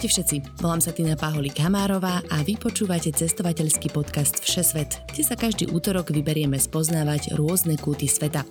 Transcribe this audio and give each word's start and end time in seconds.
Ahojte 0.00 0.16
všetci, 0.16 0.64
volám 0.64 0.80
sa 0.80 0.96
Tina 0.96 1.12
Paholík 1.12 1.60
Hamárová 1.60 2.24
a 2.32 2.40
vy 2.40 2.56
počúvate 2.56 3.12
cestovateľský 3.12 3.92
podcast 3.92 4.40
Všesvet, 4.40 4.96
kde 5.12 5.20
sa 5.20 5.36
každý 5.36 5.68
útorok 5.68 6.16
vyberieme 6.16 6.56
spoznávať 6.56 7.36
rôzne 7.36 7.76
kúty 7.76 8.08
sveta. 8.08 8.48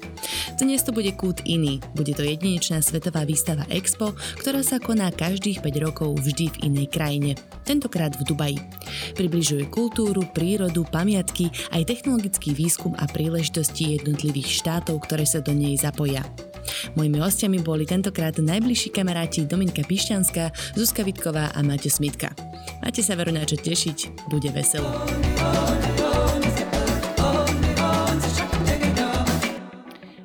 Dnes 0.62 0.85
to 0.85 0.93
bude 0.93 1.09
kút 1.17 1.41
iný, 1.49 1.81
bude 1.98 2.13
to 2.13 2.21
jedinečná 2.21 2.85
svetová 2.85 3.26
výstava 3.26 3.66
Expo, 3.73 4.13
ktorá 4.38 4.62
sa 4.62 4.77
koná 4.77 5.09
každých 5.09 5.66
5 5.66 5.85
rokov 5.90 6.21
vždy 6.21 6.54
v 6.54 6.57
inej 6.70 6.88
krajine, 6.93 7.34
tentokrát 7.66 8.13
v 8.13 8.29
Dubaji. 8.29 8.62
Približuje 9.18 9.73
kultúru, 9.73 10.29
prírodu, 10.29 10.85
pamiatky, 10.85 11.49
aj 11.73 11.81
technologický 11.90 12.54
výskum 12.54 12.93
a 13.02 13.09
príležitosti 13.09 13.98
jednotlivých 13.98 14.54
štátov, 14.54 15.02
ktoré 15.02 15.26
sa 15.26 15.41
do 15.41 15.57
nej 15.57 15.73
zapoja. 15.81 16.21
Mojimi 16.95 17.19
hostiami 17.19 17.59
boli 17.61 17.85
tentokrát 17.85 18.37
najbližší 18.39 18.89
kamaráti 18.93 19.45
Dominika 19.45 19.85
Pišťanská, 19.85 20.75
Zuzka 20.75 21.05
Vitková 21.05 21.51
a 21.53 21.59
Maťo 21.61 21.91
Smitka. 21.91 22.33
Máte 22.79 23.03
sa 23.03 23.13
veru 23.15 23.33
na 23.33 23.43
čo 23.43 23.59
tešiť, 23.59 24.29
bude 24.31 24.49
veselo. 24.49 24.87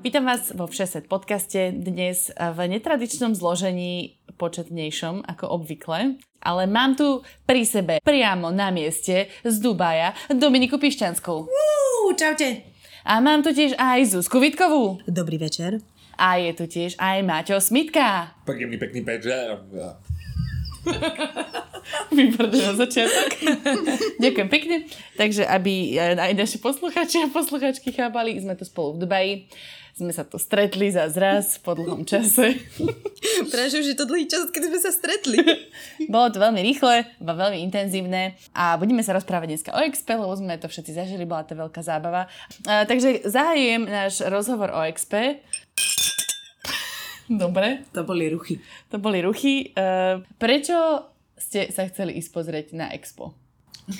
Vítam 0.04 0.28
vás 0.28 0.52
vo 0.52 0.68
Všeset 0.68 1.08
podcaste 1.08 1.72
dnes 1.72 2.28
v 2.30 2.58
netradičnom 2.68 3.32
zložení 3.32 4.20
početnejšom 4.36 5.24
ako 5.24 5.48
obvykle, 5.58 6.20
ale 6.44 6.62
mám 6.68 6.92
tu 6.92 7.24
pri 7.48 7.64
sebe 7.64 7.94
priamo 8.04 8.52
na 8.52 8.68
mieste 8.68 9.32
z 9.42 9.54
Dubaja 9.64 10.12
Dominiku 10.28 10.76
Pišťanskou. 10.76 11.48
Uú, 11.48 12.12
čaute. 12.14 12.68
A 13.04 13.20
mám 13.24 13.40
tu 13.40 13.56
tiež 13.56 13.80
aj 13.80 14.12
Zuzku 14.12 14.44
Vitkovú. 14.44 15.00
Dobrý 15.08 15.40
večer. 15.40 15.80
A 16.18 16.38
je 16.38 16.52
tu 16.54 16.64
tiež 16.66 16.98
aj 16.98 17.22
Maťo 17.22 17.58
Smitka. 17.58 18.34
Príjemný, 18.46 18.78
pekný 18.78 19.00
večer. 19.02 19.60
Výborné 22.16 22.58
na 22.60 22.72
začiatok. 22.76 23.30
Ďakujem 24.22 24.48
pekne. 24.48 24.76
Takže 25.16 25.44
aby 25.48 25.96
aj 26.00 26.32
naši 26.36 26.58
posluchači 26.60 27.24
a 27.24 27.32
posluchačky 27.32 27.92
chápali, 27.92 28.36
sme 28.40 28.56
tu 28.56 28.64
spolu 28.64 28.96
v 28.96 28.98
Dubaji. 29.04 29.34
Sme 29.94 30.10
sa 30.10 30.26
tu 30.26 30.42
stretli 30.42 30.90
za 30.90 31.06
zraz 31.06 31.62
po 31.62 31.70
dlhom 31.78 32.02
čase. 32.02 32.58
Práve, 33.54 33.70
že 33.70 33.94
je 33.94 33.98
to 33.98 34.10
dlhý 34.10 34.26
čas, 34.26 34.50
keď 34.50 34.62
sme 34.66 34.78
sa 34.82 34.90
stretli. 34.90 35.38
Bolo 36.10 36.34
to 36.34 36.42
veľmi 36.42 36.58
rýchle, 36.66 37.06
veľmi 37.22 37.62
intenzívne 37.62 38.34
a 38.58 38.74
budeme 38.74 39.06
sa 39.06 39.14
rozprávať 39.14 39.54
dneska 39.54 39.70
o 39.70 39.78
Expe, 39.86 40.18
lebo 40.18 40.34
sme 40.34 40.58
to 40.58 40.66
všetci 40.66 40.98
zažili, 40.98 41.22
bola 41.22 41.46
to 41.46 41.54
veľká 41.54 41.78
zábava. 41.78 42.26
A, 42.66 42.82
takže 42.90 43.22
zahajujem 43.22 43.86
náš 43.86 44.18
rozhovor 44.26 44.74
o 44.74 44.82
Expe. 44.82 45.38
Dobre. 47.28 47.84
To 47.96 48.04
boli 48.04 48.28
ruchy. 48.28 48.60
To 48.92 48.96
boli 49.00 49.24
ruchy. 49.24 49.72
Uh, 49.72 50.20
prečo 50.36 51.08
ste 51.38 51.72
sa 51.72 51.88
chceli 51.90 52.16
ísť 52.20 52.30
pozrieť 52.30 52.66
na 52.76 52.92
Expo? 52.92 53.34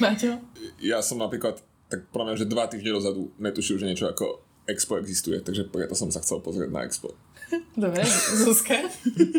Maťo? 0.01 0.41
Ja 0.81 1.05
som 1.05 1.21
napríklad, 1.21 1.61
tak 1.93 2.09
mňa, 2.13 2.41
že 2.41 2.49
dva 2.49 2.71
týždne 2.71 2.97
dozadu 2.97 3.29
netušil, 3.37 3.77
že 3.77 3.89
niečo 3.89 4.09
ako 4.09 4.41
Expo 4.65 4.97
existuje, 4.97 5.45
takže 5.45 5.69
preto 5.69 5.93
som 5.93 6.09
sa 6.09 6.25
chcel 6.25 6.41
pozrieť 6.41 6.73
na 6.73 6.89
Expo. 6.89 7.13
Dobre, 7.77 8.01
Zuzka? 8.41 8.81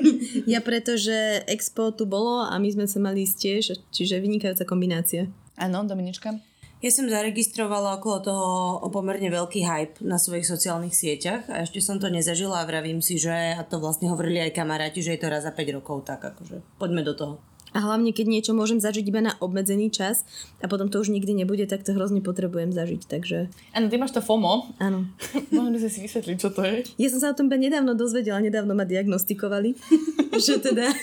ja 0.54 0.62
preto, 0.62 0.94
že 1.02 1.42
Expo 1.50 1.90
tu 1.90 2.06
bolo 2.06 2.46
a 2.46 2.54
my 2.62 2.70
sme 2.70 2.86
sa 2.86 3.02
mali 3.02 3.26
ísť 3.26 3.38
tiež, 3.42 3.64
čiže 3.90 4.22
vynikajúca 4.22 4.70
kombinácia. 4.70 5.26
Áno, 5.58 5.82
Dominička? 5.88 6.38
Ja 6.86 6.94
som 6.94 7.10
zaregistrovala 7.10 7.98
okolo 7.98 8.18
toho 8.22 8.46
pomerne 8.94 9.34
veľký 9.34 9.66
hype 9.66 9.98
na 10.06 10.22
svojich 10.22 10.46
sociálnych 10.46 10.94
sieťach 10.94 11.50
a 11.50 11.66
ešte 11.66 11.82
som 11.82 11.98
to 11.98 12.14
nezažila 12.14 12.62
a 12.62 12.68
vravím 12.70 13.02
si, 13.02 13.18
že 13.18 13.58
a 13.58 13.66
to 13.66 13.82
vlastne 13.82 14.06
hovorili 14.06 14.38
aj 14.46 14.54
kamaráti, 14.54 15.02
že 15.02 15.18
je 15.18 15.26
to 15.26 15.34
raz 15.34 15.50
za 15.50 15.50
5 15.50 15.82
rokov, 15.82 16.06
tak 16.06 16.22
akože 16.22 16.62
poďme 16.78 17.02
do 17.02 17.18
toho. 17.18 17.34
A 17.74 17.82
hlavne, 17.82 18.14
keď 18.14 18.30
niečo 18.30 18.54
môžem 18.54 18.78
zažiť 18.78 19.02
iba 19.02 19.18
na 19.18 19.34
obmedzený 19.42 19.90
čas 19.90 20.30
a 20.62 20.70
potom 20.70 20.86
to 20.86 21.02
už 21.02 21.10
nikdy 21.10 21.34
nebude, 21.34 21.66
tak 21.66 21.82
to 21.82 21.98
hrozne 21.98 22.22
potrebujem 22.22 22.70
zažiť, 22.70 23.02
takže... 23.10 23.50
Áno, 23.74 23.90
ty 23.90 23.98
máš 23.98 24.14
to 24.14 24.22
FOMO. 24.22 24.78
Áno. 24.78 25.10
Mohli 25.58 25.82
by 25.82 25.90
si 25.90 26.06
vysvetliť, 26.06 26.38
čo 26.38 26.54
to 26.54 26.70
je? 26.70 26.86
Ja 27.02 27.10
som 27.10 27.18
sa 27.18 27.34
o 27.34 27.38
tom 27.38 27.50
nedávno 27.50 27.98
dozvedela, 27.98 28.38
nedávno 28.38 28.78
ma 28.78 28.86
diagnostikovali, 28.86 29.74
že 30.46 30.62
teda 30.62 30.94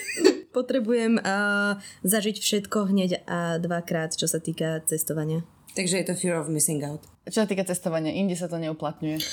potrebujem 0.55 1.19
uh, 1.19 1.75
zažiť 2.07 2.39
všetko 2.39 2.87
hneď 2.87 3.27
a 3.27 3.59
dvakrát, 3.59 4.15
čo 4.15 4.31
sa 4.31 4.39
týka 4.39 4.79
cestovania. 4.87 5.43
Takže 5.73 5.97
je 6.01 6.05
to 6.05 6.15
fear 6.15 6.37
of 6.37 6.53
missing 6.53 6.85
out. 6.85 7.01
Čo 7.25 7.45
sa 7.45 7.49
týka 7.49 7.65
cestovania, 7.65 8.13
inde 8.13 8.37
sa 8.37 8.49
to 8.51 8.61
neuplatňuje. 8.61 9.19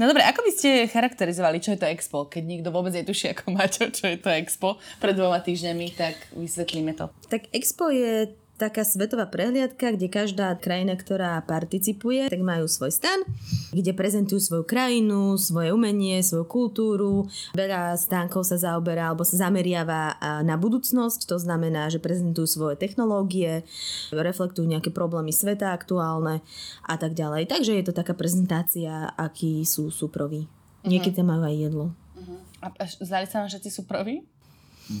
No 0.00 0.10
dobre, 0.10 0.26
ako 0.26 0.42
by 0.42 0.50
ste 0.50 0.90
charakterizovali, 0.90 1.62
čo 1.62 1.76
je 1.76 1.80
to 1.80 1.86
Expo? 1.86 2.26
Keď 2.26 2.42
nikto 2.42 2.68
vôbec 2.74 2.90
netuší 2.90 3.36
ako 3.36 3.54
Maťo, 3.54 3.94
čo 3.94 4.10
je 4.10 4.18
to 4.18 4.32
Expo 4.32 4.74
pred 4.98 5.14
dvoma 5.14 5.38
týždňami, 5.38 5.86
tak 5.94 6.18
vysvetlíme 6.34 6.98
to. 6.98 7.12
Tak 7.30 7.46
Expo 7.54 7.92
je 7.92 8.26
taká 8.62 8.86
svetová 8.86 9.26
prehliadka, 9.26 9.98
kde 9.98 10.06
každá 10.06 10.54
krajina, 10.54 10.94
ktorá 10.94 11.42
participuje, 11.42 12.30
tak 12.30 12.38
majú 12.46 12.70
svoj 12.70 12.94
stan, 12.94 13.26
kde 13.74 13.90
prezentujú 13.90 14.38
svoju 14.38 14.62
krajinu, 14.62 15.34
svoje 15.34 15.74
umenie, 15.74 16.22
svoju 16.22 16.46
kultúru. 16.46 17.26
Veľa 17.58 17.98
stánkov 17.98 18.46
sa 18.46 18.54
zaoberá 18.54 19.10
alebo 19.10 19.26
sa 19.26 19.50
zameriava 19.50 20.14
na 20.46 20.54
budúcnosť, 20.54 21.26
to 21.26 21.42
znamená, 21.42 21.90
že 21.90 21.98
prezentujú 21.98 22.46
svoje 22.46 22.78
technológie, 22.78 23.66
reflektujú 24.14 24.62
nejaké 24.70 24.94
problémy 24.94 25.34
sveta 25.34 25.74
aktuálne 25.74 26.38
a 26.86 26.94
tak 26.94 27.18
ďalej. 27.18 27.50
Takže 27.50 27.74
je 27.74 27.84
to 27.90 27.98
taká 27.98 28.14
prezentácia, 28.14 29.10
akí 29.18 29.66
sú 29.66 29.90
súproví. 29.90 30.46
Mhm. 30.86 30.90
Niekedy 30.94 31.18
tam 31.18 31.34
majú 31.34 31.42
aj 31.50 31.56
jedlo. 31.58 31.86
Uh-huh. 32.14 32.38
A 32.62 32.86
zdali 32.86 33.26
sa 33.26 33.42
vám 33.42 33.50
všetci 33.50 33.70
súproví? 33.74 34.22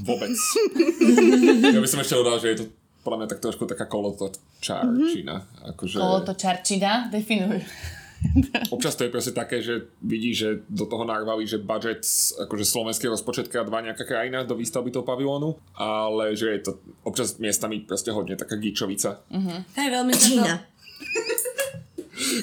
Vôbec. 0.02 0.30
ja 1.74 1.78
by 1.82 1.90
som 1.90 2.02
ešte 2.02 2.18
dodal, 2.18 2.38
že 2.38 2.48
je 2.54 2.58
to 2.62 2.81
podľa 3.02 3.18
mňa 3.22 3.28
tak 3.28 3.40
trošku 3.42 3.66
taká 3.66 3.90
kolotočárčina. 3.90 5.34
Mm-hmm. 5.42 5.70
Akože... 5.74 5.96
Kolotočárčina? 5.98 7.10
Definuj. 7.10 7.62
Občas 8.74 8.94
to 8.94 9.04
je 9.04 9.10
proste 9.10 9.34
také, 9.34 9.58
že 9.58 9.90
vidí, 9.98 10.30
že 10.30 10.62
do 10.70 10.86
toho 10.86 11.02
narvali, 11.02 11.42
že 11.42 11.58
budget, 11.58 12.06
akože 12.38 12.62
slovenský 12.62 13.10
rozpočet 13.10 13.50
krát 13.50 13.66
dva 13.66 13.82
nejaká 13.82 14.06
krajina 14.06 14.46
do 14.46 14.54
výstavby 14.54 14.94
toho 14.94 15.02
pavilónu, 15.02 15.58
ale 15.74 16.38
že 16.38 16.54
je 16.54 16.60
to 16.62 16.72
občas 17.02 17.42
miestami 17.42 17.82
proste 17.82 18.14
hodne 18.14 18.38
taká 18.38 18.54
gíčovica. 18.56 19.26
Mm-hmm. 19.26 19.58
Hej, 19.74 19.88
veľmi 19.90 20.12
sa 20.14 20.28
to... 20.30 20.42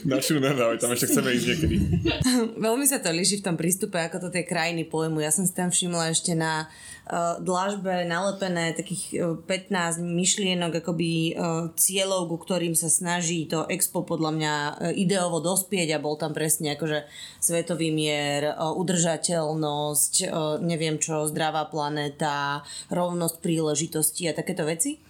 Našu 0.05 0.39
nedávaj, 0.39 0.79
tam 0.79 0.93
ešte 0.93 1.11
chceme 1.11 1.35
ísť 1.35 1.47
niekedy. 1.51 1.75
Veľmi 2.65 2.85
sa 2.87 3.01
to 3.01 3.11
líši 3.11 3.41
v 3.41 3.45
tom 3.45 3.55
prístupe, 3.57 3.99
ako 3.99 4.27
to 4.27 4.29
tie 4.33 4.47
krajiny 4.47 4.87
pojmu. 4.87 5.19
Ja 5.19 5.33
som 5.33 5.43
si 5.43 5.53
tam 5.53 5.73
všimla 5.73 6.13
ešte 6.13 6.37
na 6.37 6.65
uh, 6.65 7.41
dlažbe 7.41 8.05
nalepené 8.07 8.71
takých 8.77 9.03
uh, 9.19 9.35
eh, 9.39 9.67
15 9.69 9.99
myšlienok, 9.99 10.79
akoby 10.79 11.33
uh, 11.33 11.73
cieľov, 11.75 12.29
ku 12.29 12.37
ktorým 12.39 12.77
sa 12.77 12.87
snaží 12.87 13.49
to 13.49 13.65
expo 13.67 14.05
podľa 14.05 14.31
mňa 14.35 14.53
ideovo 14.95 15.41
dospieť 15.43 15.97
a 15.97 16.03
bol 16.03 16.15
tam 16.15 16.31
presne 16.31 16.77
akože 16.77 17.03
svetový 17.43 17.89
mier, 17.91 18.55
udržateľnosť, 18.55 20.13
neviem 20.63 21.01
čo, 21.01 21.27
zdravá 21.27 21.67
planéta, 21.67 22.61
rovnosť 22.93 23.35
príležitosti 23.41 24.29
a 24.29 24.37
takéto 24.37 24.63
veci. 24.67 25.08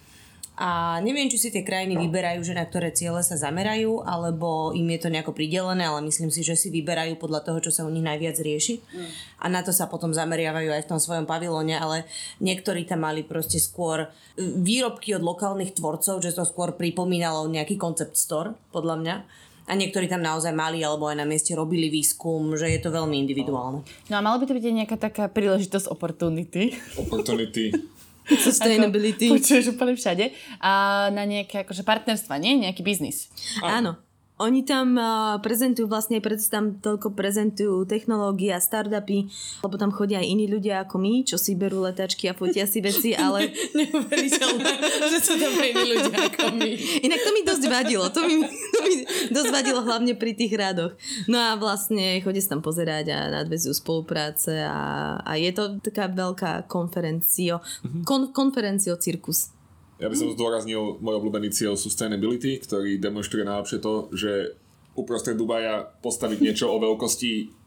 A 0.60 1.00
neviem, 1.00 1.24
či 1.32 1.40
si 1.40 1.48
tie 1.48 1.64
krajiny 1.64 1.96
vyberajú, 1.96 2.44
že 2.44 2.52
na 2.52 2.68
ktoré 2.68 2.92
ciele 2.92 3.24
sa 3.24 3.32
zamerajú, 3.32 4.04
alebo 4.04 4.76
im 4.76 4.92
je 4.92 5.00
to 5.00 5.08
nejako 5.08 5.32
pridelené, 5.32 5.88
ale 5.88 6.04
myslím 6.04 6.28
si, 6.28 6.44
že 6.44 6.52
si 6.52 6.68
vyberajú 6.68 7.16
podľa 7.16 7.48
toho, 7.48 7.64
čo 7.64 7.72
sa 7.72 7.88
u 7.88 7.90
nich 7.90 8.04
najviac 8.04 8.36
rieši. 8.36 8.76
Mm. 8.76 9.08
A 9.40 9.44
na 9.48 9.64
to 9.64 9.72
sa 9.72 9.88
potom 9.88 10.12
zameriavajú 10.12 10.68
aj 10.68 10.84
v 10.84 10.90
tom 10.92 11.00
svojom 11.00 11.24
pavilóne, 11.24 11.80
ale 11.80 12.04
niektorí 12.44 12.84
tam 12.84 13.08
mali 13.08 13.24
proste 13.24 13.56
skôr 13.56 14.04
e, 14.04 14.08
výrobky 14.36 15.16
od 15.16 15.24
lokálnych 15.24 15.80
tvorcov, 15.80 16.20
že 16.20 16.36
to 16.36 16.44
skôr 16.44 16.76
pripomínalo 16.76 17.48
nejaký 17.48 17.80
koncept 17.80 18.20
store, 18.20 18.52
podľa 18.68 18.96
mňa. 19.00 19.16
A 19.64 19.72
niektorí 19.72 20.12
tam 20.12 20.20
naozaj 20.20 20.52
mali 20.52 20.84
alebo 20.84 21.08
aj 21.08 21.24
na 21.24 21.24
mieste 21.24 21.56
robili 21.56 21.88
výskum, 21.88 22.52
že 22.60 22.68
je 22.68 22.84
to 22.84 22.92
veľmi 22.92 23.16
individuálne. 23.16 23.80
No 24.12 24.14
a 24.18 24.20
malo 24.20 24.36
by 24.36 24.44
to 24.44 24.52
byť 24.52 24.76
nejaká 24.76 25.00
taká 25.00 25.24
príležitosť 25.32 25.88
opportunity. 25.88 26.76
Opportunity. 27.00 27.96
Sustainability. 28.38 29.26
Ako, 29.30 29.40
počuješ 29.40 29.74
úplne 29.74 29.94
všade. 29.98 30.30
A 30.62 31.08
na 31.10 31.24
nejaké 31.26 31.66
akože 31.66 31.82
partnerstva, 31.82 32.38
nie? 32.38 32.60
Nejaký 32.62 32.84
biznis. 32.86 33.32
Áno. 33.64 33.98
Oni 34.40 34.64
tam 34.64 34.96
prezentujú 35.44 35.84
vlastne, 35.84 36.16
preto 36.24 36.40
tam 36.48 36.80
toľko 36.80 37.12
prezentujú 37.12 37.84
technológie 37.84 38.56
a 38.56 38.60
startupy, 38.60 39.28
lebo 39.60 39.76
tam 39.76 39.92
chodia 39.92 40.24
aj 40.24 40.32
iní 40.32 40.48
ľudia 40.48 40.88
ako 40.88 40.96
my, 40.96 41.28
čo 41.28 41.36
si 41.36 41.52
berú 41.52 41.84
letačky 41.84 42.32
a 42.32 42.32
fotia 42.32 42.64
si 42.64 42.80
veci, 42.80 43.12
ale... 43.20 43.52
Neuveriteľné, 43.76 44.72
že 45.12 45.18
sú 45.20 45.36
tam 45.36 45.52
iní 45.60 45.84
ľudia 45.92 46.32
ako 46.32 46.56
my. 46.56 46.70
Inak 47.06 47.20
to 47.20 47.30
mi 47.36 47.40
dosť 47.44 47.64
vadilo, 47.68 48.08
to 48.08 48.20
mi, 48.24 48.40
to 48.48 48.78
mi 48.80 48.94
dosť 49.28 49.50
vadilo 49.52 49.84
hlavne 49.84 50.16
pri 50.16 50.32
tých 50.32 50.56
radoch. 50.56 50.96
No 51.28 51.36
a 51.36 51.60
vlastne 51.60 52.24
chodia 52.24 52.40
sa 52.40 52.56
tam 52.56 52.64
pozerať 52.64 53.12
a 53.12 53.44
nadvezujú 53.44 53.76
spolupráce 53.76 54.56
a, 54.64 55.20
a 55.20 55.36
je 55.36 55.52
to 55.52 55.76
taká 55.84 56.08
veľká 56.08 56.64
konferencio, 56.64 57.60
kon, 58.08 58.32
konferencio 58.32 58.96
cirkus. 58.96 59.59
Ja 60.00 60.08
by 60.08 60.16
som 60.16 60.32
zdôraznil 60.32 60.96
môj 61.04 61.14
obľúbený 61.20 61.52
cieľ 61.52 61.76
sustainability, 61.76 62.56
ktorý 62.64 62.96
demonstruje 62.96 63.44
najlepšie 63.44 63.78
to, 63.84 64.08
že 64.16 64.56
uprostred 64.96 65.36
Dubaja 65.36 65.92
postaviť 66.00 66.38
niečo 66.40 66.66
o 66.72 66.76
veľkosti 66.80 67.60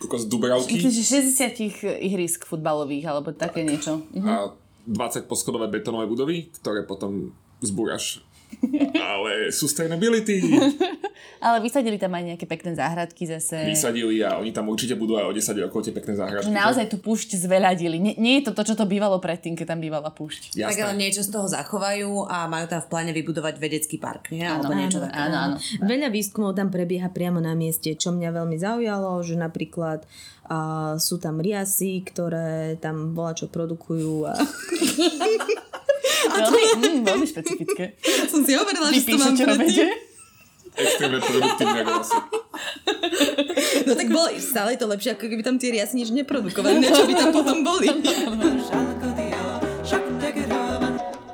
kokos 0.00 0.26
Dubravky 0.26 0.80
Myslím, 0.80 0.90
že 0.90 1.04
60 1.54 2.02
ihrisk 2.02 2.48
futbalových, 2.48 3.04
alebo 3.08 3.30
také 3.30 3.62
niečo. 3.62 4.02
Mhm. 4.16 4.26
a 4.26 4.36
20 4.84 5.24
poschodové 5.24 5.68
betónové 5.72 6.04
budovy, 6.04 6.52
ktoré 6.60 6.84
potom 6.84 7.32
zbúraš. 7.64 8.20
Ale 8.94 9.48
sustainability 9.50 10.40
Ale 11.44 11.60
vysadili 11.60 12.00
tam 12.00 12.12
aj 12.12 12.34
nejaké 12.34 12.46
pekné 12.48 12.72
záhradky 12.72 13.28
zase. 13.28 13.68
vysadili 13.68 14.24
a 14.24 14.40
oni 14.40 14.48
tam 14.48 14.64
určite 14.66 14.96
budú 14.96 15.20
aj 15.20 15.28
o 15.28 15.32
10 15.32 15.60
rokov 15.60 15.84
tie 15.84 15.92
pekné 15.92 16.16
záhradky. 16.16 16.48
Že 16.48 16.56
naozaj 16.56 16.86
tú 16.88 16.96
púšť 16.96 17.36
zveľadili. 17.36 18.00
Nie, 18.00 18.14
nie 18.16 18.40
je 18.40 18.48
to 18.48 18.56
to, 18.56 18.72
čo 18.72 18.74
to 18.74 18.88
bývalo 18.88 19.20
predtým, 19.20 19.52
keď 19.52 19.76
tam 19.76 19.80
bývala 19.84 20.08
púšť. 20.08 20.56
Tak 20.56 20.72
ale 20.72 20.96
Jasné. 20.96 21.00
niečo 21.00 21.20
z 21.20 21.30
toho 21.30 21.44
zachovajú 21.44 22.24
a 22.24 22.48
majú 22.48 22.64
tam 22.66 22.80
v 22.80 22.88
pláne 22.88 23.12
vybudovať 23.12 23.54
vedecký 23.60 24.00
park, 24.00 24.32
nie? 24.32 24.40
Alebo 24.42 24.72
Áno, 24.72 24.80
niečo 24.80 24.98
áno, 25.00 25.06
také. 25.06 25.18
áno, 25.20 25.36
áno. 25.36 25.56
Veľa 25.84 26.08
výskumov 26.08 26.56
tam 26.56 26.72
prebieha 26.72 27.12
priamo 27.12 27.38
na 27.38 27.52
mieste, 27.52 27.92
čo 27.92 28.08
mňa 28.10 28.30
veľmi 28.32 28.56
zaujalo, 28.56 29.20
že 29.20 29.36
napríklad 29.36 30.00
uh, 30.48 30.96
sú 30.96 31.20
tam 31.20 31.44
riasy, 31.44 32.00
ktoré 32.02 32.80
tam 32.80 33.12
bola 33.12 33.36
čo 33.36 33.52
produkujú 33.52 34.14
a 34.24 34.32
Veľmi, 36.24 36.62
mm, 36.80 37.00
veľmi 37.04 37.26
špecifické. 37.28 37.84
som 38.32 38.40
si 38.44 38.52
hovorila, 38.56 38.88
Vy 38.90 39.00
píšete 39.04 39.42
o 39.44 39.54
vede? 39.60 39.88
Extrémne 40.74 41.18
produktívne. 41.22 41.80
No 43.86 43.92
tak 43.94 44.08
bolo 44.10 44.26
stále 44.42 44.74
to 44.74 44.90
lepšie, 44.90 45.14
ako 45.14 45.30
keby 45.30 45.42
tam 45.46 45.54
tie 45.54 45.70
riasy 45.70 46.02
nič 46.02 46.10
neprodukovali, 46.10 46.82
na 46.82 46.90
čo 46.90 47.06
by 47.06 47.14
tam 47.14 47.30
potom 47.30 47.62
boli. 47.62 47.86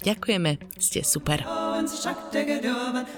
Ďakujeme, 0.00 0.56
ste 0.80 1.04
super. 1.04 1.44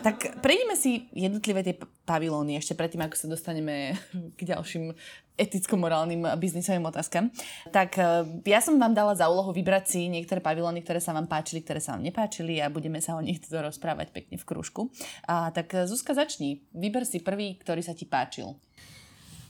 Tak 0.02 0.42
prejdeme 0.42 0.74
si 0.74 1.06
jednotlivé 1.14 1.62
tie 1.62 1.78
pavilóny 2.02 2.58
ešte 2.58 2.74
predtým, 2.74 3.06
ako 3.06 3.14
sa 3.14 3.30
dostaneme 3.30 3.94
k 4.38 4.40
ďalším 4.42 4.90
eticko-morálnym 5.38 6.26
biznisovým 6.42 6.82
otázkam. 6.82 7.30
Tak 7.70 7.90
e, 7.96 8.04
ja 8.50 8.58
som 8.58 8.82
vám 8.82 8.98
dala 8.98 9.14
za 9.14 9.30
úlohu 9.30 9.54
vybrať 9.54 9.84
si 9.94 10.00
niektoré 10.10 10.42
pavilóny, 10.42 10.82
ktoré 10.82 10.98
sa 10.98 11.14
vám 11.14 11.30
páčili, 11.30 11.62
ktoré 11.62 11.78
sa 11.78 11.94
vám 11.94 12.02
nepáčili 12.02 12.58
a 12.58 12.66
budeme 12.66 12.98
sa 12.98 13.14
o 13.14 13.22
nich 13.22 13.38
teda 13.38 13.62
rozprávať 13.70 14.10
pekne 14.10 14.36
v 14.36 14.44
krúžku. 14.44 14.90
A 15.30 15.54
tak 15.54 15.70
e, 15.78 15.86
Zuzka 15.86 16.18
začni. 16.18 16.66
Vyber 16.74 17.06
si 17.06 17.22
prvý, 17.22 17.62
ktorý 17.62 17.80
sa 17.86 17.94
ti 17.94 18.10
páčil. 18.10 18.58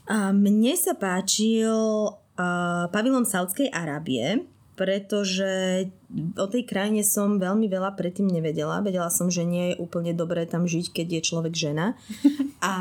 A 0.05 0.35
mne 0.35 0.75
sa 0.75 0.99
páčil 0.99 1.71
uh, 1.71 2.91
pavilon 2.91 3.23
Saudskej 3.23 3.71
Arábie, 3.71 4.43
pretože 4.73 5.85
o 6.37 6.45
tej 6.45 6.65
krajine 6.65 7.01
som 7.01 7.41
veľmi 7.41 7.65
veľa 7.65 7.97
predtým 7.97 8.29
nevedela. 8.29 8.81
Vedela 8.85 9.09
som, 9.09 9.29
že 9.29 9.45
nie 9.45 9.73
je 9.73 9.79
úplne 9.81 10.13
dobré 10.13 10.45
tam 10.45 10.69
žiť, 10.69 10.93
keď 10.93 11.07
je 11.19 11.21
človek 11.21 11.53
žena. 11.53 11.97
A, 12.63 12.73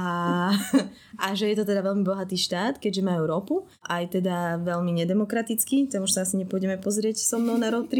a 1.19 1.27
že 1.35 1.51
je 1.51 1.57
to 1.59 1.67
teda 1.67 1.83
veľmi 1.83 2.07
bohatý 2.07 2.39
štát, 2.39 2.79
keďže 2.79 3.03
majú 3.03 3.23
ropu. 3.27 3.55
Aj 3.83 4.07
teda 4.07 4.63
veľmi 4.63 4.95
nedemokratický, 5.03 5.91
tam 5.91 6.07
už 6.07 6.13
sa 6.15 6.23
asi 6.23 6.39
nepôjdeme 6.39 6.79
pozrieť 6.79 7.19
so 7.19 7.43
mnou 7.43 7.59
na 7.59 7.67
road. 7.67 7.91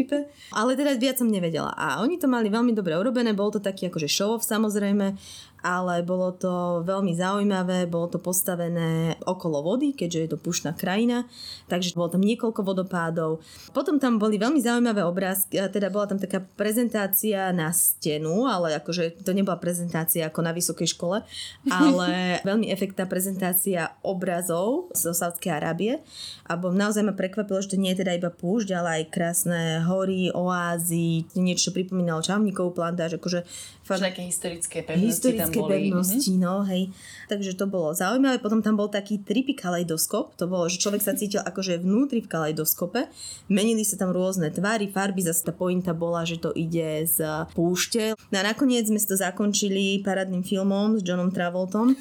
Ale 0.55 0.79
teda 0.79 0.95
viac 0.95 1.19
som 1.19 1.27
nevedela. 1.27 1.75
A 1.75 1.99
oni 1.99 2.15
to 2.15 2.31
mali 2.31 2.47
veľmi 2.47 2.71
dobre 2.71 2.95
urobené, 2.95 3.35
bol 3.35 3.51
to 3.51 3.59
taký 3.59 3.91
akože 3.91 4.07
show 4.07 4.39
samozrejme, 4.39 5.17
ale 5.65 6.05
bolo 6.05 6.29
to 6.35 6.85
veľmi 6.85 7.17
zaujímavé, 7.17 7.89
bolo 7.89 8.11
to 8.11 8.21
postavené 8.21 9.17
okolo 9.25 9.65
vody, 9.65 9.97
keďže 9.97 10.19
je 10.19 10.29
to 10.29 10.37
pušná 10.37 10.77
krajina, 10.77 11.25
takže 11.65 11.97
bolo 11.97 12.13
tam 12.13 12.21
niekoľko 12.21 12.61
vodopádov. 12.61 13.41
Potom 13.73 13.97
tam 13.97 14.21
boli 14.21 14.37
veľmi 14.37 14.61
zaujímavé 14.61 15.01
obrázky, 15.01 15.57
teda 15.73 15.89
bola 15.89 16.05
tam 16.05 16.21
taká 16.21 16.43
prezentácia 16.43 17.49
na 17.49 17.73
stenu, 17.73 18.45
ale 18.45 18.77
akože 18.77 19.25
to 19.25 19.33
nebola 19.33 19.57
prezentácia 19.57 20.29
ako 20.29 20.45
na 20.45 20.53
vysokej 20.53 20.93
škole, 20.93 21.25
ale 21.73 22.09
veľmi 22.49 22.69
efektná 22.69 23.09
prezentácia 23.09 23.97
obrazov 24.05 24.93
zo 24.93 25.15
Saudskej 25.15 25.57
Arábie. 25.57 26.03
A 26.45 26.59
naozaj 26.59 27.01
ma 27.01 27.17
prekvapilo, 27.17 27.63
že 27.63 27.73
to 27.73 27.81
nie 27.81 27.95
je 27.95 28.05
teda 28.05 28.19
iba 28.19 28.29
púšť, 28.29 28.69
ale 28.75 28.89
aj 29.01 29.03
krásne 29.09 29.81
hory, 29.87 30.29
oázy, 30.35 31.25
niečo 31.33 31.63
čo 31.63 31.71
pripomínalo 31.71 32.19
čavníkovú 32.19 32.75
plantáž, 32.75 33.15
akože 33.15 33.47
fakt 33.95 34.13
Také 34.13 34.23
historické 34.25 34.77
pevnosti 34.81 35.05
historické 35.05 35.59
tam 35.59 35.69
boli. 35.69 35.73
pevnosti, 35.89 36.33
no 36.37 36.65
hej. 36.65 36.89
Takže 37.29 37.53
to 37.53 37.65
bolo 37.69 37.93
zaujímavé. 37.93 38.41
Potom 38.41 38.59
tam 38.59 38.75
bol 38.75 38.89
taký 38.89 39.21
trippy 39.21 39.53
kaleidoskop. 39.53 40.33
To 40.37 40.45
bolo, 40.49 40.65
že 40.67 40.81
človek 40.81 41.01
sa 41.05 41.13
cítil 41.19 41.41
akože 41.45 41.79
vnútri 41.79 42.25
v 42.25 42.29
kaleidoskope. 42.29 43.07
Menili 43.47 43.85
sa 43.85 43.95
tam 43.95 44.11
rôzne 44.11 44.49
tvary, 44.49 44.89
farby. 44.89 45.23
Zase 45.23 45.47
tá 45.47 45.53
pointa 45.55 45.93
bola, 45.95 46.25
že 46.25 46.41
to 46.41 46.51
ide 46.53 47.05
z 47.05 47.21
púšte. 47.53 48.17
No 48.33 48.35
a 48.39 48.43
nakoniec 48.43 48.89
sme 48.89 48.99
to 48.99 49.15
zakončili 49.15 50.01
parádnym 50.01 50.43
filmom 50.43 50.97
s 50.97 51.01
Johnom 51.03 51.31
Travoltom 51.31 51.95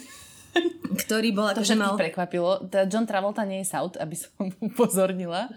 ktorý 0.92 1.32
bol 1.32 1.48
To 1.48 1.64
akože 1.64 1.74
mal... 1.74 1.96
prekvapilo. 1.96 2.68
Teda 2.68 2.84
John 2.84 3.08
Travolta 3.08 3.42
nie 3.42 3.64
je 3.64 3.68
South, 3.68 3.96
aby 3.96 4.12
som 4.12 4.30
upozornila. 4.68 5.48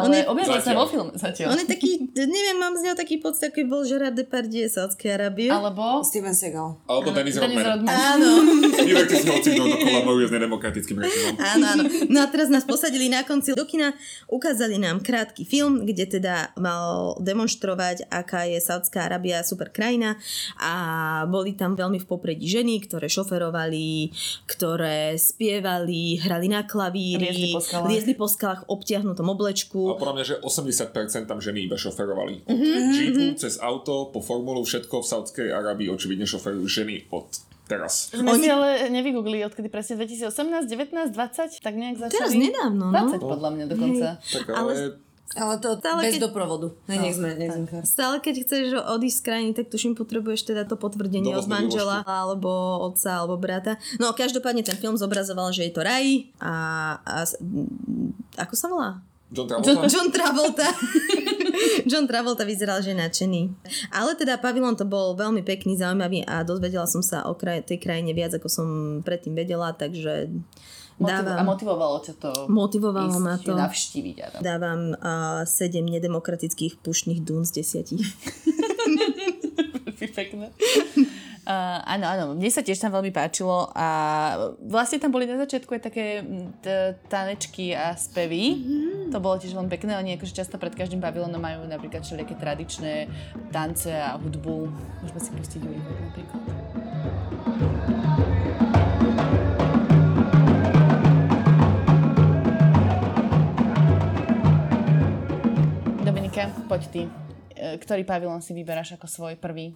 On 0.00 0.12
Ale 0.12 0.22
je- 0.22 0.28
objavil 0.28 0.60
sa 0.60 0.72
vo 0.72 0.84
filme 0.84 1.12
zatiaľ. 1.16 1.56
On 1.56 1.58
je 1.58 1.64
taký, 1.64 2.12
neviem, 2.12 2.56
mám 2.56 2.76
z 2.76 2.84
neho 2.84 2.96
taký 2.96 3.16
pocit, 3.16 3.48
aký 3.48 3.64
bol 3.64 3.82
Gerard 3.82 4.12
Depardieu 4.12 4.68
Sádskej 4.68 5.16
Arábie. 5.16 5.48
Alebo 5.48 6.04
Steven 6.04 6.36
Seagal. 6.36 6.76
Alebo 6.84 7.08
Dennis 7.10 7.40
Rodman. 7.40 7.64
Rodman. 7.64 7.90
Áno. 7.90 8.30
Neverte 8.88 9.16
si 9.16 9.24
ho 9.24 9.34
ocitnúť 9.34 9.68
do 9.72 9.78
kolaboruje 9.80 10.26
s 10.28 10.32
nedemokratickým 10.36 10.96
režimom. 11.00 11.34
Áno, 11.40 11.64
áno. 11.64 11.82
No 12.12 12.18
a 12.20 12.26
teraz 12.28 12.52
nás 12.52 12.68
posadili 12.68 13.08
na 13.08 13.24
konci 13.24 13.56
do 13.56 13.64
kina, 13.64 13.96
ukázali 14.28 14.76
nám 14.76 15.00
krátky 15.00 15.48
film, 15.48 15.88
kde 15.88 16.20
teda 16.20 16.52
mal 16.56 17.16
demonstrovať, 17.18 18.04
aká 18.08 18.44
je 18.44 18.60
Saudská 18.60 19.08
Arábia 19.08 19.40
super 19.40 19.72
krajina 19.72 20.20
a 20.60 20.72
boli 21.24 21.56
tam 21.56 21.72
veľmi 21.72 21.96
v 21.98 22.06
popredí 22.06 22.44
ženy, 22.44 22.84
ktoré 22.84 23.08
šoferovali, 23.08 24.12
ktoré 24.44 25.14
spievali, 25.14 26.16
hrali 26.16 26.46
na 26.46 26.62
klavíri, 26.62 27.24
Liezli 27.24 27.48
po 27.50 27.60
skalách. 27.60 27.88
liezli 27.88 28.14
po 28.14 28.26
skalách 28.26 28.60
v 28.62 28.70
obtiahnutom 28.70 29.26
oblečku. 29.28 29.80
A 29.86 29.94
podľa 29.94 30.14
mňa, 30.14 30.24
že 30.24 30.34
80% 30.40 30.90
tam 31.24 31.38
ženy 31.38 31.64
iba 31.64 31.76
šoferovali. 31.76 32.42
Od 32.42 32.50
Mhm, 32.50 32.90
Jeepu 32.92 33.24
cez 33.36 33.56
auto, 33.58 34.08
po 34.08 34.18
formulu, 34.18 34.60
všetko 34.60 34.94
v 34.96 35.06
Saudskej 35.06 35.48
Arábii 35.48 35.88
očividne 35.88 36.24
šoferujú 36.24 36.64
ženy 36.64 37.06
od 37.08 37.28
teraz. 37.64 38.10
Sme 38.10 38.36
si 38.36 38.46
ale 38.46 38.88
nevygooglili, 38.88 39.40
odkedy 39.42 39.66
presne 39.66 39.96
2018, 39.96 40.28
19, 40.66 41.08
20, 41.10 41.58
tak 41.58 41.74
nejak 41.74 41.96
začali. 41.98 42.20
Teraz 42.20 42.34
nedávno, 42.34 42.84
no. 42.86 43.00
20 43.08 43.20
podľa 43.20 43.50
mňa 43.52 43.64
dokonca. 43.66 44.06
Tak 44.20 44.44
Ale- 44.48 44.74
ale... 44.74 44.74
Ale 45.34 45.58
to 45.58 45.74
Stále 45.80 46.04
bez 46.04 46.14
keď- 46.14 46.30
doprovodu. 46.30 46.76
Ne, 46.86 47.00
nech 47.00 47.16
sme, 47.16 47.34
nech 47.34 47.50
sme. 47.50 47.66
Stále 47.82 48.20
keď 48.22 48.34
chceš 48.46 48.64
odísť 48.76 49.18
z 49.18 49.24
krajiny, 49.24 49.50
tak 49.56 49.66
tuším 49.72 49.96
potrebuješ 49.98 50.46
teda 50.46 50.62
to 50.68 50.76
potvrdenie 50.78 51.34
od 51.34 51.48
manžela 51.50 52.04
alebo 52.06 52.50
otca 52.84 53.24
alebo 53.24 53.34
brata. 53.40 53.80
No 53.98 54.14
každopádne 54.14 54.62
ten 54.62 54.78
film 54.78 54.94
zobrazoval, 54.94 55.50
že 55.50 55.66
je 55.66 55.72
to 55.74 55.82
raj 55.82 56.06
a, 56.38 56.54
a 57.02 57.16
ako 58.38 58.54
sa 58.54 58.68
volá? 58.70 58.90
John 59.34 59.50
Travolta? 59.50 59.90
John 59.90 60.08
Travolta. 60.14 60.68
John 61.90 62.06
Travolta 62.06 62.44
vyzeral, 62.46 62.78
že 62.86 62.94
je 62.94 63.02
nadšený. 63.02 63.42
Ale 63.90 64.14
teda 64.14 64.38
pavilon 64.38 64.78
to 64.78 64.86
bol 64.86 65.18
veľmi 65.18 65.42
pekný, 65.42 65.74
zaujímavý 65.74 66.22
a 66.22 66.46
dozvedela 66.46 66.86
som 66.86 67.02
sa 67.02 67.26
o 67.26 67.34
kraj, 67.34 67.66
tej 67.66 67.82
krajine 67.82 68.14
viac, 68.14 68.30
ako 68.38 68.46
som 68.46 68.68
predtým 69.02 69.34
vedela, 69.34 69.74
takže 69.74 70.30
Motiv- 70.94 71.26
a 71.26 71.26
dávam, 71.26 71.46
motivovalo 71.50 71.96
ťa 72.06 72.14
to 72.22 72.30
motivovalo 72.46 73.10
ísť 73.10 73.22
ma 73.22 73.34
to. 73.42 73.52
navštíviť. 73.58 74.16
Adam. 74.22 74.40
Dávam 74.46 74.80
uh, 74.94 75.42
7 75.42 75.82
nedemokratických 75.82 76.78
pušných 76.78 77.18
dún 77.26 77.42
z 77.42 77.66
10. 77.66 77.98
Pekné. 80.14 80.52
Uh, 81.44 81.76
áno, 81.84 82.04
áno, 82.08 82.24
mne 82.32 82.48
sa 82.48 82.64
tiež 82.64 82.80
tam 82.80 82.88
veľmi 82.88 83.12
páčilo 83.12 83.68
a 83.76 83.88
vlastne 84.64 84.96
tam 84.96 85.12
boli 85.12 85.28
na 85.28 85.36
začiatku 85.36 85.76
aj 85.76 85.82
také 85.92 86.24
t- 86.64 86.94
tanečky 87.12 87.76
a 87.76 87.92
spevy. 87.92 88.64
Mm-hmm. 88.64 89.12
To 89.12 89.18
bolo 89.20 89.36
tiež 89.36 89.52
veľmi 89.52 89.68
pekné. 89.68 89.92
Oni 90.00 90.16
akože 90.16 90.32
často 90.32 90.56
pred 90.56 90.72
každým 90.72 91.04
pavilónom 91.04 91.36
majú 91.36 91.68
napríklad 91.68 92.00
všelijaké 92.00 92.40
tradičné 92.40 93.12
tance 93.52 93.92
a 93.92 94.16
hudbu. 94.16 94.72
Môžeme 95.04 95.20
si 95.20 95.30
pustiť 95.36 95.60
úryvok 95.68 95.98
napríklad. 96.00 96.42
Dominika, 106.34 106.66
poď 106.66 106.82
ty. 106.90 107.02
E, 107.54 107.78
Ktorý 107.78 108.02
pavilón 108.02 108.42
si 108.42 108.50
vyberáš 108.50 108.98
ako 108.98 109.06
svoj 109.06 109.34
prvý? 109.38 109.70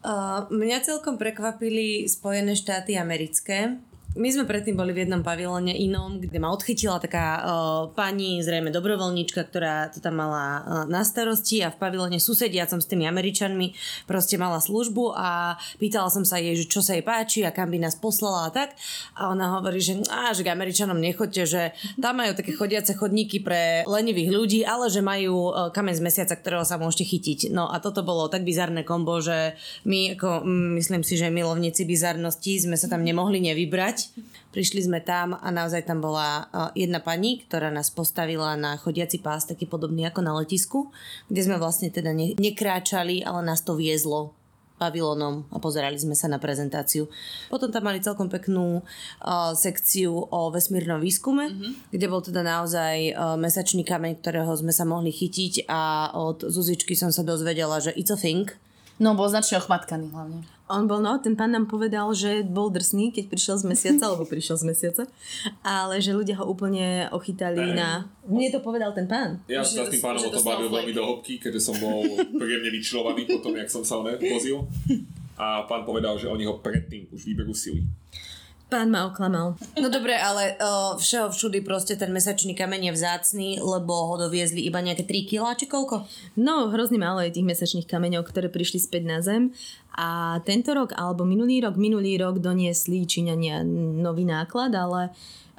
Uh, 0.00 0.48
mňa 0.48 0.80
celkom 0.80 1.20
prekvapili 1.20 2.08
Spojené 2.08 2.56
štáty 2.56 2.96
americké. 2.96 3.76
My 4.16 4.32
sme 4.32 4.48
predtým 4.48 4.80
boli 4.80 4.96
v 4.96 5.04
jednom 5.04 5.20
pavilóne 5.20 5.76
inom, 5.76 6.16
kde 6.16 6.40
ma 6.40 6.48
odchytila 6.48 6.96
taká 6.96 7.26
uh, 7.36 7.44
pani, 7.92 8.40
zrejme 8.40 8.72
dobrovoľníčka, 8.72 9.44
ktorá 9.44 9.92
to 9.92 10.00
tam 10.00 10.16
mala 10.24 10.44
uh, 10.44 10.60
na 10.88 11.04
starosti 11.04 11.60
a 11.60 11.68
v 11.68 11.76
pavilóne 11.76 12.16
susediacom 12.16 12.80
s 12.80 12.88
tými 12.88 13.04
Američanmi 13.04 13.76
proste 14.08 14.40
mala 14.40 14.64
službu 14.64 15.12
a 15.12 15.60
pýtala 15.76 16.08
som 16.08 16.24
sa 16.24 16.40
jej, 16.40 16.56
že 16.56 16.64
čo 16.64 16.80
sa 16.80 16.96
jej 16.96 17.04
páči 17.04 17.44
a 17.44 17.52
kam 17.52 17.68
by 17.68 17.76
nás 17.76 18.00
poslala 18.00 18.48
a 18.48 18.50
tak. 18.56 18.72
A 19.20 19.28
ona 19.28 19.60
hovorí, 19.60 19.84
že, 19.84 20.00
á, 20.08 20.32
že 20.32 20.48
k 20.48 20.52
Američanom 20.56 20.96
nechoďte, 20.96 21.42
že 21.44 21.62
tam 22.00 22.16
majú 22.16 22.32
také 22.32 22.56
chodiace 22.56 22.96
chodníky 22.96 23.44
pre 23.44 23.84
lenivých 23.84 24.32
ľudí, 24.32 24.60
ale 24.64 24.88
že 24.88 25.04
majú 25.04 25.52
uh, 25.52 25.68
kameň 25.68 25.92
z 25.92 26.02
mesiaca, 26.02 26.40
ktorého 26.40 26.64
sa 26.64 26.80
môžete 26.80 27.04
chytiť. 27.04 27.52
No 27.52 27.68
a 27.68 27.84
toto 27.84 28.00
bolo 28.00 28.32
tak 28.32 28.48
bizarné 28.48 28.80
kombo, 28.80 29.20
že 29.20 29.60
my, 29.84 30.16
ako, 30.16 30.40
mm, 30.40 30.68
myslím 30.80 31.04
si, 31.04 31.20
že 31.20 31.28
milovníci 31.28 31.84
bizarnosti 31.84 32.64
sme 32.64 32.80
sa 32.80 32.88
tam 32.88 33.04
nemohli 33.04 33.44
nevybrať. 33.44 34.05
Prišli 34.54 34.88
sme 34.88 35.04
tam 35.04 35.36
a 35.36 35.48
naozaj 35.52 35.84
tam 35.84 36.00
bola 36.00 36.48
uh, 36.48 36.70
jedna 36.72 37.02
pani, 37.02 37.44
ktorá 37.44 37.68
nás 37.68 37.92
postavila 37.92 38.56
na 38.56 38.80
chodiaci 38.80 39.20
pás, 39.20 39.44
taký 39.44 39.68
podobný 39.68 40.08
ako 40.08 40.20
na 40.24 40.32
letisku, 40.36 40.88
kde 41.28 41.40
sme 41.44 41.56
vlastne 41.60 41.92
teda 41.92 42.16
ne- 42.16 42.34
nekráčali, 42.40 43.20
ale 43.20 43.44
nás 43.44 43.60
to 43.60 43.76
viezlo 43.76 44.32
pavilónom 44.76 45.48
a 45.48 45.56
pozerali 45.56 45.96
sme 45.96 46.12
sa 46.12 46.28
na 46.28 46.36
prezentáciu. 46.36 47.08
Potom 47.48 47.72
tam 47.72 47.88
mali 47.88 48.04
celkom 48.04 48.28
peknú 48.28 48.84
uh, 48.84 49.52
sekciu 49.56 50.12
o 50.12 50.52
vesmírnom 50.52 51.00
výskume, 51.00 51.48
mm-hmm. 51.48 51.72
kde 51.96 52.06
bol 52.12 52.20
teda 52.20 52.44
naozaj 52.44 53.16
uh, 53.16 53.40
mesačný 53.40 53.82
kameň, 53.88 54.20
ktorého 54.20 54.52
sme 54.52 54.72
sa 54.76 54.84
mohli 54.84 55.10
chytiť 55.10 55.64
a 55.68 56.12
od 56.12 56.44
Zuzičky 56.44 56.92
som 56.92 57.08
sa 57.08 57.24
dozvedela, 57.24 57.80
že 57.80 57.96
it's 57.96 58.12
a 58.12 58.20
thing. 58.20 58.52
No, 58.96 59.12
bol 59.12 59.28
značne 59.28 59.60
ochmatkaný 59.60 60.08
hlavne. 60.08 60.40
On 60.66 60.82
bol, 60.90 60.98
no, 60.98 61.14
ten 61.22 61.38
pán 61.38 61.54
nám 61.54 61.70
povedal, 61.70 62.10
že 62.10 62.42
bol 62.42 62.74
drsný, 62.74 63.14
keď 63.14 63.30
prišiel 63.30 63.56
z 63.62 63.64
mesiaca, 63.70 64.10
alebo 64.10 64.26
prišiel 64.26 64.58
z 64.58 64.64
mesiaca, 64.66 65.02
ale 65.62 66.02
že 66.02 66.10
ľudia 66.10 66.42
ho 66.42 66.44
úplne 66.50 67.06
ochytali 67.14 67.70
na... 67.70 68.10
Mne 68.26 68.50
to 68.50 68.58
povedal 68.58 68.90
ten 68.90 69.06
pán. 69.06 69.38
Ja 69.46 69.62
sa 69.62 69.86
s 69.86 69.94
tým 69.94 70.02
pánom 70.02 70.26
o 70.26 70.32
tom 70.32 70.42
bavil 70.42 70.66
veľmi 70.66 70.90
do 70.90 71.06
hĺbky, 71.06 71.38
keďže 71.38 71.70
som 71.70 71.76
bol 71.78 72.02
príjemne 72.34 72.66
vyčilovaný 72.74 73.30
potom, 73.30 73.54
jak 73.54 73.70
som 73.70 73.86
sa 73.86 74.02
oné 74.02 74.18
vozil. 74.18 74.66
A 75.38 75.62
pán 75.70 75.86
povedal, 75.86 76.18
že 76.18 76.26
oni 76.26 76.48
ho 76.48 76.58
predtým 76.58 77.06
už 77.14 77.30
vyberú 77.30 77.54
sily. 77.54 77.86
Pán 78.66 78.90
ma 78.90 79.06
oklamal. 79.06 79.54
No 79.78 79.86
dobre, 79.94 80.18
ale 80.18 80.58
uh, 80.58 80.98
všeho 80.98 81.30
všudy 81.30 81.62
proste 81.62 81.94
ten 81.94 82.10
mesačný 82.10 82.50
kameň 82.50 82.90
je 82.90 82.92
vzácný, 82.98 83.48
lebo 83.62 84.10
ho 84.10 84.18
doviezli 84.18 84.66
iba 84.66 84.82
nejaké 84.82 85.06
3 85.06 85.22
kg, 85.30 85.54
či 85.54 85.70
koľko? 85.70 86.02
No, 86.34 86.74
hrozne 86.74 86.98
málo 86.98 87.22
je 87.22 87.30
tých 87.30 87.46
mesačných 87.46 87.86
kameňov, 87.86 88.26
ktoré 88.26 88.50
prišli 88.50 88.82
späť 88.82 89.02
na 89.06 89.22
zem. 89.22 89.54
A 89.94 90.42
tento 90.42 90.74
rok, 90.74 90.90
alebo 90.98 91.22
minulý 91.22 91.62
rok, 91.62 91.78
minulý 91.78 92.18
rok 92.18 92.42
doniesli 92.42 93.06
Číňania 93.06 93.62
nový 94.02 94.26
náklad, 94.26 94.74
ale... 94.74 95.14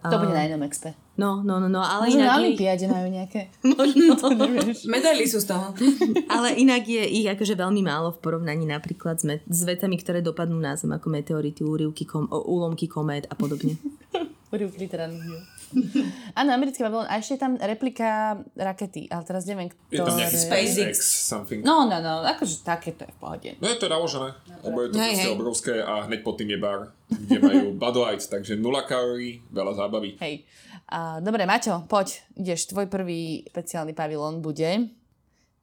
To 0.07 0.17
bude 0.17 0.31
na 0.31 0.41
jednom 0.41 0.61
expe. 0.61 0.91
No, 1.13 1.41
no, 1.41 1.57
no, 1.57 1.65
no, 1.67 1.81
ale 1.81 2.05
Možno 2.05 2.19
inak... 2.19 2.27
na 2.27 2.33
je- 2.33 2.41
Olympiáde 2.43 2.85
majú 2.85 3.07
nejaké. 3.09 3.39
Možno. 3.73 4.13
to 4.13 4.27
nevieš. 4.29 4.85
Medaily 4.85 5.25
sú 5.25 5.39
z 5.39 5.49
toho. 5.49 5.73
Ale 6.35 6.53
inak 6.53 6.85
je 6.85 7.01
ich 7.01 7.25
akože 7.25 7.53
veľmi 7.53 7.81
málo 7.81 8.13
v 8.13 8.21
porovnaní 8.21 8.63
napríklad 8.63 9.17
s, 9.17 9.25
met- 9.25 9.41
s 9.43 9.61
vecami, 9.63 9.97
ktoré 9.97 10.21
dopadnú 10.21 10.55
na 10.55 10.73
Zem, 10.73 10.91
ako 10.91 11.09
meteority, 11.09 11.61
úrivky, 11.61 12.03
kom- 12.03 12.29
úlomky 12.29 12.85
komét 12.85 13.25
a 13.25 13.33
podobne. 13.33 13.75
Literárnych 14.53 15.21
diel. 15.21 15.41
Áno, 16.39 16.49
americký 16.55 16.81
pavilón. 16.83 17.07
A 17.07 17.19
ešte 17.19 17.35
je 17.35 17.41
tam 17.41 17.53
replika 17.59 18.39
rakety, 18.55 19.11
ale 19.11 19.23
teraz 19.27 19.43
neviem, 19.43 19.67
Je 19.91 19.99
tam 19.99 20.15
nejaký. 20.15 20.37
SpaceX 20.37 20.97
something. 21.03 21.61
No, 21.63 21.85
no, 21.85 21.99
no, 21.99 22.23
akože 22.23 22.63
také 22.63 22.95
to 22.95 23.03
je 23.03 23.11
v 23.11 23.19
pohode. 23.19 23.49
No 23.59 23.65
je 23.67 23.77
to 23.77 23.87
naložené, 23.91 24.31
lebo 24.63 24.77
je 24.85 24.87
to 24.91 24.95
Hej, 24.97 25.11
proste 25.11 25.27
hej. 25.27 25.35
obrovské 25.35 25.73
a 25.83 25.93
hneď 26.07 26.19
pod 26.23 26.35
tým 26.39 26.49
je 26.55 26.59
bar, 26.59 26.79
kde 27.11 27.37
majú 27.43 27.65
Bud 27.81 27.95
Light, 27.99 28.23
takže 28.23 28.55
nula 28.55 28.87
kalórií, 28.87 29.43
veľa 29.51 29.73
zábavy. 29.75 30.15
Hej. 30.23 30.47
A, 30.87 31.19
dobre, 31.19 31.43
Maťo, 31.43 31.83
poď, 31.91 32.23
ideš, 32.39 32.71
tvoj 32.71 32.87
prvý 32.87 33.43
špeciálny 33.51 33.91
pavilón 33.91 34.39
bude. 34.39 34.87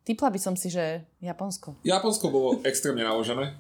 Typla 0.05 0.29
by 0.29 0.37
som 0.37 0.53
si, 0.53 0.69
že 0.69 1.01
Japonsko. 1.25 1.81
Japonsko 1.81 2.29
bolo 2.29 2.61
extrémne 2.61 3.01
naložené. 3.01 3.57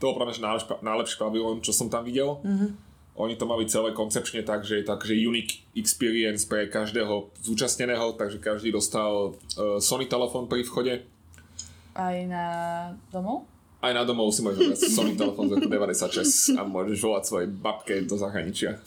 To 0.00 0.10
bol 0.10 0.16
práve 0.16 0.40
najlepší, 0.40 0.80
najlepší 0.80 1.16
pavilón, 1.20 1.60
čo 1.60 1.76
som 1.76 1.92
tam 1.92 2.08
videl. 2.08 2.40
Mm-hmm. 2.40 2.93
Oni 3.14 3.38
to 3.38 3.46
mali 3.46 3.62
celé 3.70 3.94
koncepčne 3.94 4.42
tak, 4.42 4.66
že 4.66 4.82
tak, 4.82 5.06
že 5.06 5.14
unique 5.14 5.62
experience 5.78 6.42
pre 6.42 6.66
každého 6.66 7.30
zúčastneného, 7.46 8.18
takže 8.18 8.42
každý 8.42 8.74
dostal 8.74 9.38
uh, 9.54 9.78
Sony 9.78 10.10
telefón 10.10 10.50
pri 10.50 10.66
vchode. 10.66 11.06
Aj 11.94 12.16
na 12.26 12.46
domov? 13.14 13.46
Aj 13.78 13.94
na 13.94 14.02
domov 14.02 14.34
si 14.34 14.42
môžeš 14.42 14.58
zobrať 14.66 14.80
Sony 14.90 15.12
telefón 15.14 15.46
z 15.46 15.62
roku 15.62 15.70
96 15.70 16.58
a 16.58 16.66
môžeš 16.66 16.98
volať 16.98 17.22
svojej 17.22 17.48
babke 17.54 17.94
do 18.02 18.18
zahraničia. 18.18 18.82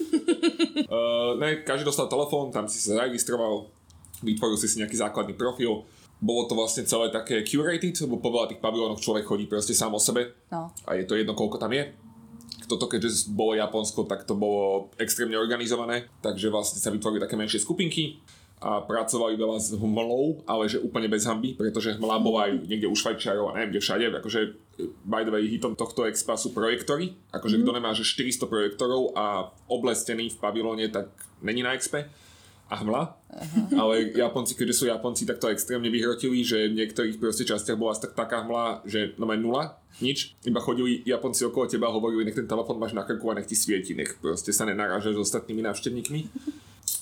Uh, 0.91 1.39
ne, 1.39 1.63
každý 1.63 1.87
dostal 1.87 2.11
telefón, 2.11 2.51
tam 2.51 2.67
si 2.67 2.83
sa 2.83 2.99
zaregistroval, 2.99 3.71
vytvoril 4.19 4.59
si 4.59 4.67
si 4.67 4.83
nejaký 4.83 4.99
základný 4.99 5.39
profil. 5.39 5.87
Bolo 6.17 6.49
to 6.49 6.57
vlastne 6.57 6.83
celé 6.83 7.13
také 7.13 7.45
curated, 7.45 7.93
lebo 8.03 8.17
po 8.17 8.33
veľa 8.33 8.51
tých 8.51 8.59
pavilónoch 8.59 8.99
človek 8.99 9.23
chodí 9.23 9.45
proste 9.45 9.71
sám 9.71 9.93
o 9.93 10.01
sebe 10.01 10.33
No. 10.49 10.73
a 10.83 10.97
je 10.97 11.05
to 11.05 11.13
jedno, 11.13 11.31
koľko 11.31 11.61
tam 11.61 11.71
je. 11.71 11.93
Toto, 12.67 12.91
keďže 12.91 13.31
bolo 13.31 13.55
Japonsko, 13.55 14.03
tak 14.03 14.27
to 14.27 14.35
bolo 14.35 14.91
extrémne 14.99 15.39
organizované, 15.39 16.11
takže 16.19 16.51
vlastne 16.51 16.83
sa 16.83 16.91
vytvorili 16.91 17.23
také 17.23 17.39
menšie 17.39 17.63
skupinky 17.63 18.19
a 18.57 18.81
pracovali 18.81 19.37
veľa 19.37 19.57
s 19.61 19.69
hmlou, 19.77 20.41
ale 20.49 20.65
že 20.65 20.81
úplne 20.81 21.05
bez 21.05 21.29
hamby, 21.29 21.53
pretože 21.53 21.93
hmla 21.93 22.17
bola 22.19 22.49
aj 22.49 22.65
niekde 22.65 22.89
u 22.89 22.95
Švajčiarov 22.97 23.53
a 23.53 23.55
neviem 23.55 23.77
kde 23.77 23.85
všade, 23.85 24.05
akože 24.17 24.39
by 25.05 25.21
the 25.21 25.31
way 25.33 25.45
hitom 25.45 25.77
tohto 25.77 26.09
expa 26.09 26.33
sú 26.33 26.57
projektory, 26.57 27.13
akože 27.29 27.61
kto 27.61 27.71
nemá 27.71 27.93
že 27.93 28.01
400 28.01 28.49
projektorov 28.49 29.13
a 29.13 29.53
oblestený 29.69 30.33
v 30.33 30.37
pavilóne, 30.41 30.89
tak 30.89 31.13
není 31.45 31.61
na 31.61 31.77
expe 31.77 32.09
a 32.67 32.75
hmla. 32.83 33.03
Ale 33.75 34.11
Japonci, 34.11 34.55
keďže 34.55 34.75
sú 34.75 34.85
Japonci, 34.91 35.23
tak 35.23 35.39
to 35.39 35.47
extrémne 35.47 35.87
vyhrotili, 35.87 36.43
že 36.43 36.67
v 36.67 36.83
niektorých 36.83 37.15
proste 37.19 37.47
častiach 37.47 37.79
bola 37.79 37.95
tak, 37.95 38.11
taká 38.11 38.43
hmla, 38.43 38.83
že 38.83 39.15
no 39.15 39.27
aj 39.27 39.39
nula, 39.39 39.63
nič. 40.03 40.35
Iba 40.43 40.59
chodili 40.59 40.99
Japonci 41.07 41.47
okolo 41.47 41.71
teba 41.71 41.87
a 41.87 41.95
hovorili, 41.95 42.27
nech 42.27 42.35
ten 42.35 42.47
telefon 42.47 42.75
máš 42.75 42.91
na 42.91 43.07
krku 43.07 43.31
a 43.31 43.37
nech 43.39 43.47
ti 43.47 43.55
svieti, 43.55 43.95
nech 43.95 44.19
proste 44.19 44.51
sa 44.51 44.67
nenarážaš 44.67 45.15
s 45.15 45.23
ostatnými 45.31 45.63
návštevníkmi. 45.63 46.21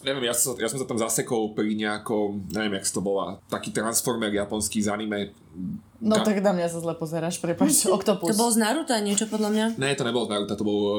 Neviem, 0.06 0.30
ja 0.30 0.38
som, 0.38 0.54
ja 0.58 0.70
som 0.70 0.78
sa 0.78 0.86
tam 0.86 1.02
zasekol 1.02 1.58
pri 1.58 1.74
nejakom, 1.74 2.50
neviem, 2.54 2.78
jak 2.78 2.86
to 2.90 3.02
bola, 3.02 3.42
taký 3.50 3.74
transformer 3.74 4.30
japonský 4.30 4.86
z 4.86 4.94
anime. 4.94 5.34
No 5.98 6.22
Ga- 6.22 6.30
tak 6.30 6.46
na 6.46 6.54
mňa 6.54 6.68
sa 6.70 6.78
zle 6.78 6.94
pozeráš, 6.94 7.42
prepáč, 7.42 7.90
Octopus. 7.90 8.34
To 8.34 8.38
bol 8.38 8.50
z 8.54 8.62
Naruto 8.62 8.94
niečo 9.02 9.26
podľa 9.26 9.50
mňa. 9.50 9.66
Ne, 9.82 9.98
to 9.98 10.06
nebol 10.06 10.30
z 10.30 10.38
Naruto, 10.38 10.54
to 10.54 10.66
bol 10.66 10.80
uh, 10.86 10.94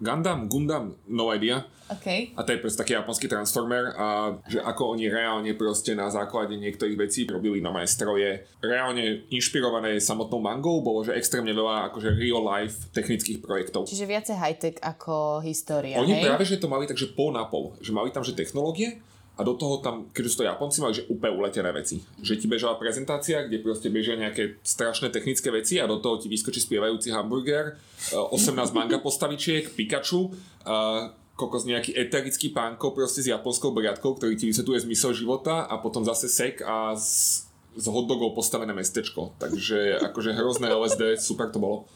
Gundam, 0.00 0.48
Gundam, 0.48 0.96
no 1.12 1.28
idea. 1.28 1.68
OK. 1.92 2.32
A 2.38 2.40
to 2.46 2.56
je 2.56 2.62
proste 2.62 2.80
taký 2.80 2.96
japonský 2.96 3.28
transformer 3.28 3.92
a 3.98 4.32
že 4.48 4.62
ako 4.62 4.96
oni 4.96 5.12
reálne 5.12 5.52
proste 5.58 5.92
na 5.92 6.08
základe 6.08 6.56
niektorých 6.56 6.96
vecí 6.96 7.28
robili 7.28 7.60
nové 7.60 7.84
stroje, 7.84 8.46
reálne 8.64 9.28
inšpirované 9.28 10.00
samotnou 10.00 10.40
mangou, 10.40 10.80
bolo 10.80 11.04
že 11.04 11.12
extrémne 11.12 11.52
veľa 11.52 11.92
akože 11.92 12.16
real 12.16 12.40
life 12.40 12.88
technických 12.96 13.42
projektov. 13.44 13.90
Čiže 13.90 14.06
viacej 14.08 14.36
high-tech 14.38 14.76
ako 14.80 15.44
história, 15.44 15.98
Oni 16.00 16.16
hej? 16.16 16.24
práve, 16.24 16.48
že 16.48 16.56
to 16.56 16.70
mali 16.70 16.88
takže 16.88 17.12
pol 17.12 17.34
na 17.34 17.44
pol, 17.44 17.76
že 17.82 17.92
mali 17.92 18.08
tam 18.14 18.22
že 18.24 18.32
technológie 18.32 19.02
a 19.36 19.40
do 19.40 19.56
toho 19.56 19.80
tam, 19.80 20.10
keďže 20.12 20.30
sú 20.30 20.36
to 20.42 20.48
Japonci, 20.48 20.78
mali 20.84 20.94
že 21.00 21.08
úplne 21.08 21.32
uletené 21.32 21.72
veci. 21.72 22.04
Že 22.20 22.44
ti 22.44 22.46
bežala 22.50 22.76
prezentácia, 22.76 23.40
kde 23.46 23.64
proste 23.64 23.88
bežia 23.88 24.18
nejaké 24.18 24.60
strašné 24.60 25.08
technické 25.08 25.48
veci 25.48 25.80
a 25.80 25.88
do 25.88 25.96
toho 25.96 26.20
ti 26.20 26.28
vyskočí 26.28 26.60
spievajúci 26.60 27.08
hamburger, 27.08 27.80
e, 28.12 28.16
18 28.16 28.76
manga 28.76 29.00
postavičiek, 29.00 29.72
Pikachu, 29.72 30.36
a 30.68 31.08
kokos 31.40 31.64
nejaký 31.64 31.96
eterický 31.96 32.52
pánko 32.52 32.92
proste 32.92 33.24
s 33.24 33.32
japonskou 33.32 33.72
briadkou, 33.72 34.12
ktorý 34.20 34.36
ti 34.36 34.44
vysvetľuje 34.52 34.84
zmysel 34.84 35.16
života 35.16 35.64
a 35.64 35.80
potom 35.80 36.04
zase 36.04 36.28
sek 36.28 36.60
a 36.60 36.92
z, 36.92 37.48
z 37.80 37.86
hotdogov 37.88 38.36
postavené 38.36 38.76
mestečko. 38.76 39.32
Takže 39.40 40.04
akože 40.12 40.36
hrozné 40.36 40.68
LSD, 40.68 41.16
super 41.16 41.48
to 41.48 41.56
bolo. 41.56 41.88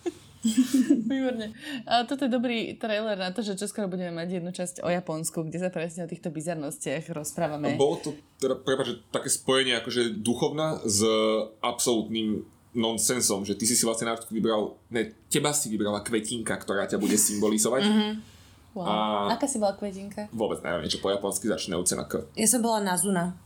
Výborne. 1.11 1.57
A 1.89 2.05
toto 2.05 2.29
je 2.29 2.31
dobrý 2.33 2.77
trailer 2.77 3.17
na 3.17 3.33
to, 3.33 3.41
že 3.41 3.57
čoskoro 3.57 3.89
budeme 3.89 4.13
mať 4.13 4.41
jednu 4.41 4.53
časť 4.53 4.85
o 4.85 4.89
Japonsku, 4.93 5.49
kde 5.49 5.59
sa 5.59 5.71
presne 5.73 6.05
o 6.05 6.11
týchto 6.11 6.29
bizarnostiach 6.29 7.09
rozprávame. 7.11 7.81
Bolo 7.81 7.97
to 8.01 8.11
teda, 8.37 8.61
prepáč, 8.61 8.93
že 8.93 8.97
také 9.09 9.29
spojenie 9.33 9.81
akože 9.81 10.21
duchovná 10.21 10.85
s 10.85 11.01
absolútnym 11.65 12.45
nonsensom, 12.75 13.47
že 13.47 13.55
ty 13.55 13.65
si 13.65 13.79
si 13.79 13.87
vlastne 13.87 14.11
na 14.11 14.19
vybral, 14.19 14.77
ne, 14.91 15.15
teba 15.31 15.55
si 15.55 15.71
vybrala 15.71 16.03
kvetinka, 16.03 16.59
ktorá 16.59 16.91
ťa 16.91 16.99
bude 16.99 17.15
symbolizovať. 17.15 17.83
Mm-hmm. 17.87 18.13
Wow. 18.75 18.91
A... 18.91 18.95
Aká 19.39 19.47
si 19.47 19.63
bola 19.63 19.79
kvetinka? 19.79 20.27
Vôbec 20.35 20.59
neviem, 20.67 20.91
niečo 20.91 20.99
po 20.99 21.07
japonsky 21.07 21.47
začínajúce 21.47 21.95
na 21.95 22.11
K. 22.11 22.27
Ja 22.35 22.49
som 22.51 22.59
bola 22.59 22.83
Nazuna. 22.83 23.39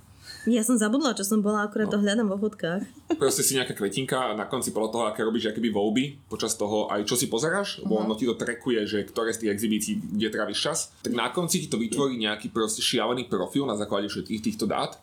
Ja 0.47 0.63
som 0.63 0.79
zabudla, 0.79 1.19
čo 1.19 1.27
som 1.27 1.43
bola, 1.43 1.67
akurát 1.67 1.91
no. 1.91 1.99
to 1.99 2.03
hľadám 2.05 2.31
vo 2.31 2.39
fotkách. 2.39 2.87
Proste 3.19 3.43
si 3.43 3.59
nejaká 3.59 3.75
kvetinka 3.75 4.31
a 4.31 4.37
na 4.39 4.47
konci 4.47 4.71
podľa 4.71 4.91
toho, 4.93 5.05
aké 5.11 5.27
robíš 5.27 5.51
akéby 5.51 5.75
voľby, 5.75 6.31
počas 6.31 6.55
toho 6.55 6.87
aj 6.87 7.03
čo 7.09 7.19
si 7.19 7.27
pozeráš, 7.27 7.83
lebo 7.83 7.99
uh-huh. 7.99 8.07
ono 8.07 8.15
ti 8.15 8.29
to 8.29 8.39
trekuje, 8.39 8.87
že 8.87 9.03
ktoré 9.03 9.35
z 9.35 9.45
tých 9.45 9.53
exhibícií, 9.59 9.95
kde 9.99 10.29
tráviš 10.31 10.59
čas, 10.63 10.79
tak 11.03 11.17
na 11.17 11.33
konci 11.35 11.67
ti 11.67 11.69
to 11.69 11.81
vytvorí 11.81 12.15
nejaký 12.21 12.55
proste 12.55 12.85
šialený 12.85 13.27
profil 13.27 13.67
na 13.67 13.75
základe 13.75 14.07
všetkých 14.07 14.45
týchto 14.45 14.71
dát 14.71 15.01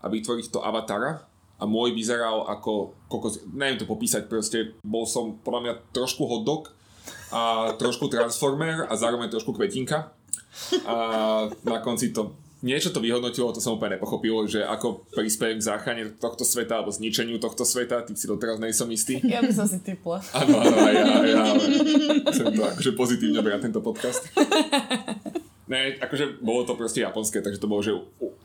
a 0.00 0.06
vytvoriť 0.06 0.54
to 0.54 0.62
avatara 0.62 1.26
a 1.56 1.64
môj 1.64 1.96
vyzeral 1.96 2.46
ako, 2.46 2.92
kokos, 3.08 3.42
neviem 3.48 3.80
to 3.80 3.88
popísať, 3.88 4.28
proste 4.28 4.76
bol 4.84 5.08
som 5.08 5.40
podľa 5.40 5.60
mňa 5.60 5.74
trošku 5.96 6.28
hotdog 6.28 6.70
a 7.32 7.72
trošku 7.80 8.06
transformer 8.12 8.86
a 8.86 8.94
zároveň 8.94 9.32
trošku 9.32 9.56
kvetinka 9.56 10.12
a 10.88 10.96
na 11.64 11.78
konci 11.84 12.12
to 12.12 12.36
niečo 12.66 12.90
to 12.90 12.98
vyhodnotilo, 12.98 13.54
to 13.54 13.62
som 13.62 13.78
úplne 13.78 13.94
nepochopil, 13.94 14.50
že 14.50 14.66
ako 14.66 15.06
prispiejem 15.14 15.62
k 15.62 15.68
záchrane 15.70 16.02
tohto 16.18 16.42
sveta 16.42 16.82
alebo 16.82 16.90
zničeniu 16.90 17.38
tohto 17.38 17.62
sveta, 17.62 18.02
ty 18.02 18.18
si 18.18 18.26
doteraz 18.26 18.58
nejsom 18.58 18.90
istý. 18.90 19.22
Ja 19.22 19.38
by 19.38 19.54
som 19.54 19.70
si 19.70 19.78
typla. 19.78 20.18
Áno, 20.34 20.58
áno, 20.58 20.76
ja, 20.90 21.06
ja, 21.22 21.42
chcem 22.34 22.50
to 22.50 22.62
akože 22.66 22.90
pozitívne 22.98 23.38
brať 23.38 23.70
tento 23.70 23.78
podcast. 23.78 24.26
Ne, 25.66 25.98
akože 25.98 26.38
bolo 26.38 26.62
to 26.62 26.78
proste 26.78 27.02
japonské, 27.02 27.42
takže 27.42 27.58
to 27.58 27.66
bolo, 27.66 27.82
že 27.82 27.90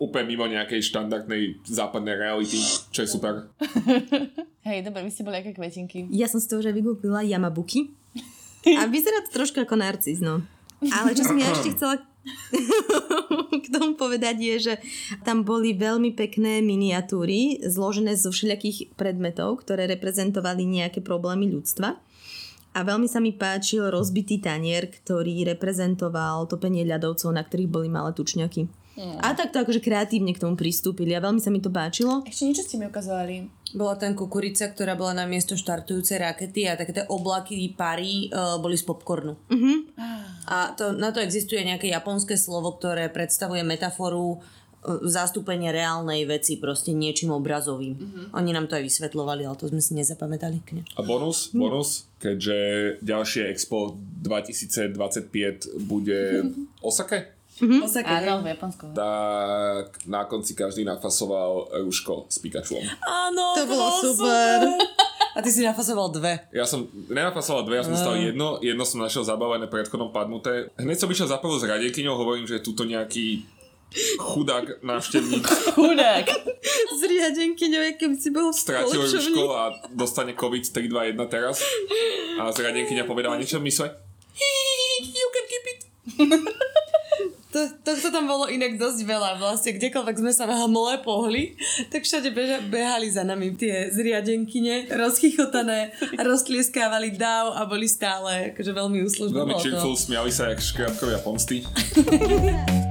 úplne 0.02 0.26
mimo 0.26 0.50
nejakej 0.50 0.82
štandardnej 0.82 1.62
západnej 1.70 2.18
reality, 2.18 2.58
čo 2.90 3.06
je 3.06 3.10
super. 3.10 3.46
Hej, 4.66 4.90
dobre, 4.90 5.06
vy 5.06 5.12
ste 5.14 5.22
boli 5.22 5.38
aké 5.38 5.54
kvetinky? 5.54 6.10
Ja 6.10 6.26
som 6.26 6.42
si 6.42 6.50
to 6.50 6.58
už 6.58 6.74
aj 6.74 6.76
vygooglila, 6.82 7.22
Yamabuki. 7.22 7.94
A 8.82 8.90
vyzerá 8.90 9.22
to 9.22 9.38
trošku 9.38 9.62
ako 9.62 9.78
narcis, 9.78 10.18
no. 10.18 10.42
Ale 10.82 11.14
čo 11.14 11.22
som 11.22 11.38
ja 11.38 11.46
ešte 11.54 11.78
chcela 11.78 12.02
k 13.64 13.68
tomu 13.74 13.98
povedať 13.98 14.38
je, 14.38 14.56
že 14.72 14.74
tam 15.26 15.42
boli 15.42 15.74
veľmi 15.74 16.14
pekné 16.14 16.62
miniatúry 16.62 17.66
zložené 17.66 18.14
zo 18.14 18.30
všelijakých 18.30 18.94
predmetov, 18.94 19.66
ktoré 19.66 19.90
reprezentovali 19.90 20.66
nejaké 20.66 21.02
problémy 21.02 21.50
ľudstva. 21.50 21.98
A 22.72 22.80
veľmi 22.88 23.10
sa 23.12 23.20
mi 23.20 23.36
páčil 23.36 23.92
rozbitý 23.92 24.40
tanier, 24.40 24.88
ktorý 24.88 25.44
reprezentoval 25.44 26.48
topenie 26.48 26.88
ľadovcov, 26.88 27.36
na 27.36 27.44
ktorých 27.44 27.68
boli 27.68 27.92
malé 27.92 28.16
tučňaky. 28.16 28.81
Mm. 29.02 29.18
A 29.18 29.34
takto 29.34 29.58
akože 29.58 29.82
kreatívne 29.82 30.38
k 30.38 30.42
tomu 30.46 30.54
pristúpili 30.54 31.18
a 31.18 31.24
veľmi 31.24 31.42
sa 31.42 31.50
mi 31.50 31.58
to 31.58 31.74
páčilo. 31.74 32.22
Ešte 32.22 32.46
niečo 32.46 32.62
ste 32.62 32.78
mi 32.78 32.86
ukazovali. 32.86 33.50
Bola 33.74 33.98
tam 33.98 34.14
kukurica, 34.14 34.70
ktorá 34.70 34.94
bola 34.94 35.18
na 35.18 35.26
miesto 35.26 35.58
štartujúcej 35.58 36.22
rakety 36.22 36.70
a 36.70 36.78
také 36.78 36.94
tie 36.94 37.10
oblaky 37.10 37.74
pary 37.74 38.30
uh, 38.30 38.62
boli 38.62 38.78
z 38.78 38.86
popcornu. 38.86 39.34
Uh-huh. 39.34 39.78
A 40.46 40.78
to, 40.78 40.94
na 40.94 41.10
to 41.10 41.24
existuje 41.24 41.66
nejaké 41.66 41.90
japonské 41.90 42.38
slovo, 42.38 42.78
ktoré 42.78 43.10
predstavuje 43.10 43.64
metaforu 43.66 44.38
uh, 44.38 44.40
zastúpenie 45.02 45.74
reálnej 45.74 46.28
veci 46.30 46.62
proste 46.62 46.94
niečím 46.94 47.34
obrazovým. 47.34 47.96
Uh-huh. 47.98 48.38
Oni 48.38 48.54
nám 48.54 48.70
to 48.70 48.78
aj 48.78 48.86
vysvetlovali, 48.86 49.48
ale 49.48 49.58
to 49.58 49.72
sme 49.72 49.82
si 49.82 49.98
nezapamätali. 49.98 50.62
Kne. 50.62 50.86
A 50.94 51.02
bonus, 51.02 51.50
bonus, 51.56 52.06
keďže 52.22 52.60
ďalšie 53.02 53.50
Expo 53.50 53.98
2025 54.22 55.80
bude 55.90 56.46
Osake, 56.86 57.41
Mm-hmm. 57.62 57.86
Osaka, 57.86 58.26
Áno, 58.26 58.42
v 58.42 58.48
Japonsku. 58.58 58.86
Tak 58.98 59.88
na 60.10 60.26
konci 60.26 60.58
každý 60.58 60.82
nafasoval 60.82 61.70
rúško 61.86 62.26
s 62.26 62.42
Pikachuom. 62.42 62.82
Áno, 63.06 63.54
to, 63.54 63.70
bolo 63.70 63.88
super. 64.02 64.66
A 65.32 65.40
ty 65.40 65.54
si 65.54 65.62
nafasoval 65.62 66.10
dve. 66.10 66.42
Ja 66.52 66.66
som 66.66 66.90
nenafasoval 66.90 67.64
dve, 67.64 67.80
ja 67.80 67.86
som 67.86 67.94
dostal 67.94 68.18
jedno, 68.18 68.58
jedno 68.60 68.84
som 68.84 69.00
našiel 69.00 69.24
zabavené 69.24 69.70
predchodom 69.70 70.10
padnuté. 70.10 70.74
Hneď 70.76 70.98
som 71.06 71.08
išiel 71.08 71.30
za 71.30 71.38
s 71.38 71.64
radekyňou, 71.64 72.18
hovorím, 72.18 72.50
že 72.50 72.60
je 72.60 72.66
tuto 72.66 72.84
nejaký 72.84 73.46
chudák 74.18 74.82
návštevník. 74.82 75.46
Chudák. 75.76 76.28
S 76.92 77.02
riadenkyňou, 77.02 77.98
keby 77.98 78.16
si 78.16 78.30
bol 78.30 78.54
v 78.54 78.56
Stratil 78.56 79.02
rúško 79.02 79.44
a 79.58 79.74
dostane 79.90 80.38
COVID 80.38 80.64
3, 80.70 80.86
2, 80.86 81.18
1 81.18 81.34
teraz. 81.34 81.66
A 82.38 82.52
zriadenkyňa 82.54 83.10
povedala 83.10 83.36
niečo 83.42 83.58
v 83.58 83.68
mysle. 83.68 83.90
You 85.02 85.28
can 85.34 85.46
keep 85.50 85.66
it. 85.66 85.80
To, 87.52 87.60
tohto 87.84 88.16
tam 88.16 88.32
bolo 88.32 88.48
inak 88.48 88.80
dosť 88.80 89.04
veľa. 89.04 89.36
Vlastne 89.36 89.76
kdekoľvek 89.76 90.16
sme 90.24 90.32
sa 90.32 90.48
hmle 90.48 91.04
pohli, 91.04 91.60
tak 91.92 92.08
všade 92.08 92.32
beža, 92.32 92.64
behali 92.64 93.12
za 93.12 93.28
nami 93.28 93.52
tie 93.60 93.92
zriadenkyne, 93.92 94.88
rozchychotané, 94.88 95.92
roztlieskávali 96.16 97.12
dáv 97.20 97.52
a 97.56 97.68
boli 97.68 97.92
stále 97.92 98.56
akože 98.56 98.72
veľmi 98.72 99.04
úslužné. 99.04 99.36
Veľmi 99.36 99.60
cheerful, 99.60 100.00
smiali 100.00 100.32
sa 100.32 100.48
jak 100.52 100.64
škriatkovia 100.64 101.20
pomsty. 101.20 101.64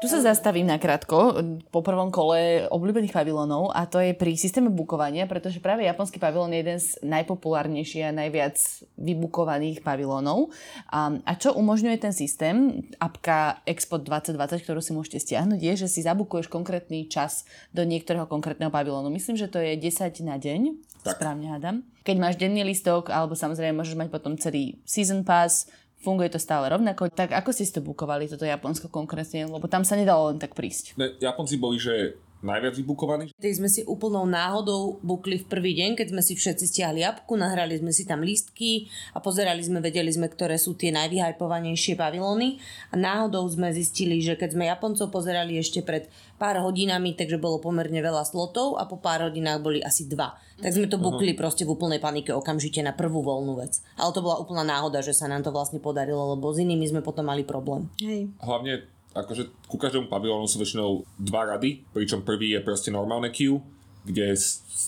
Tu 0.00 0.08
sa 0.08 0.24
zastavím 0.24 0.64
na 0.64 0.80
krátko 0.80 1.44
po 1.68 1.84
prvom 1.84 2.08
kole 2.08 2.64
obľúbených 2.72 3.12
pavilónov 3.12 3.68
a 3.68 3.84
to 3.84 4.00
je 4.00 4.16
pri 4.16 4.32
systéme 4.32 4.72
bukovania, 4.72 5.28
pretože 5.28 5.60
práve 5.60 5.84
japonský 5.84 6.16
pavilón 6.16 6.56
je 6.56 6.60
jeden 6.64 6.78
z 6.80 6.96
najpopulárnejších 7.04 8.08
a 8.08 8.16
najviac 8.16 8.56
vybukovaných 8.96 9.84
pavilónov. 9.84 10.56
A, 10.88 11.20
a 11.20 11.32
čo 11.36 11.52
umožňuje 11.52 12.00
ten 12.00 12.16
systém, 12.16 12.80
apka 12.96 13.60
Expo 13.68 14.00
2020, 14.00 14.64
ktorú 14.64 14.80
si 14.80 14.96
môžete 14.96 15.20
stiahnuť, 15.20 15.60
je, 15.60 15.72
že 15.84 15.92
si 15.92 16.00
zabukuješ 16.00 16.48
konkrétny 16.48 17.04
čas 17.04 17.44
do 17.76 17.84
niektorého 17.84 18.24
konkrétneho 18.24 18.72
pavilónu. 18.72 19.12
Myslím, 19.12 19.36
že 19.36 19.52
to 19.52 19.60
je 19.60 19.76
10 19.76 20.16
na 20.24 20.40
deň, 20.40 20.80
tak. 21.04 21.20
správne 21.20 21.52
hádam. 21.52 21.84
Keď 22.00 22.16
máš 22.16 22.40
denný 22.40 22.64
listok, 22.64 23.12
alebo 23.12 23.36
samozrejme 23.36 23.76
môžeš 23.76 24.00
mať 24.00 24.08
potom 24.08 24.32
celý 24.40 24.80
season 24.88 25.28
pass, 25.28 25.68
Funguje 26.00 26.32
to 26.32 26.40
stále 26.40 26.72
rovnako. 26.72 27.12
Tak 27.12 27.36
ako 27.36 27.52
ste 27.52 27.68
to 27.68 27.84
bukovali, 27.84 28.24
toto 28.24 28.48
Japonsko 28.48 28.88
konkrétne? 28.88 29.44
Lebo 29.44 29.68
tam 29.68 29.84
sa 29.84 30.00
nedalo 30.00 30.32
len 30.32 30.40
tak 30.40 30.56
prísť. 30.56 30.96
Ne, 30.96 31.12
Japonci 31.20 31.60
boli, 31.60 31.76
že 31.76 32.16
najviac 32.40 32.74
vybukovaní. 32.76 33.32
Tak 33.36 33.52
sme 33.52 33.68
si 33.68 33.84
úplnou 33.84 34.24
náhodou 34.24 35.00
bukli 35.04 35.40
v 35.40 35.46
prvý 35.46 35.72
deň, 35.76 35.96
keď 35.96 36.08
sme 36.12 36.22
si 36.24 36.32
všetci 36.36 36.64
stiahli 36.64 37.04
apku, 37.04 37.36
nahrali 37.36 37.76
sme 37.76 37.92
si 37.92 38.08
tam 38.08 38.24
lístky 38.24 38.88
a 39.12 39.20
pozerali 39.20 39.60
sme, 39.60 39.84
vedeli 39.84 40.08
sme, 40.08 40.28
ktoré 40.28 40.56
sú 40.56 40.76
tie 40.76 40.88
najvyhajpovanejšie 40.96 41.94
pavilóny 42.00 42.56
a 42.92 42.94
náhodou 42.96 43.44
sme 43.48 43.72
zistili, 43.76 44.24
že 44.24 44.40
keď 44.40 44.56
sme 44.56 44.64
Japoncov 44.68 45.12
pozerali 45.12 45.60
ešte 45.60 45.84
pred 45.84 46.08
pár 46.40 46.56
hodinami, 46.64 47.12
takže 47.12 47.36
bolo 47.36 47.60
pomerne 47.60 48.00
veľa 48.00 48.24
slotov 48.24 48.80
a 48.80 48.88
po 48.88 48.96
pár 48.96 49.28
hodinách 49.28 49.60
boli 49.60 49.78
asi 49.84 50.08
dva. 50.08 50.32
Tak 50.60 50.76
sme 50.76 50.88
to 50.88 50.96
mhm. 50.96 51.04
bukli 51.04 51.32
uh-huh. 51.32 51.40
proste 51.44 51.68
v 51.68 51.72
úplnej 51.76 52.00
panike 52.00 52.32
okamžite 52.32 52.80
na 52.80 52.96
prvú 52.96 53.20
voľnú 53.20 53.60
vec. 53.60 53.80
Ale 53.96 54.12
to 54.12 54.24
bola 54.24 54.40
úplná 54.40 54.64
náhoda, 54.64 55.04
že 55.04 55.16
sa 55.16 55.28
nám 55.28 55.44
to 55.44 55.52
vlastne 55.52 55.80
podarilo, 55.80 56.36
lebo 56.36 56.52
s 56.52 56.60
inými 56.60 56.88
sme 56.88 57.00
potom 57.04 57.28
mali 57.28 57.44
problém. 57.44 57.88
Hej. 58.00 58.32
Hlavne 58.40 58.99
akože 59.14 59.66
ku 59.66 59.76
každému 59.76 60.06
pavilónu 60.06 60.46
sú 60.46 60.62
väčšinou 60.62 61.02
dva 61.18 61.56
rady, 61.56 61.82
pričom 61.90 62.22
prvý 62.22 62.54
je 62.54 62.60
proste 62.62 62.94
normálne 62.94 63.34
queue, 63.34 63.58
kde 64.06 64.34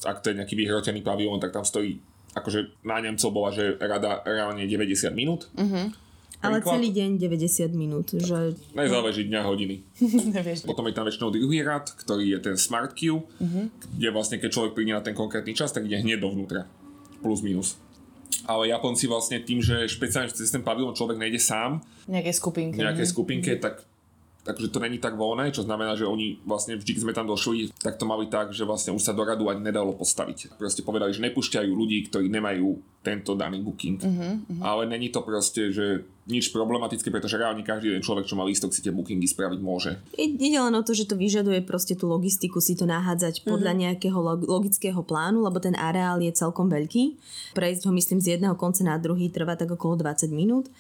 ak 0.07 0.23
to 0.23 0.33
je 0.33 0.39
nejaký 0.39 0.55
vyhrotený 0.57 1.03
pavilón, 1.03 1.43
tak 1.43 1.53
tam 1.53 1.67
stojí, 1.67 2.01
akože 2.33 2.83
na 2.87 3.03
Nemcov 3.03 3.31
bola, 3.35 3.51
že 3.53 3.77
rada 3.77 4.25
reálne 4.25 4.65
90 4.65 5.13
minút. 5.13 5.51
Uh-huh. 5.59 5.93
Ale 6.43 6.59
celý 6.59 6.91
deň 6.91 7.23
90 7.23 7.71
minút. 7.71 8.19
Že... 8.19 8.59
Nezáleží 8.75 9.31
dňa 9.31 9.47
hodiny. 9.47 9.87
Potom 10.71 10.91
je 10.91 10.95
tam 10.97 11.07
väčšinou 11.07 11.31
druhý 11.31 11.63
rad, 11.63 11.87
ktorý 11.87 12.35
je 12.35 12.39
ten 12.43 12.57
smart 12.59 12.99
queue, 12.99 13.23
uh-huh. 13.23 13.71
kde 13.95 14.09
vlastne 14.11 14.43
keď 14.43 14.51
človek 14.51 14.73
príde 14.75 14.91
na 14.91 15.05
ten 15.05 15.15
konkrétny 15.15 15.55
čas, 15.55 15.71
tak 15.71 15.87
ide 15.87 16.03
hneď 16.03 16.19
dovnútra. 16.19 16.67
Plus 17.23 17.43
minus 17.43 17.79
ale 18.43 18.75
Japonci 18.75 19.07
vlastne 19.07 19.39
tým, 19.39 19.63
že 19.63 19.87
špeciálne 19.87 20.27
cez 20.33 20.51
ten 20.51 20.67
pavilón 20.67 20.99
človek 20.99 21.15
nejde 21.15 21.39
sám, 21.39 21.79
nejaké 22.11 22.35
skupinke, 22.35 22.75
nejaké 22.75 23.05
skupinke, 23.07 23.55
tak 23.61 23.87
takže 24.43 24.69
to 24.75 24.83
není 24.83 24.99
tak 24.99 25.15
voľné, 25.15 25.55
čo 25.55 25.63
znamená, 25.63 25.95
že 25.95 26.07
oni 26.07 26.43
vlastne 26.43 26.75
vždy, 26.75 26.91
keď 26.99 27.03
sme 27.03 27.15
tam 27.17 27.31
došli, 27.31 27.71
tak 27.79 27.97
to 27.97 28.05
mali 28.05 28.27
tak, 28.27 28.51
že 28.51 28.67
vlastne 28.67 28.91
už 28.95 29.03
sa 29.03 29.15
do 29.15 29.23
radu 29.23 29.47
ani 29.47 29.63
nedalo 29.63 29.95
postaviť. 29.95 30.59
Proste 30.59 30.83
povedali, 30.83 31.15
že 31.15 31.23
nepúšťajú 31.23 31.71
ľudí, 31.71 32.11
ktorí 32.11 32.27
nemajú 32.27 32.93
tento 33.03 33.35
daný 33.35 33.59
booking. 33.63 33.99
Uh-huh, 33.99 34.39
uh-huh. 34.39 34.63
Ale 34.63 34.87
není 34.87 35.11
to 35.11 35.27
proste, 35.27 35.75
že 35.75 36.07
nič 36.23 36.55
problematické, 36.55 37.11
pretože 37.11 37.35
reálne 37.35 37.67
každý 37.67 37.91
jeden 37.91 38.07
človek, 38.07 38.31
čo 38.31 38.39
má 38.39 38.47
lístok, 38.47 38.71
si 38.71 38.79
tie 38.79 38.95
bookingy 38.95 39.27
spraviť 39.27 39.59
môže. 39.59 39.99
Ide 40.15 40.59
len 40.63 40.75
o 40.79 40.87
to, 40.87 40.95
že 40.95 41.11
to 41.11 41.19
vyžaduje 41.19 41.67
proste 41.67 41.99
tú 41.99 42.07
logistiku 42.07 42.63
si 42.63 42.79
to 42.79 42.87
nahádzať 42.87 43.43
podľa 43.43 43.75
uh-huh. 43.75 43.83
nejakého 43.91 44.19
logického 44.47 45.03
plánu, 45.03 45.43
lebo 45.43 45.59
ten 45.59 45.75
areál 45.75 46.23
je 46.23 46.31
celkom 46.31 46.71
veľký. 46.71 47.19
Prejsť 47.59 47.91
ho 47.91 47.93
myslím 47.95 48.23
z 48.23 48.39
jedného 48.39 48.55
konca 48.55 48.87
na 48.87 48.95
druhý 49.03 49.35
trvá 49.35 49.59
tak 49.59 49.75
okolo 49.75 49.99
20 49.99 50.31
minút. 50.31 50.71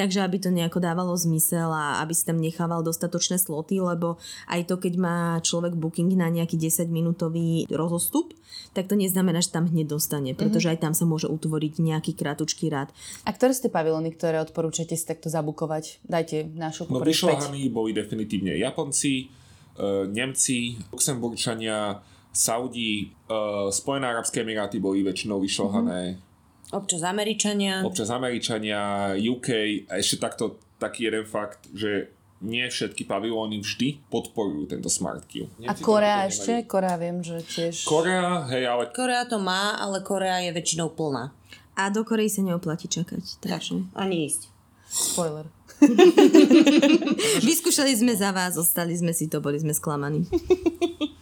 Takže 0.00 0.24
aby 0.24 0.40
to 0.40 0.48
nejako 0.48 0.80
dávalo 0.80 1.12
zmysel 1.12 1.68
a 1.68 2.00
aby 2.00 2.16
si 2.16 2.24
tam 2.24 2.40
nechával 2.40 2.80
dostatočné 2.80 3.36
sloty, 3.36 3.84
lebo 3.84 4.16
aj 4.48 4.64
to, 4.64 4.80
keď 4.80 4.96
má 4.96 5.36
človek 5.44 5.76
booking 5.76 6.16
na 6.16 6.32
nejaký 6.32 6.56
10-minútový 6.56 7.68
rozostup, 7.68 8.32
tak 8.72 8.88
to 8.88 8.96
neznamená, 8.96 9.44
že 9.44 9.52
tam 9.52 9.68
hneď 9.68 9.92
dostane, 9.92 10.32
pretože 10.32 10.72
mm-hmm. 10.72 10.80
aj 10.80 10.84
tam 10.88 10.94
sa 10.96 11.04
môže 11.04 11.28
utvoriť 11.28 11.84
nejaký 11.84 12.16
krátučký 12.16 12.72
rad. 12.72 12.88
A 13.28 13.36
ktoré 13.36 13.52
ste 13.52 13.68
pavilóny, 13.68 14.16
ktoré 14.16 14.40
odporúčate 14.40 14.96
si 14.96 15.04
takto 15.04 15.28
zabukovať? 15.28 16.00
Dajte 16.08 16.48
našu 16.56 16.88
No 16.88 17.04
vyšľahaní 17.04 17.68
boli 17.68 17.92
definitívne 17.92 18.56
Japonci, 18.56 19.28
e, 19.28 20.08
Nemci, 20.08 20.80
Luxemburčania, 20.88 22.00
Saudi, 22.30 23.10
uh, 23.26 23.74
Spojené 23.74 24.06
Arabské 24.06 24.46
Emiráty 24.46 24.78
boli 24.78 25.02
väčšinou 25.02 25.42
vyšľahané, 25.42 26.00
mm-hmm. 26.14 26.29
Občas 26.70 27.02
Američania. 27.02 27.82
občas 27.82 28.10
Američania, 28.14 29.12
UK 29.18 29.48
a 29.90 29.98
ešte 29.98 30.22
takto 30.22 30.62
taký 30.78 31.10
jeden 31.10 31.26
fakt, 31.26 31.66
že 31.74 32.14
nie 32.40 32.64
všetky 32.64 33.04
pavilóny 33.04 33.60
vždy 33.60 34.00
podporujú 34.08 34.72
tento 34.72 34.88
Smart 34.88 35.28
Queue. 35.28 35.50
A 35.68 35.76
Korea 35.76 36.24
ešte? 36.24 36.64
Korea 36.64 36.96
viem, 36.96 37.20
že 37.20 37.44
tiež... 37.44 37.84
Korea, 37.84 38.48
hej, 38.48 38.64
ale 38.64 38.88
Korea 38.96 39.28
to 39.28 39.36
má, 39.36 39.76
ale 39.76 40.00
Korea 40.00 40.40
je 40.40 40.50
väčšinou 40.56 40.96
plná. 40.96 41.36
A 41.76 41.88
do 41.88 42.04
Korei 42.04 42.28
sa 42.28 42.44
neoplatí 42.44 42.92
čakať. 42.92 43.40
Takže. 43.40 43.88
Ani 43.96 44.28
ísť. 44.28 44.52
Spoiler. 44.90 45.46
Vyskúšali 47.46 47.94
sme 47.94 48.12
za 48.12 48.34
vás, 48.36 48.58
zostali 48.58 48.92
sme 48.98 49.16
si 49.16 49.30
to, 49.30 49.40
boli 49.40 49.56
sme 49.56 49.72
sklamaní. 49.72 50.26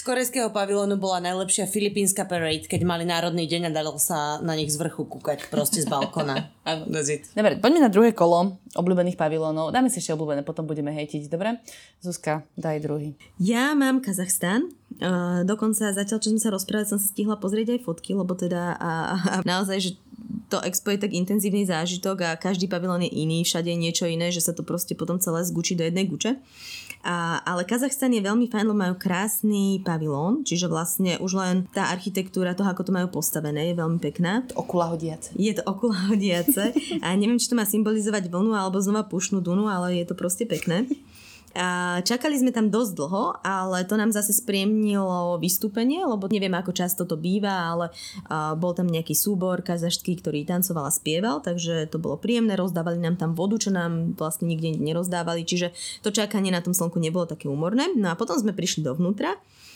Z 0.00 0.08
korejského 0.08 0.48
pavilónu 0.48 0.96
bola 0.96 1.20
najlepšia 1.20 1.68
filipínska 1.68 2.24
parade, 2.24 2.64
keď 2.64 2.88
mali 2.88 3.04
národný 3.04 3.44
deň 3.44 3.68
a 3.68 3.74
dalo 3.84 4.00
sa 4.00 4.40
na 4.40 4.56
nich 4.56 4.72
z 4.72 4.80
vrchu 4.80 5.04
kúkať 5.04 5.52
proste 5.52 5.84
z 5.84 5.92
balkona. 5.92 6.48
Dobre, 7.36 7.60
poďme 7.60 7.84
na 7.84 7.92
druhé 7.92 8.16
kolo 8.16 8.56
obľúbených 8.80 9.20
pavilónov. 9.20 9.76
Dáme 9.76 9.92
si 9.92 10.00
ešte 10.00 10.16
obľúbené, 10.16 10.40
potom 10.40 10.64
budeme 10.64 10.88
hejtiť, 10.88 11.28
dobre? 11.28 11.60
Zuzka, 12.00 12.48
daj 12.56 12.80
druhý. 12.80 13.12
Ja 13.36 13.76
mám 13.76 14.00
Kazachstan. 14.00 14.72
Uh, 14.96 15.44
dokonca 15.44 15.92
zatiaľ, 15.92 16.16
čo 16.16 16.32
sme 16.32 16.40
sa 16.40 16.48
rozprávali, 16.48 16.88
som 16.88 16.96
si 16.96 17.12
stihla 17.12 17.36
pozrieť 17.36 17.76
aj 17.76 17.84
fotky, 17.84 18.16
lebo 18.16 18.32
teda 18.32 18.80
a, 18.80 19.20
a 19.20 19.34
naozaj, 19.44 19.84
že 19.84 19.90
to 20.50 20.58
expo 20.64 20.90
je 20.90 20.98
tak 20.98 21.14
intenzívny 21.14 21.68
zážitok 21.68 22.24
a 22.26 22.40
každý 22.40 22.66
pavilón 22.66 23.06
je 23.06 23.12
iný, 23.12 23.44
všade 23.44 23.70
je 23.70 23.78
niečo 23.78 24.08
iné, 24.08 24.32
že 24.34 24.42
sa 24.42 24.56
to 24.56 24.66
proste 24.66 24.98
potom 24.98 25.20
celé 25.22 25.44
zgučí 25.46 25.78
do 25.78 25.84
jednej 25.86 26.08
guče. 26.08 26.40
A, 27.00 27.40
ale 27.48 27.64
Kazachstan 27.64 28.12
je 28.12 28.20
veľmi 28.20 28.52
fajn, 28.52 28.76
majú 28.76 28.94
krásny 29.00 29.80
pavilón, 29.80 30.44
čiže 30.44 30.68
vlastne 30.68 31.16
už 31.16 31.32
len 31.40 31.56
tá 31.72 31.88
architektúra 31.88 32.52
toho, 32.52 32.68
ako 32.68 32.88
to 32.88 32.92
majú 32.92 33.08
postavené, 33.08 33.72
je 33.72 33.80
veľmi 33.80 33.96
pekná. 33.96 34.44
Okula 34.52 34.92
hodiace. 34.92 35.32
Je 35.32 35.56
to 35.56 35.64
okolo 35.64 35.96
hodiace 36.12 36.76
a 37.00 37.08
neviem, 37.16 37.40
či 37.40 37.48
to 37.48 37.56
má 37.56 37.64
symbolizovať 37.64 38.28
vlnu 38.28 38.52
alebo 38.52 38.76
znova 38.84 39.08
pušnú 39.08 39.40
dunu, 39.40 39.64
ale 39.68 39.96
je 39.96 40.04
to 40.04 40.14
proste 40.18 40.44
pekné. 40.44 40.84
A 41.58 41.98
čakali 42.06 42.38
sme 42.38 42.54
tam 42.54 42.70
dosť 42.70 42.92
dlho, 42.94 43.24
ale 43.42 43.82
to 43.82 43.98
nám 43.98 44.14
zase 44.14 44.30
spriemnilo 44.38 45.34
vystúpenie, 45.42 46.06
lebo 46.06 46.30
neviem, 46.30 46.54
ako 46.54 46.70
často 46.70 47.02
to 47.02 47.18
býva, 47.18 47.74
ale 47.74 47.86
bol 48.54 48.70
tam 48.70 48.86
nejaký 48.86 49.18
súbor 49.18 49.58
kazašský, 49.66 50.22
ktorý 50.22 50.46
tancoval 50.46 50.86
a 50.86 50.94
spieval, 50.94 51.42
takže 51.42 51.90
to 51.90 51.98
bolo 51.98 52.14
príjemné, 52.14 52.54
rozdávali 52.54 53.02
nám 53.02 53.18
tam 53.18 53.34
vodu, 53.34 53.58
čo 53.58 53.74
nám 53.74 54.14
vlastne 54.14 54.46
nikde 54.46 54.78
nerozdávali, 54.78 55.42
čiže 55.42 55.74
to 56.06 56.14
čakanie 56.14 56.54
na 56.54 56.62
tom 56.62 56.70
slnku 56.70 57.02
nebolo 57.02 57.26
také 57.26 57.50
úmorné. 57.50 57.90
No 57.98 58.10
a 58.10 58.14
potom 58.14 58.38
sme 58.38 58.54
prišli 58.54 58.86
dovnútra 58.86 59.34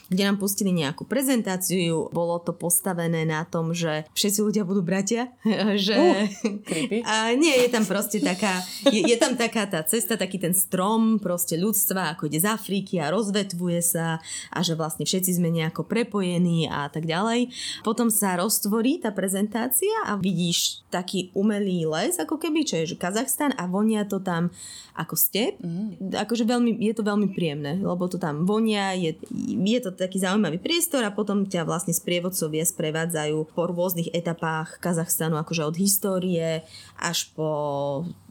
kde 0.09 0.23
nám 0.29 0.37
pustili 0.37 0.71
nejakú 0.75 1.09
prezentáciu. 1.09 2.12
Bolo 2.12 2.37
to 2.43 2.53
postavené 2.53 3.25
na 3.25 3.47
tom, 3.49 3.73
že 3.73 4.05
všetci 4.12 4.40
ľudia 4.45 4.62
budú 4.67 4.85
bratia. 4.85 5.33
že... 5.87 5.97
Uh, 5.97 6.61
creepy. 6.64 7.01
A 7.05 7.33
nie, 7.33 7.53
je 7.64 7.69
tam 7.73 7.85
proste 7.88 8.21
taká, 8.21 8.61
je, 8.88 9.01
je 9.01 9.17
tam 9.17 9.38
taká 9.38 9.64
tá 9.64 9.81
cesta, 9.85 10.21
taký 10.21 10.37
ten 10.37 10.53
strom 10.53 11.17
proste 11.17 11.57
ľudstva, 11.57 12.17
ako 12.17 12.29
ide 12.29 12.43
z 12.43 12.51
Afriky 12.53 13.01
a 13.01 13.12
rozvetvuje 13.12 13.81
sa 13.81 14.21
a 14.53 14.59
že 14.61 14.77
vlastne 14.77 15.09
všetci 15.09 15.40
sme 15.40 15.49
nejako 15.49 15.87
prepojení 15.88 16.69
a 16.69 16.90
tak 16.93 17.09
ďalej. 17.09 17.49
Potom 17.87 18.12
sa 18.12 18.37
roztvorí 18.37 19.01
tá 19.01 19.14
prezentácia 19.14 19.93
a 20.05 20.21
vidíš 20.21 20.85
taký 20.93 21.33
umelý 21.33 21.88
les, 21.88 22.21
ako 22.21 22.37
keby, 22.37 22.67
čo 22.67 22.83
je 22.83 22.95
že 22.95 23.01
Kazachstan 23.01 23.57
a 23.57 23.64
vonia 23.64 24.05
to 24.05 24.21
tam 24.21 24.53
ako 24.95 25.19
step. 25.19 25.59
Mm. 25.59 26.14
Akože 26.14 26.47
veľmi, 26.47 26.79
je 26.79 26.95
to 26.95 27.03
veľmi 27.03 27.35
príjemné, 27.35 27.83
lebo 27.83 28.07
to 28.07 28.19
tam 28.21 28.47
vonia, 28.47 28.95
je, 28.95 29.19
je 29.43 29.81
to 29.83 29.90
taký 29.97 30.21
zaujímavý 30.21 30.59
priestor 30.61 31.03
a 31.07 31.15
potom 31.15 31.47
ťa 31.49 31.65
vlastne 31.65 31.95
sprievodcovia 31.95 32.67
sprevádzajú 32.67 33.39
po 33.55 33.63
rôznych 33.71 34.13
etapách 34.13 34.83
Kazachstanu, 34.83 35.39
akože 35.41 35.63
od 35.65 35.77
histórie 35.79 36.67
až 36.99 37.31
po 37.33 37.51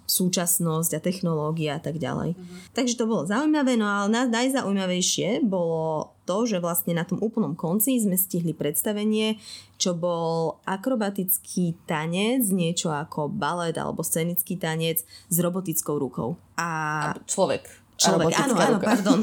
súčasnosť 0.03 0.99
a 0.99 1.03
technológia 1.03 1.79
a 1.79 1.81
tak 1.81 1.97
ďalej. 1.97 2.35
Mm-hmm. 2.35 2.75
Takže 2.75 2.99
to 2.99 3.07
bolo 3.07 3.23
zaujímavé, 3.23 3.79
no 3.79 3.87
ale 3.87 4.27
najzaujímavejšie 4.27 5.41
bolo 5.47 6.13
to, 6.27 6.43
že 6.47 6.59
vlastne 6.59 6.95
na 6.95 7.07
tom 7.07 7.19
úplnom 7.19 7.55
konci 7.55 7.99
sme 7.99 8.19
stihli 8.19 8.51
predstavenie, 8.51 9.39
čo 9.79 9.95
bol 9.95 10.59
akrobatický 10.67 11.75
tanec, 11.87 12.47
niečo 12.51 12.91
ako 12.91 13.31
balet 13.31 13.75
alebo 13.75 14.03
scenický 14.03 14.59
tanec 14.59 15.03
s 15.03 15.35
robotickou 15.39 15.95
rukou. 15.99 16.35
A 16.59 17.11
Človek. 17.27 17.82
Človek, 18.03 18.33
áno, 18.35 18.53
áno, 18.59 18.77
ruka. 18.77 18.87
pardon. 18.91 19.19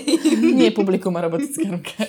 Nie 0.60 0.70
publikum 0.70 1.14
a 1.18 1.26
robotická 1.26 1.66
ruka. 1.74 1.94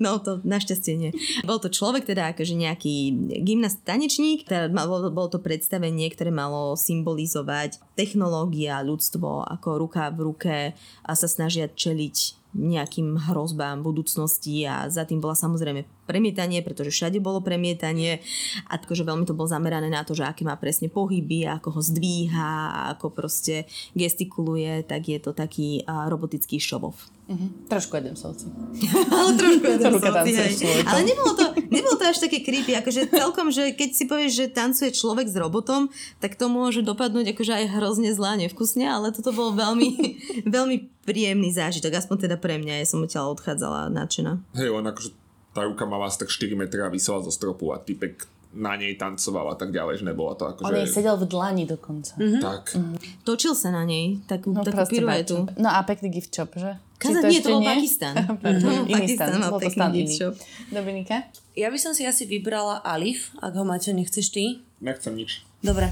No 0.00 0.16
to 0.16 0.40
našťastie 0.40 0.96
nie. 0.96 1.10
Bol 1.44 1.60
to 1.60 1.68
človek, 1.68 2.08
teda 2.08 2.32
akože 2.32 2.56
nejaký 2.56 3.12
gymnast 3.44 3.84
tanečník, 3.84 4.48
teda 4.48 4.72
bolo 4.72 5.28
to 5.28 5.38
predstavenie, 5.44 6.08
ktoré 6.08 6.32
malo 6.32 6.72
symbolizovať 6.74 7.78
technológia, 7.92 8.80
ľudstvo 8.80 9.44
ako 9.44 9.68
ruka 9.76 10.08
v 10.08 10.20
ruke 10.24 10.56
a 11.04 11.12
sa 11.12 11.28
snažia 11.28 11.68
čeliť 11.68 12.44
nejakým 12.54 13.18
hrozbám 13.28 13.82
budúcnosti 13.82 14.62
a 14.64 14.86
za 14.86 15.02
tým 15.02 15.18
bola 15.18 15.34
samozrejme 15.34 16.03
premietanie, 16.04 16.60
pretože 16.60 16.92
všade 16.92 17.18
bolo 17.18 17.40
premietanie 17.40 18.20
a 18.68 18.76
akože 18.76 19.04
veľmi 19.04 19.24
to 19.24 19.36
bolo 19.36 19.48
zamerané 19.48 19.88
na 19.88 20.04
to, 20.04 20.12
že 20.12 20.28
aké 20.28 20.44
má 20.44 20.54
presne 20.60 20.92
pohyby, 20.92 21.48
ako 21.48 21.76
ho 21.76 21.80
zdvíha, 21.80 22.88
ako 22.96 23.10
proste 23.10 23.64
gestikuluje, 23.96 24.84
tak 24.84 25.08
je 25.08 25.18
to 25.18 25.32
taký 25.32 25.82
robotický 25.88 26.60
show-off. 26.60 27.08
Mhm. 27.24 27.72
Trošku 27.72 27.96
jeden 27.96 28.16
sovci. 28.20 28.52
Ale 29.16 29.32
trošku 29.32 29.64
je 29.64 29.78
to 29.80 29.88
Ruka 29.96 30.12
salty, 30.12 30.30
tancuje 30.36 30.44
hej. 30.44 30.52
s 30.52 30.60
človekom. 30.60 30.90
Ale 30.92 31.00
nebolo 31.08 31.32
to, 31.32 31.44
nebolo 31.72 31.94
to 31.96 32.04
až 32.04 32.18
také 32.20 32.38
creepy, 32.44 32.72
akože 32.76 33.00
celkom, 33.08 33.48
že 33.48 33.72
keď 33.72 33.90
si 33.96 34.04
povieš, 34.04 34.32
že 34.36 34.46
tancuje 34.52 34.92
človek 34.92 35.32
s 35.32 35.36
robotom, 35.40 35.88
tak 36.20 36.36
to 36.36 36.52
môže 36.52 36.84
dopadnúť 36.84 37.32
akože 37.32 37.52
aj 37.64 37.80
hrozne 37.80 38.12
zlá, 38.12 38.36
nevkusne, 38.36 38.84
ale 38.84 39.08
toto 39.08 39.32
bol 39.32 39.56
veľmi, 39.56 39.88
veľmi 40.56 40.76
príjemný 41.08 41.48
zážitok, 41.48 41.96
aspoň 41.96 42.28
teda 42.28 42.36
pre 42.36 42.60
mňa, 42.60 42.84
ja 42.84 42.86
som 42.88 43.00
odtiaľ 43.00 43.32
odchádzala 43.32 43.88
nadšená. 43.88 44.44
hej, 44.60 44.68
len 44.68 44.84
akože 44.84 45.23
tá 45.54 45.62
ruka 45.62 45.86
mala 45.86 46.10
asi 46.10 46.18
tak 46.18 46.28
4 46.28 46.52
metra 46.58 46.86
a 46.86 46.90
vysela 46.90 47.22
zo 47.22 47.30
stropu 47.30 47.70
a 47.70 47.78
typek 47.78 48.26
na 48.54 48.78
nej 48.78 48.94
tancoval 48.94 49.50
a 49.50 49.56
tak 49.58 49.74
ďalej, 49.74 49.98
že 49.98 50.04
nebola 50.06 50.38
to 50.38 50.46
akože... 50.46 50.66
On 50.70 50.78
jej 50.78 50.86
sedel 50.86 51.18
v 51.18 51.26
dlani 51.26 51.64
dokonca. 51.66 52.14
Tak. 52.18 52.78
Točil 53.26 53.50
sa 53.58 53.74
na 53.74 53.82
nej, 53.82 54.22
takú, 54.30 54.54
No, 54.54 54.62
takú 54.62 54.86
piruetu. 54.94 55.50
No 55.58 55.74
a 55.74 55.82
pekný 55.82 56.06
gift 56.14 56.30
shop, 56.30 56.54
že? 56.54 56.78
Kaza, 56.94 57.26
Či 57.26 57.30
nie, 57.34 57.42
to 57.42 57.50
bol 57.50 57.60
nie? 57.66 57.70
Pakistan. 57.74 58.14
No, 58.62 58.86
iný 58.86 58.94
Pakistan 58.94 59.28
stan, 59.34 59.42
mal 59.42 59.50
bol 59.50 59.58
to 59.58 59.66
pekný 59.66 59.74
stan 59.74 59.90
gift 59.90 60.06
iný. 60.06 60.18
shop. 60.22 60.34
Dominika? 60.70 61.16
Ja 61.58 61.66
by 61.66 61.78
som 61.82 61.92
si 61.98 62.06
asi 62.06 62.30
vybrala 62.30 62.78
Alif, 62.86 63.34
ak 63.42 63.58
ho 63.58 63.66
máte, 63.66 63.90
nechceš 63.90 64.30
ty. 64.30 64.62
Nechcem 64.78 65.18
nič. 65.18 65.42
Dobre. 65.58 65.90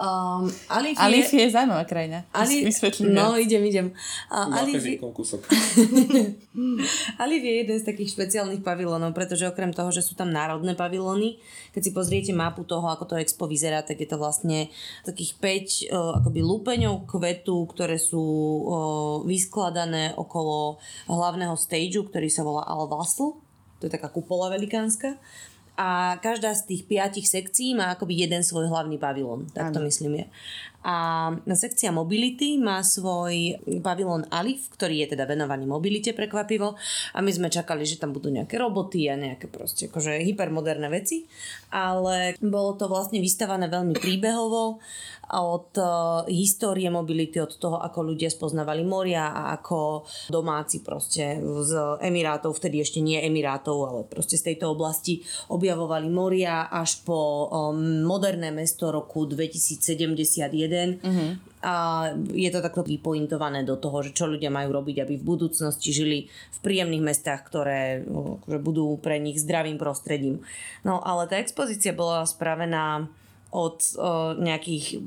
Um, 0.00 0.48
Alif, 0.72 0.96
Alif 0.96 1.28
je... 1.28 1.44
je 1.44 1.52
zaujímavá 1.52 1.84
krajina. 1.84 2.24
Alif, 2.32 2.64
Vysvetlím 2.64 3.12
no, 3.12 3.36
viac. 3.36 3.44
idem, 3.44 3.62
idem. 3.68 3.86
Za 4.32 4.56
Alif, 4.56 4.80
je-. 4.80 4.96
Alif 7.22 7.42
je 7.44 7.54
jeden 7.60 7.76
z 7.76 7.84
takých 7.84 8.16
špeciálnych 8.16 8.64
pavilónov, 8.64 9.12
pretože 9.12 9.44
okrem 9.44 9.76
toho, 9.76 9.92
že 9.92 10.00
sú 10.00 10.16
tam 10.16 10.32
národné 10.32 10.72
pavilóny, 10.72 11.36
keď 11.76 11.82
si 11.84 11.92
pozriete 11.92 12.32
mapu 12.32 12.64
toho, 12.64 12.88
ako 12.88 13.12
to 13.12 13.20
expo 13.20 13.44
vyzerá, 13.44 13.84
tak 13.84 14.00
je 14.00 14.08
to 14.08 14.16
vlastne 14.16 14.72
takých 15.04 15.36
5 15.36 15.92
uh, 15.92 16.24
akoby 16.24 16.40
lúpeňov 16.48 17.04
kvetu, 17.04 17.68
ktoré 17.68 18.00
sú 18.00 18.24
uh, 18.24 19.16
vyskladané 19.28 20.16
okolo 20.16 20.80
hlavného 21.12 21.52
stageu, 21.60 22.08
ktorý 22.08 22.32
sa 22.32 22.40
volá 22.40 22.64
Al-Wasl. 22.64 23.36
To 23.80 23.82
je 23.84 23.92
taká 23.92 24.08
kupola 24.08 24.48
velikánska. 24.48 25.20
A 25.80 26.20
každá 26.20 26.52
z 26.52 26.68
tých 26.68 26.82
piatich 26.84 27.24
sekcií 27.24 27.72
má 27.72 27.96
akoby 27.96 28.28
jeden 28.28 28.44
svoj 28.44 28.68
hlavný 28.68 29.00
pavilón. 29.00 29.48
Tak 29.48 29.72
to 29.72 29.80
myslím 29.80 30.14
je. 30.14 30.24
A 30.80 31.28
sekcia 31.52 31.92
mobility 31.92 32.56
má 32.56 32.80
svoj 32.80 33.60
pavilón 33.84 34.24
Alif, 34.32 34.72
ktorý 34.72 35.04
je 35.04 35.12
teda 35.12 35.28
venovaný 35.28 35.68
mobilite 35.68 36.16
prekvapivo. 36.16 36.72
A 37.12 37.18
my 37.20 37.30
sme 37.30 37.52
čakali, 37.52 37.84
že 37.84 38.00
tam 38.00 38.16
budú 38.16 38.32
nejaké 38.32 38.56
roboty 38.56 39.12
a 39.12 39.20
nejaké 39.20 39.44
proste 39.52 39.92
akože 39.92 40.24
hypermoderné 40.24 40.88
veci. 40.88 41.28
Ale 41.68 42.34
bolo 42.40 42.80
to 42.80 42.88
vlastne 42.88 43.20
vystavané 43.20 43.68
veľmi 43.68 43.92
príbehovo 44.00 44.80
od 45.30 45.70
uh, 45.78 46.26
histórie 46.26 46.90
mobility, 46.90 47.38
od 47.38 47.54
toho, 47.54 47.78
ako 47.78 48.02
ľudia 48.02 48.26
spoznávali 48.26 48.82
moria 48.82 49.30
a 49.30 49.54
ako 49.54 50.02
domáci 50.26 50.82
proste 50.82 51.38
z 51.38 51.72
Emirátov, 52.02 52.58
vtedy 52.58 52.82
ešte 52.82 52.98
nie 52.98 53.22
Emirátov, 53.22 53.78
ale 53.86 54.00
proste 54.10 54.34
z 54.34 54.50
tejto 54.52 54.74
oblasti 54.74 55.22
objavovali 55.54 56.10
moria 56.10 56.66
až 56.66 57.06
po 57.06 57.46
um, 57.46 58.02
moderné 58.02 58.50
mesto 58.50 58.90
roku 58.90 59.30
2071. 59.30 60.50
Mm-hmm. 60.70 61.30
A 61.60 61.74
je 62.32 62.48
to 62.48 62.64
takto 62.64 62.80
vypointované 62.86 63.68
do 63.68 63.76
toho, 63.76 64.00
že 64.00 64.16
čo 64.16 64.24
ľudia 64.24 64.48
majú 64.48 64.72
robiť, 64.80 65.04
aby 65.04 65.20
v 65.20 65.28
budúcnosti 65.28 65.92
žili 65.92 66.18
v 66.30 66.58
príjemných 66.64 67.04
mestách, 67.04 67.44
ktoré 67.44 68.00
uh, 68.00 68.40
že 68.48 68.58
budú 68.62 68.96
pre 68.96 69.20
nich 69.20 69.36
zdravým 69.42 69.76
prostredím. 69.76 70.40
No 70.86 71.02
ale 71.04 71.28
tá 71.28 71.36
expozícia 71.36 71.92
bola 71.92 72.24
spravená 72.24 73.10
od 73.52 73.82
uh, 73.98 74.32
nejakých 74.38 75.04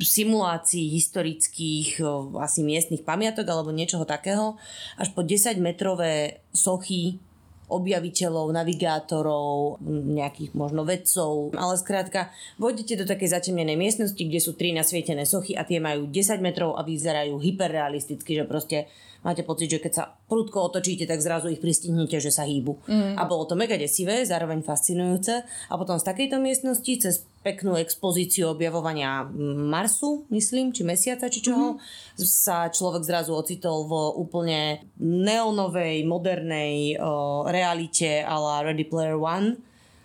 simulácií 0.00 0.88
historických 0.96 2.00
o, 2.00 2.32
asi 2.40 2.64
miestnych 2.64 3.04
pamiatok 3.04 3.46
alebo 3.48 3.74
niečoho 3.74 4.08
takého, 4.08 4.56
až 4.96 5.12
po 5.12 5.20
10 5.20 5.60
metrové 5.60 6.40
sochy 6.56 7.20
objaviteľov, 7.68 8.48
navigátorov, 8.50 9.80
nejakých 9.84 10.56
možno 10.56 10.88
vedcov, 10.88 11.52
ale 11.52 11.76
skrátka 11.76 12.32
vojdete 12.56 12.96
do 12.96 13.04
takej 13.04 13.36
zatemnenej 13.36 13.76
miestnosti, 13.76 14.18
kde 14.18 14.40
sú 14.40 14.56
tri 14.56 14.72
nasvietené 14.72 15.28
sochy 15.28 15.52
a 15.52 15.68
tie 15.68 15.76
majú 15.78 16.08
10 16.08 16.40
metrov 16.40 16.80
a 16.80 16.82
vyzerajú 16.82 17.36
hyperrealisticky, 17.36 18.40
že 18.40 18.44
proste 18.48 18.88
máte 19.22 19.42
pocit, 19.42 19.68
že 19.70 19.82
keď 19.82 19.92
sa 19.92 20.04
prudko 20.30 20.70
otočíte, 20.70 21.04
tak 21.04 21.18
zrazu 21.18 21.50
ich 21.50 21.58
pristihnete, 21.58 22.22
že 22.22 22.30
sa 22.30 22.46
hýbu. 22.46 22.86
Mm. 22.86 23.14
A 23.18 23.22
bolo 23.26 23.44
to 23.50 23.58
mega 23.58 23.74
desivé, 23.74 24.22
zároveň 24.22 24.62
fascinujúce. 24.62 25.42
A 25.68 25.74
potom 25.74 25.98
z 25.98 26.06
takejto 26.06 26.38
miestnosti 26.38 26.92
cez 26.98 27.26
peknú 27.42 27.74
expozíciu 27.78 28.54
objavovania 28.54 29.26
Marsu, 29.68 30.26
myslím, 30.30 30.70
či 30.70 30.86
mesiaca, 30.86 31.26
či 31.26 31.42
čoho, 31.42 31.76
mm. 31.76 32.22
sa 32.22 32.70
človek 32.70 33.02
zrazu 33.02 33.34
ocitol 33.34 33.90
v 33.90 33.92
úplne 34.18 34.86
neonovej, 35.02 36.06
modernej 36.06 36.94
o, 36.98 37.46
realite 37.50 38.22
a 38.22 38.34
la 38.38 38.56
Ready 38.62 38.86
Player 38.86 39.18
One, 39.18 39.58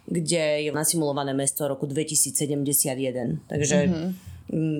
kde 0.03 0.67
je 0.67 0.71
nasimulované 0.73 1.31
mesto 1.31 1.63
roku 1.69 1.85
2071. 1.85 3.45
Takže 3.47 3.77
mm-hmm 3.87 4.32
Mm, 4.32 4.32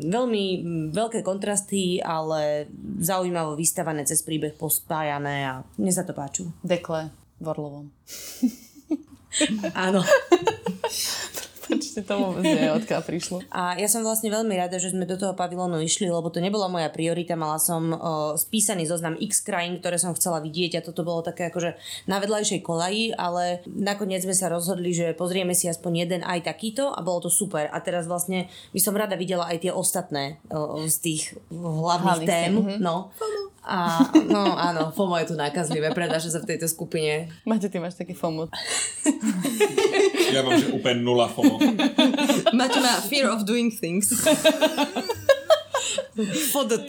veľmi 0.10 0.46
mm, 0.60 0.86
veľké 0.92 1.20
kontrasty, 1.24 2.02
ale 2.04 2.68
zaujímavo 3.00 3.56
vystavané 3.56 4.04
cez 4.04 4.26
príbeh 4.26 4.58
pospájané 4.58 5.48
a 5.48 5.54
mne 5.80 5.94
sa 5.94 6.04
to 6.04 6.12
páču. 6.12 6.52
Dekle 6.66 7.14
v 7.40 7.46
Orlovom. 7.48 7.88
Áno. 9.74 10.04
Určite 11.70 12.02
to 12.04 12.14
vôbec 12.20 12.44
nie 12.44 12.72
odkiaľ 12.72 13.02
prišlo. 13.06 13.38
A 13.54 13.80
ja 13.80 13.88
som 13.88 14.04
vlastne 14.04 14.28
veľmi 14.28 14.56
rada, 14.56 14.82
že 14.82 14.92
sme 14.92 15.08
do 15.08 15.16
toho 15.16 15.36
pavilónu 15.38 15.80
išli, 15.80 16.10
lebo 16.12 16.28
to 16.28 16.44
nebola 16.44 16.68
moja 16.68 16.90
priorita. 16.92 17.40
Mala 17.40 17.60
som 17.60 17.94
uh, 17.94 18.00
spísaný 18.36 18.88
zoznam 18.88 19.16
X 19.20 19.44
krajín, 19.44 19.80
ktoré 19.80 19.96
som 20.00 20.16
chcela 20.18 20.44
vidieť 20.44 20.80
a 20.80 20.86
toto 20.86 21.08
bolo 21.08 21.24
také 21.24 21.48
akože 21.48 21.76
na 22.08 22.20
vedľajšej 22.20 22.62
kolaji, 22.64 23.16
ale 23.16 23.64
nakoniec 23.68 24.24
sme 24.24 24.36
sa 24.36 24.52
rozhodli, 24.52 24.92
že 24.92 25.16
pozrieme 25.16 25.56
si 25.56 25.72
aspoň 25.72 25.92
jeden 26.08 26.22
aj 26.24 26.44
takýto 26.48 26.92
a 26.92 27.00
bolo 27.00 27.28
to 27.28 27.32
super. 27.32 27.68
A 27.72 27.78
teraz 27.80 28.08
vlastne 28.08 28.52
by 28.76 28.80
som 28.80 28.98
rada 28.98 29.16
videla 29.16 29.48
aj 29.48 29.68
tie 29.68 29.72
ostatné 29.72 30.44
uh, 30.52 30.84
z 30.88 30.98
tých 31.00 31.24
hlavných 31.52 32.04
Hlavný 32.04 32.28
tém. 32.28 32.52
Mm-hmm. 32.54 32.78
No. 32.84 33.14
A 33.64 34.12
no 34.28 34.60
áno, 34.60 34.92
FOMO 34.92 35.16
je 35.24 35.32
tu 35.32 35.36
nákazlivé, 35.40 35.96
predáša 35.96 36.36
sa 36.36 36.40
v 36.44 36.52
tejto 36.52 36.68
skupine. 36.68 37.32
Máte, 37.48 37.72
ty 37.72 37.80
máš 37.80 37.96
taký 37.96 38.12
FOMO. 38.12 38.52
ja 40.36 40.44
mám, 40.44 40.60
že 40.60 40.68
úplne 40.76 41.00
nula 41.00 41.32
FOMO. 41.32 41.64
Máte 42.52 42.78
má 42.84 43.00
fear 43.08 43.32
of 43.32 43.48
doing 43.48 43.72
things. 43.72 44.12
Fodot. 46.52 46.86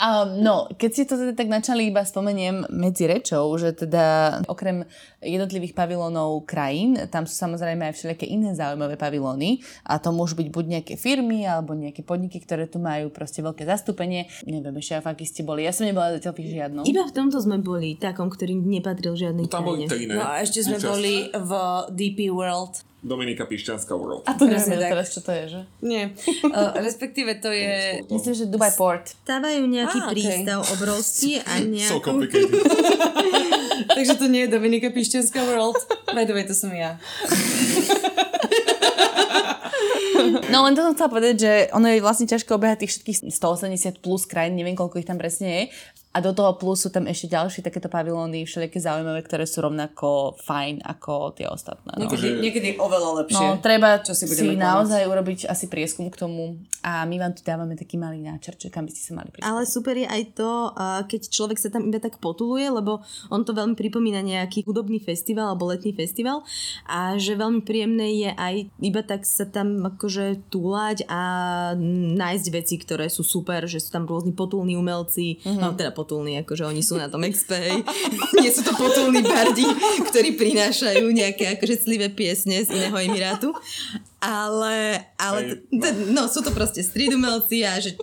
Um, 0.00 0.40
no, 0.40 0.64
keď 0.80 0.90
si 0.96 1.04
to 1.04 1.20
teda 1.20 1.36
tak 1.36 1.52
načali, 1.52 1.92
iba 1.92 2.00
spomeniem 2.00 2.72
medzi 2.72 3.04
rečou, 3.04 3.52
že 3.60 3.76
teda 3.76 4.40
okrem 4.48 4.88
jednotlivých 5.20 5.76
pavilónov 5.76 6.48
krajín, 6.48 6.96
tam 7.12 7.28
sú 7.28 7.36
samozrejme 7.36 7.84
aj 7.84 8.00
všelijaké 8.00 8.24
iné 8.24 8.56
zaujímavé 8.56 8.96
pavilóny 8.96 9.60
a 9.84 10.00
to 10.00 10.08
môžu 10.08 10.40
byť 10.40 10.48
buď 10.48 10.64
nejaké 10.80 10.94
firmy 10.96 11.44
alebo 11.44 11.76
nejaké 11.76 12.00
podniky, 12.00 12.40
ktoré 12.40 12.64
tu 12.64 12.80
majú 12.80 13.12
proste 13.12 13.44
veľké 13.44 13.68
zastúpenie. 13.68 14.24
Neviem 14.48 14.80
ešte, 14.80 15.04
aký 15.04 15.28
ste 15.28 15.44
boli. 15.44 15.68
Ja 15.68 15.72
som 15.76 15.84
nebola 15.84 16.16
zatiaľ 16.16 16.32
v 16.32 16.48
žiadnom. 16.48 16.82
Iba 16.88 17.04
v 17.04 17.12
tomto 17.12 17.36
sme 17.36 17.60
boli, 17.60 18.00
takom, 18.00 18.32
ktorý 18.32 18.56
nepatril 18.56 19.12
žiadnej 19.12 19.44
no, 19.44 19.52
tam 19.52 19.68
boli 19.68 19.84
iné. 19.84 20.16
No 20.16 20.24
a 20.24 20.40
ešte 20.40 20.64
sme 20.64 20.80
boli 20.80 21.28
v 21.28 21.52
DP 21.92 22.32
World. 22.32 22.88
Dominika 23.00 23.48
Pišťanská 23.48 23.96
World. 23.96 24.28
A 24.28 24.36
to 24.36 24.44
neviem 24.44 24.76
teraz, 24.76 25.08
čo 25.16 25.24
to 25.24 25.32
je, 25.32 25.44
že? 25.56 25.60
Nie. 25.80 26.12
Uh, 26.44 26.76
respektíve 26.86 27.40
to 27.40 27.48
je... 27.48 28.04
Myslím, 28.12 28.34
že 28.36 28.44
Dubai 28.44 28.68
Port. 28.76 29.16
Stávajú 29.24 29.64
nejaký 29.64 29.98
ah, 29.98 30.04
okay. 30.04 30.12
prístav 30.12 30.58
obrovský 30.76 31.40
a 31.48 31.52
nejakú... 31.64 31.96
So 31.96 32.04
complicated. 32.04 32.60
Takže 33.96 34.20
to 34.20 34.28
nie 34.28 34.44
je 34.44 34.48
Dominika 34.52 34.92
Pišťanská 34.92 35.40
World. 35.48 35.80
By 36.12 36.28
the 36.28 36.36
way, 36.36 36.44
to 36.44 36.52
som 36.52 36.68
ja. 36.76 37.00
No 40.52 40.68
len 40.68 40.76
to 40.76 40.84
som 40.84 40.92
chcela 40.92 41.08
povedať, 41.08 41.34
že 41.40 41.52
ono 41.72 41.88
je 41.88 42.04
vlastne 42.04 42.28
ťažké 42.28 42.52
obehať 42.52 42.84
tých 42.84 42.92
všetkých 43.00 43.32
180 43.32 44.04
plus 44.04 44.28
krajín, 44.28 44.60
neviem 44.60 44.76
koľko 44.76 45.00
ich 45.00 45.08
tam 45.08 45.16
presne 45.16 45.48
je, 45.48 45.62
a 46.10 46.18
do 46.18 46.34
toho 46.34 46.58
plus 46.58 46.82
sú 46.82 46.90
tam 46.90 47.06
ešte 47.06 47.30
ďalšie 47.30 47.62
takéto 47.62 47.86
pavilóny, 47.86 48.42
všelijaké 48.42 48.82
zaujímavé, 48.82 49.22
ktoré 49.22 49.46
sú 49.46 49.62
rovnako 49.62 50.34
fajn 50.42 50.82
ako 50.82 51.38
tie 51.38 51.46
ostatné. 51.46 51.94
No. 51.94 52.10
Niekedy, 52.10 52.28
niekedy 52.42 52.68
oveľa 52.82 53.22
lepšie. 53.22 53.46
No, 53.46 53.62
treba 53.62 54.02
čo 54.02 54.10
si, 54.18 54.26
si 54.26 54.58
naozaj 54.58 55.06
urobiť 55.06 55.46
asi 55.46 55.70
prieskum 55.70 56.10
k 56.10 56.18
tomu 56.18 56.58
a 56.82 57.06
my 57.06 57.14
vám 57.14 57.38
tu 57.38 57.46
dávame 57.46 57.78
taký 57.78 57.94
malý 57.94 58.18
náčrt, 58.26 58.58
kam 58.74 58.88
by 58.88 58.90
ste 58.90 59.02
sa 59.06 59.12
mali 59.22 59.30
pristať. 59.30 59.46
Ale 59.46 59.62
super 59.70 59.94
je 59.94 60.08
aj 60.10 60.22
to, 60.34 60.50
keď 61.06 61.20
človek 61.30 61.58
sa 61.62 61.70
tam 61.70 61.86
iba 61.86 62.02
tak 62.02 62.18
potuluje, 62.18 62.66
lebo 62.66 63.06
on 63.30 63.46
to 63.46 63.54
veľmi 63.54 63.78
pripomína 63.78 64.18
nejaký 64.26 64.66
hudobný 64.66 64.98
festival 64.98 65.54
alebo 65.54 65.70
letný 65.70 65.94
festival 65.94 66.42
a 66.90 67.14
že 67.22 67.38
veľmi 67.38 67.62
príjemné 67.62 68.18
je 68.18 68.30
aj 68.34 68.54
iba 68.82 69.02
tak 69.06 69.22
sa 69.22 69.46
tam 69.46 69.86
akože 69.86 70.50
túlať 70.50 71.06
a 71.06 71.22
nájsť 72.18 72.46
veci, 72.50 72.74
ktoré 72.82 73.06
sú 73.06 73.22
super, 73.22 73.70
že 73.70 73.78
sú 73.78 73.94
tam 73.94 74.10
rôzni 74.10 74.34
potulní 74.34 74.74
umelci, 74.74 75.38
mm-hmm. 75.38 75.62
no 75.62 75.78
teda 75.78 75.99
potulní, 76.00 76.40
akože 76.40 76.64
oni 76.64 76.80
sú 76.80 76.96
na 76.96 77.12
tom 77.12 77.20
expej. 77.28 77.84
Nie 78.40 78.48
sú 78.48 78.64
to 78.64 78.72
potulní 78.72 79.20
bardi, 79.20 79.68
ktorí 80.08 80.40
prinášajú 80.40 81.04
nejaké 81.12 81.60
akože 81.60 81.84
clivé 81.84 82.08
piesne 82.08 82.64
z 82.64 82.72
iného 82.72 82.96
emirátu 82.96 83.52
ale, 84.20 85.00
ale 85.16 85.64
t- 85.72 85.96
no 86.12 86.28
sú 86.28 86.44
to 86.44 86.52
proste 86.52 86.84
street 86.84 87.16
umelci 87.16 87.64
a 87.64 87.80
že 87.80 87.96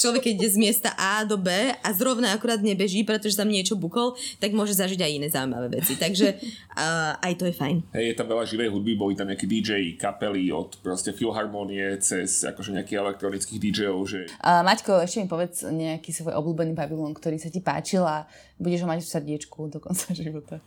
človek 0.00 0.24
keď 0.24 0.32
ide 0.40 0.48
z 0.48 0.56
miesta 0.56 0.90
A 0.96 1.22
do 1.28 1.36
B 1.36 1.52
a 1.52 1.88
zrovna 1.92 2.32
akurát 2.32 2.64
nebeží, 2.64 3.04
pretože 3.04 3.36
tam 3.36 3.52
niečo 3.52 3.76
bukol, 3.76 4.16
tak 4.40 4.56
môže 4.56 4.72
zažiť 4.72 5.00
aj 5.04 5.12
iné 5.12 5.28
zaujímavé 5.28 5.68
veci. 5.78 6.00
Takže 6.00 6.40
uh, 6.40 7.20
aj 7.26 7.32
to 7.36 7.44
je 7.46 7.54
fajn. 7.54 7.76
Hej, 7.92 8.04
je 8.12 8.16
tam 8.16 8.32
veľa 8.32 8.48
živej 8.48 8.72
hudby, 8.72 8.96
boli 8.96 9.12
tam 9.12 9.28
nejakí 9.28 9.44
DJ, 9.44 10.00
kapely 10.00 10.48
od 10.48 10.80
proste 10.80 11.12
filharmonie 11.12 12.00
cez 12.00 12.48
akože 12.48 12.72
nejakých 12.72 12.98
elektronických 13.04 13.58
DJov. 13.60 13.96
Že... 14.08 14.20
Uh, 14.40 14.64
Maťko, 14.64 15.04
ešte 15.04 15.20
mi 15.20 15.28
povedz 15.28 15.68
nejaký 15.68 16.10
svoj 16.16 16.32
obľúbený 16.32 16.72
pavilón, 16.72 17.12
ktorý 17.12 17.36
sa 17.36 17.52
ti 17.52 17.60
páčil 17.60 18.08
a 18.08 18.24
budeš 18.56 18.82
ho 18.82 18.88
mať 18.88 19.04
v 19.04 19.10
srdiečku 19.12 19.58
do 19.70 19.78
konca 19.78 20.10
života. 20.16 20.58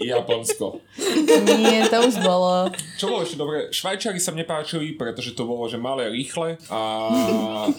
Japonsko. 0.00 0.82
Nie, 1.60 1.86
to 1.86 2.08
už 2.08 2.18
bolo. 2.24 2.72
Čo 2.98 3.14
bolo 3.14 3.22
ešte 3.22 3.38
dobre? 3.38 3.70
Švajčari 3.70 4.18
sa 4.18 4.34
mne 4.34 4.43
nepáčili, 4.44 4.92
pretože 4.92 5.32
to 5.32 5.48
bolo, 5.48 5.64
že 5.64 5.80
malé, 5.80 6.12
rýchle 6.12 6.60
a... 6.68 7.08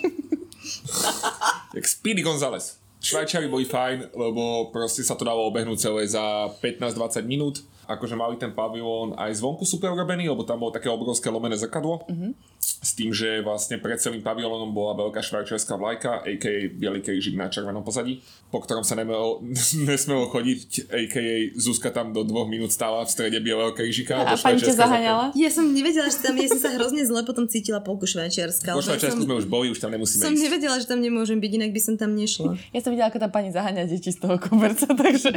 Jak 1.78 1.86
Speedy 1.86 2.26
Gonzales. 2.26 2.82
Švajčari 3.06 3.46
boli 3.46 3.70
fajn, 3.70 4.18
lebo 4.18 4.74
proste 4.74 5.06
sa 5.06 5.14
to 5.14 5.22
dalo 5.22 5.46
obehnúť 5.46 5.78
celé 5.78 6.10
za 6.10 6.50
15-20 6.58 7.22
minút. 7.30 7.62
Akože 7.86 8.18
mali 8.18 8.42
ten 8.42 8.50
pavilón 8.50 9.14
aj 9.14 9.38
zvonku 9.38 9.62
super 9.62 9.94
urobený, 9.94 10.26
lebo 10.26 10.42
tam 10.42 10.58
bolo 10.58 10.74
také 10.74 10.90
obrovské 10.90 11.30
lomené 11.30 11.54
zrkadlo. 11.54 12.02
Mm-hmm 12.10 12.55
s 12.66 12.92
tým, 12.98 13.14
že 13.14 13.46
vlastne 13.46 13.78
pred 13.78 14.02
celým 14.02 14.26
pavilónom 14.26 14.74
bola 14.74 14.98
veľká 14.98 15.22
švajčiarská 15.22 15.78
vlajka, 15.78 16.26
a.k.a. 16.26 16.74
bielý 16.74 17.06
krížik 17.06 17.38
na 17.38 17.46
červenom 17.46 17.86
pozadí, 17.86 18.26
po 18.50 18.58
ktorom 18.58 18.82
sa 18.82 18.98
nemelo, 18.98 19.46
nesmelo 19.90 20.26
chodiť, 20.34 20.90
a.k.a. 20.90 21.54
Zuzka 21.54 21.94
tam 21.94 22.10
do 22.10 22.26
dvoch 22.26 22.50
minút 22.50 22.74
stála 22.74 23.06
v 23.06 23.10
strede 23.14 23.38
bieleho 23.38 23.70
krížika. 23.78 24.18
A 24.18 24.34
pani 24.34 24.58
ťa 24.58 24.82
zaháňala? 24.82 25.26
Ja 25.38 25.54
som 25.54 25.70
nevedela, 25.70 26.10
že 26.10 26.18
tam, 26.26 26.34
ja 26.42 26.50
som 26.50 26.58
sa 26.58 26.74
hrozne 26.74 27.06
zle 27.06 27.22
potom 27.22 27.46
cítila 27.46 27.86
polku 27.86 28.10
švajčiarska. 28.10 28.74
Po 28.74 28.82
švajčiarsku 28.82 29.22
som, 29.22 29.28
sme 29.30 29.36
už 29.38 29.46
boli, 29.46 29.70
už 29.70 29.78
tam 29.78 29.94
nemusíme 29.94 30.26
som 30.26 30.34
ísť. 30.34 30.42
Som 30.42 30.46
nevedela, 30.50 30.76
že 30.82 30.88
tam 30.90 31.00
nemôžem 31.06 31.38
byť, 31.38 31.52
inak 31.62 31.70
by 31.70 31.82
som 31.86 31.94
tam 32.02 32.18
nešla. 32.18 32.58
Ja 32.74 32.82
som 32.82 32.90
videla, 32.90 33.14
ako 33.14 33.22
tam 33.22 33.30
pani 33.30 33.54
zaháňa 33.54 33.86
deti 33.86 34.10
z 34.10 34.18
toho 34.18 34.42
koberca, 34.42 34.90
takže... 34.90 35.30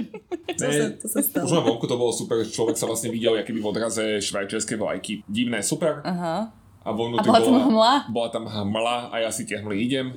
to, 0.56 0.64
sa, 0.64 0.84
to 0.96 1.06
sa 1.12 1.20
stalo. 1.20 1.44
Už 1.44 1.60
vonku 1.60 1.84
to 1.84 2.00
bolo 2.00 2.12
super, 2.14 2.40
človek 2.40 2.80
sa 2.80 2.88
vlastne 2.88 3.12
videl, 3.12 3.36
aký 3.36 3.52
by 3.52 3.60
v 3.60 3.68
odraze 3.68 4.04
švajčiarskej 4.24 4.80
vlajky. 4.80 5.12
Divné, 5.28 5.60
super. 5.60 6.00
Aha 6.08 6.67
a 6.88 6.90
vo 6.96 7.12
a 7.12 7.20
bola 7.20 7.40
tam 7.44 7.56
hmla? 7.68 7.92
Bola 8.08 8.28
tam 8.32 8.44
hmla 8.48 9.12
a 9.12 9.16
ja 9.20 9.28
si 9.28 9.44
tie 9.44 9.60
hmly 9.60 9.76
idem. 9.76 10.16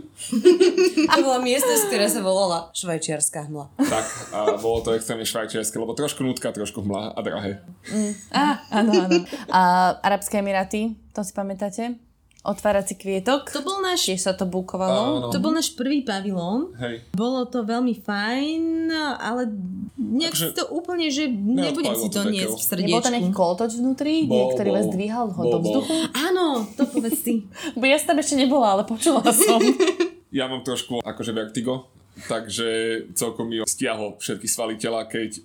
to 1.12 1.20
bola 1.20 1.44
miestnosť, 1.44 1.84
ktorá 1.92 2.08
sa 2.08 2.24
volala 2.24 2.72
švajčiarska 2.72 3.52
hmla. 3.52 3.66
Tak, 3.76 4.06
a 4.32 4.40
bolo 4.56 4.80
to 4.80 4.96
extrémne 4.96 5.28
švajčiarske, 5.28 5.76
lebo 5.76 5.92
trošku 5.92 6.24
nutka, 6.24 6.56
trošku 6.56 6.80
hmla 6.88 7.12
a 7.12 7.20
drahé. 7.20 7.60
Mm. 7.92 8.14
Á, 8.32 8.44
áno, 8.72 8.92
áno. 9.04 9.20
A 9.52 9.62
Arabské 10.00 10.40
Emiráty, 10.40 10.96
to 11.12 11.28
si 11.28 11.36
pamätáte? 11.36 12.00
Otvárací 12.42 12.98
kvietok. 12.98 13.54
To 13.54 13.62
bol 13.62 13.86
náš... 13.86 14.10
Tiež 14.10 14.22
sa 14.26 14.34
to 14.34 14.50
bukovalo. 14.50 15.30
Áno. 15.30 15.30
To 15.30 15.38
bol 15.38 15.54
náš 15.54 15.78
prvý 15.78 16.02
pavilón. 16.02 16.74
Hej. 16.82 17.06
Bolo 17.14 17.46
to 17.46 17.62
veľmi 17.62 17.94
fajn, 18.02 18.90
ale 19.22 19.46
nejak 19.94 20.34
akože, 20.34 20.58
to 20.58 20.66
úplne, 20.74 21.08
že 21.14 21.30
nebudem 21.30 21.94
si 21.94 22.10
to 22.10 22.26
niesť 22.26 22.58
v 22.58 22.66
srdiečku. 22.66 22.90
Nebol 22.98 23.06
tam 23.06 23.14
nejaký 23.14 23.32
kolotoč 23.32 23.72
vnútri, 23.78 24.26
bol, 24.26 24.58
ktorý 24.58 24.70
bol, 24.74 24.78
vás 24.82 24.88
dvíhal 24.90 25.26
ho 25.30 25.42
do 25.46 25.58
vzduchu? 25.62 25.94
Áno, 26.18 26.66
to 26.74 26.84
povedz 26.90 27.22
ty. 27.22 27.46
Bo 27.80 27.86
ja 27.86 28.02
som 28.02 28.18
tam 28.18 28.26
ešte 28.26 28.36
nebola, 28.42 28.74
ale 28.74 28.84
počula 28.90 29.22
som. 29.30 29.62
ja 30.38 30.50
mám 30.50 30.66
trošku 30.66 31.06
akože 31.06 31.32
vertigo 31.38 31.91
takže 32.28 32.68
celkom 33.16 33.48
mi 33.48 33.64
stiahol 33.64 34.20
všetky 34.20 34.48
svaly 34.48 34.76
tela, 34.76 35.08
keď 35.08 35.40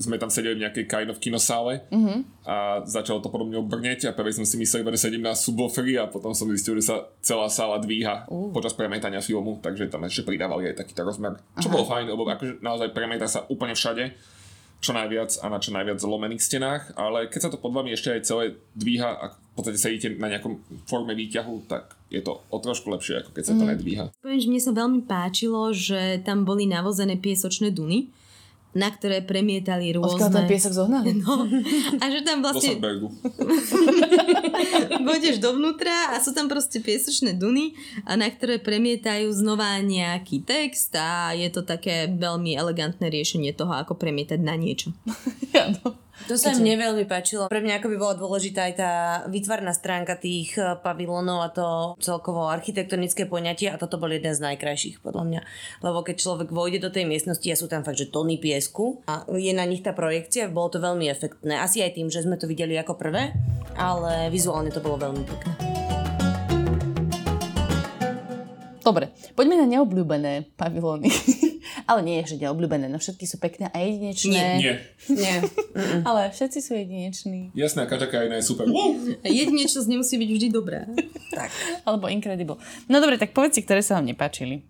sme 0.00 0.16
tam 0.16 0.32
sedeli 0.32 0.58
v 0.58 0.64
nejakej 0.66 0.84
kind 0.88 1.08
of 1.12 1.20
kinosále. 1.20 1.84
A 2.48 2.82
začalo 2.82 3.20
to 3.22 3.30
podobne 3.30 3.60
obrneť 3.60 4.10
a 4.10 4.16
prvej 4.16 4.40
som 4.40 4.46
si 4.48 4.58
myslel, 4.58 4.82
že 4.96 5.06
sedím 5.06 5.22
na 5.22 5.36
subwooferi 5.36 6.00
a 6.00 6.08
potom 6.10 6.32
som 6.32 6.50
zistil, 6.50 6.80
že 6.80 6.90
sa 6.90 7.06
celá 7.20 7.46
sála 7.46 7.78
dvíha 7.78 8.26
počas 8.50 8.74
premietania 8.74 9.22
filmu, 9.22 9.60
takže 9.62 9.86
tam 9.92 10.02
ešte 10.08 10.26
pridávali 10.26 10.72
aj 10.72 10.82
takýto 10.82 11.04
rozmer. 11.06 11.38
Čo 11.60 11.70
bolo 11.70 11.86
fajn, 11.86 12.10
lebo 12.10 12.26
akože 12.26 12.64
naozaj 12.64 12.90
premieta 12.96 13.28
sa 13.28 13.44
úplne 13.46 13.76
všade 13.76 14.16
čo 14.80 14.96
najviac 14.96 15.44
a 15.44 15.46
na 15.52 15.60
čo 15.60 15.76
najviac 15.76 16.00
zlomených 16.00 16.40
stenách, 16.40 16.96
ale 16.96 17.28
keď 17.28 17.40
sa 17.44 17.50
to 17.52 17.60
pod 17.60 17.76
vami 17.76 17.92
ešte 17.92 18.16
aj 18.16 18.24
celé 18.24 18.56
dvíha 18.72 19.12
a 19.12 19.24
v 19.36 19.52
podstate 19.52 19.76
sedíte 19.76 20.08
na 20.16 20.32
nejakom 20.32 20.56
forme 20.88 21.12
výťahu, 21.12 21.68
tak 21.68 21.99
je 22.10 22.20
to 22.20 22.42
o 22.42 22.58
trošku 22.58 22.90
lepšie, 22.90 23.22
ako 23.22 23.30
keď 23.30 23.44
sa 23.46 23.54
to 23.54 23.64
nedvíha. 23.64 24.04
Poviem, 24.18 24.40
že 24.42 24.50
mne 24.50 24.62
sa 24.62 24.72
veľmi 24.74 25.00
páčilo, 25.06 25.70
že 25.70 26.18
tam 26.26 26.42
boli 26.42 26.66
navozené 26.66 27.14
piesočné 27.14 27.70
duny, 27.70 28.10
na 28.70 28.86
ktoré 28.86 29.26
premietali 29.26 29.90
Odkiaľ 29.98 30.30
ten 30.30 30.46
rôzne... 30.46 30.50
piesok 30.50 30.72
zohnali? 30.74 31.18
No, 31.18 31.42
a 31.98 32.04
že 32.06 32.22
tam 32.22 32.38
vlastne. 32.38 32.78
Vôjdeš 35.06 35.42
dovnútra 35.42 36.14
a 36.14 36.22
sú 36.22 36.30
tam 36.30 36.46
proste 36.46 36.78
piesočné 36.78 37.34
duny, 37.34 37.74
a 38.06 38.14
na 38.14 38.30
ktoré 38.30 38.62
premietajú 38.62 39.26
znova 39.34 39.82
nejaký 39.82 40.46
text 40.46 40.94
a 40.94 41.34
je 41.34 41.50
to 41.50 41.66
také 41.66 42.06
veľmi 42.14 42.54
elegantné 42.54 43.10
riešenie 43.10 43.50
toho, 43.58 43.74
ako 43.74 43.98
premietať 43.98 44.38
na 44.38 44.54
niečo. 44.54 44.94
Áno. 45.54 45.98
To 46.28 46.34
sa 46.36 46.52
mne 46.52 46.76
veľmi 46.76 47.04
páčilo. 47.08 47.48
Pre 47.48 47.62
mňa 47.62 47.80
ako 47.80 47.88
by 47.92 47.96
bola 47.96 48.14
dôležitá 48.18 48.68
aj 48.68 48.74
tá 48.76 48.92
výtvarná 49.30 49.72
stránka 49.72 50.20
tých 50.20 50.58
eh, 50.60 50.76
pavilónov 50.78 51.38
a 51.40 51.48
to 51.48 51.66
celkovo 52.02 52.50
architektonické 52.50 53.24
poňatie 53.24 53.72
a 53.72 53.80
toto 53.80 53.96
bol 53.96 54.12
jeden 54.12 54.34
z 54.34 54.44
najkrajších 54.44 55.00
podľa 55.00 55.24
mňa. 55.26 55.40
Lebo 55.80 56.04
keď 56.04 56.16
človek 56.20 56.48
vojde 56.52 56.82
do 56.82 56.90
tej 56.92 57.08
miestnosti 57.08 57.46
a 57.48 57.56
sú 57.56 57.66
tam 57.70 57.86
fakt, 57.86 57.98
že 57.98 58.12
tony 58.12 58.36
piesku 58.36 59.00
a 59.08 59.24
je 59.32 59.52
na 59.56 59.64
nich 59.64 59.80
tá 59.80 59.96
projekcia, 59.96 60.52
bolo 60.52 60.68
to 60.70 60.78
veľmi 60.82 61.08
efektné. 61.08 61.56
Asi 61.56 61.80
aj 61.80 61.96
tým, 61.96 62.12
že 62.12 62.22
sme 62.22 62.36
to 62.36 62.50
videli 62.50 62.76
ako 62.76 62.98
prvé, 62.98 63.32
ale 63.78 64.28
vizuálne 64.28 64.68
to 64.68 64.82
bolo 64.82 65.00
veľmi 65.00 65.24
pekné. 65.24 65.52
Dobre, 68.80 69.12
poďme 69.36 69.60
na 69.60 69.66
neobľúbené 69.68 70.56
pavilóny. 70.56 71.12
Ale 71.90 72.06
nie, 72.06 72.22
že 72.22 72.38
neobľúbené, 72.38 72.86
no 72.86 73.02
všetky 73.02 73.26
sú 73.26 73.42
pekné 73.42 73.66
a 73.74 73.76
jedinečné. 73.82 74.62
Nie. 74.62 74.74
Nie. 75.10 75.42
Ale 76.06 76.30
všetci 76.30 76.58
sú 76.62 76.78
jedineční. 76.78 77.50
Jasné, 77.50 77.90
každá 77.90 78.06
krajina 78.06 78.38
je 78.38 78.46
super. 78.46 78.70
Jedinečnosť 79.26 79.90
nemusí 79.90 80.14
byť 80.14 80.30
vždy 80.30 80.46
dobrá. 80.54 80.86
Tak. 81.34 81.50
Alebo 81.82 82.06
incredible. 82.06 82.62
No 82.86 83.02
dobre, 83.02 83.18
tak 83.18 83.34
povedz 83.34 83.58
si, 83.58 83.66
ktoré 83.66 83.82
sa 83.82 83.98
vám 83.98 84.06
nepáčili. 84.06 84.62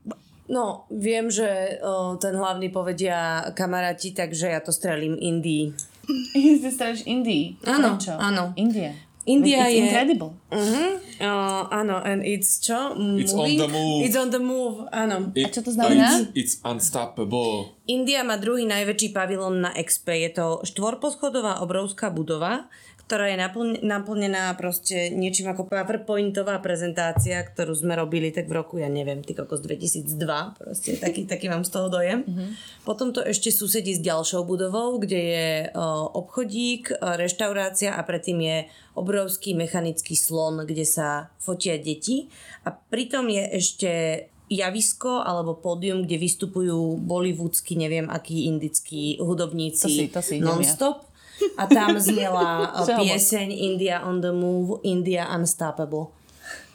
No, 0.48 0.88
viem, 0.88 1.28
že 1.28 1.78
o, 1.85 2.16
ten 2.16 2.35
hlavný 2.35 2.72
povedia 2.72 3.52
kamaráti, 3.52 4.16
takže 4.16 4.56
ja 4.56 4.64
to 4.64 4.72
strelím 4.72 5.14
Indii. 5.20 5.76
Ty 6.64 6.70
straš 6.72 7.04
Indii. 7.04 7.61
Áno, 7.68 8.00
áno. 8.16 8.56
India. 8.56 8.96
India 9.28 9.68
It's 9.68 9.76
je... 9.76 9.78
incredible. 9.85 10.30
Uh-huh. 10.48 10.96
Uh, 11.20 11.68
áno, 11.68 12.00
and 12.00 12.24
it's 12.24 12.56
čo? 12.64 12.96
It's 13.20 13.37
on 13.37 13.52
the 13.52 13.68
move. 13.68 14.00
It's 14.09 14.16
on 14.16 14.33
the 14.33 14.40
move, 14.40 14.88
áno. 14.88 15.28
It, 15.37 15.52
čo 15.52 15.61
to 15.61 15.76
znamená? 15.76 16.24
It's, 16.33 16.33
it's 16.33 16.54
unstoppable. 16.64 17.76
India 17.85 18.24
má 18.24 18.40
druhý 18.40 18.64
najväčší 18.64 19.12
pavilón 19.12 19.61
na 19.61 19.76
Expe. 19.76 20.24
Je 20.24 20.33
to 20.33 20.64
štvorposchodová 20.64 21.61
obrovská 21.61 22.09
budova, 22.09 22.72
ktorá 23.11 23.27
je 23.27 23.42
naplnená 23.83 24.55
proste 24.55 25.11
niečím 25.11 25.51
ako 25.51 25.66
PowerPointová 25.66 26.62
prezentácia, 26.62 27.42
ktorú 27.42 27.75
sme 27.75 27.99
robili 27.99 28.31
tak 28.31 28.46
v 28.46 28.62
roku, 28.62 28.79
ja 28.79 28.87
neviem, 28.87 29.18
ty 29.27 29.35
kokos 29.35 29.59
2002, 29.66 30.14
proste 30.55 30.94
taký, 30.94 31.27
taký 31.27 31.51
mám 31.51 31.66
z 31.66 31.75
toho 31.75 31.90
dojem. 31.90 32.23
Mm-hmm. 32.23 32.49
Potom 32.87 33.11
to 33.11 33.27
ešte 33.27 33.51
susedí 33.51 33.99
s 33.99 34.01
ďalšou 34.07 34.46
budovou, 34.46 35.03
kde 35.03 35.18
je 35.18 35.46
obchodík, 36.14 37.03
reštaurácia 37.03 37.99
a 37.99 38.01
predtým 38.07 38.38
je 38.46 38.57
obrovský 38.94 39.59
mechanický 39.59 40.14
slon, 40.14 40.62
kde 40.62 40.87
sa 40.87 41.35
fotia 41.42 41.83
deti. 41.83 42.31
A 42.62 42.70
pritom 42.70 43.27
je 43.27 43.42
ešte 43.59 43.90
javisko 44.51 45.23
alebo 45.23 45.59
pódium, 45.59 46.07
kde 46.07 46.14
vystupujú 46.14 46.99
bollywoodsky, 47.03 47.75
neviem 47.75 48.07
akí 48.07 48.46
indickí 48.51 49.18
hudobníci 49.18 49.83
To 49.83 49.90
si- 49.90 50.11
to 50.11 50.20
si 50.23 50.35
idem 50.38 50.62
ja. 50.62 50.70
A 51.57 51.64
tam 51.66 51.96
znela 52.00 52.72
Čo? 52.85 52.96
pieseň 53.03 53.48
India 53.53 54.00
on 54.05 54.20
the 54.24 54.33
move, 54.33 54.81
India 54.85 55.29
unstoppable. 55.31 56.12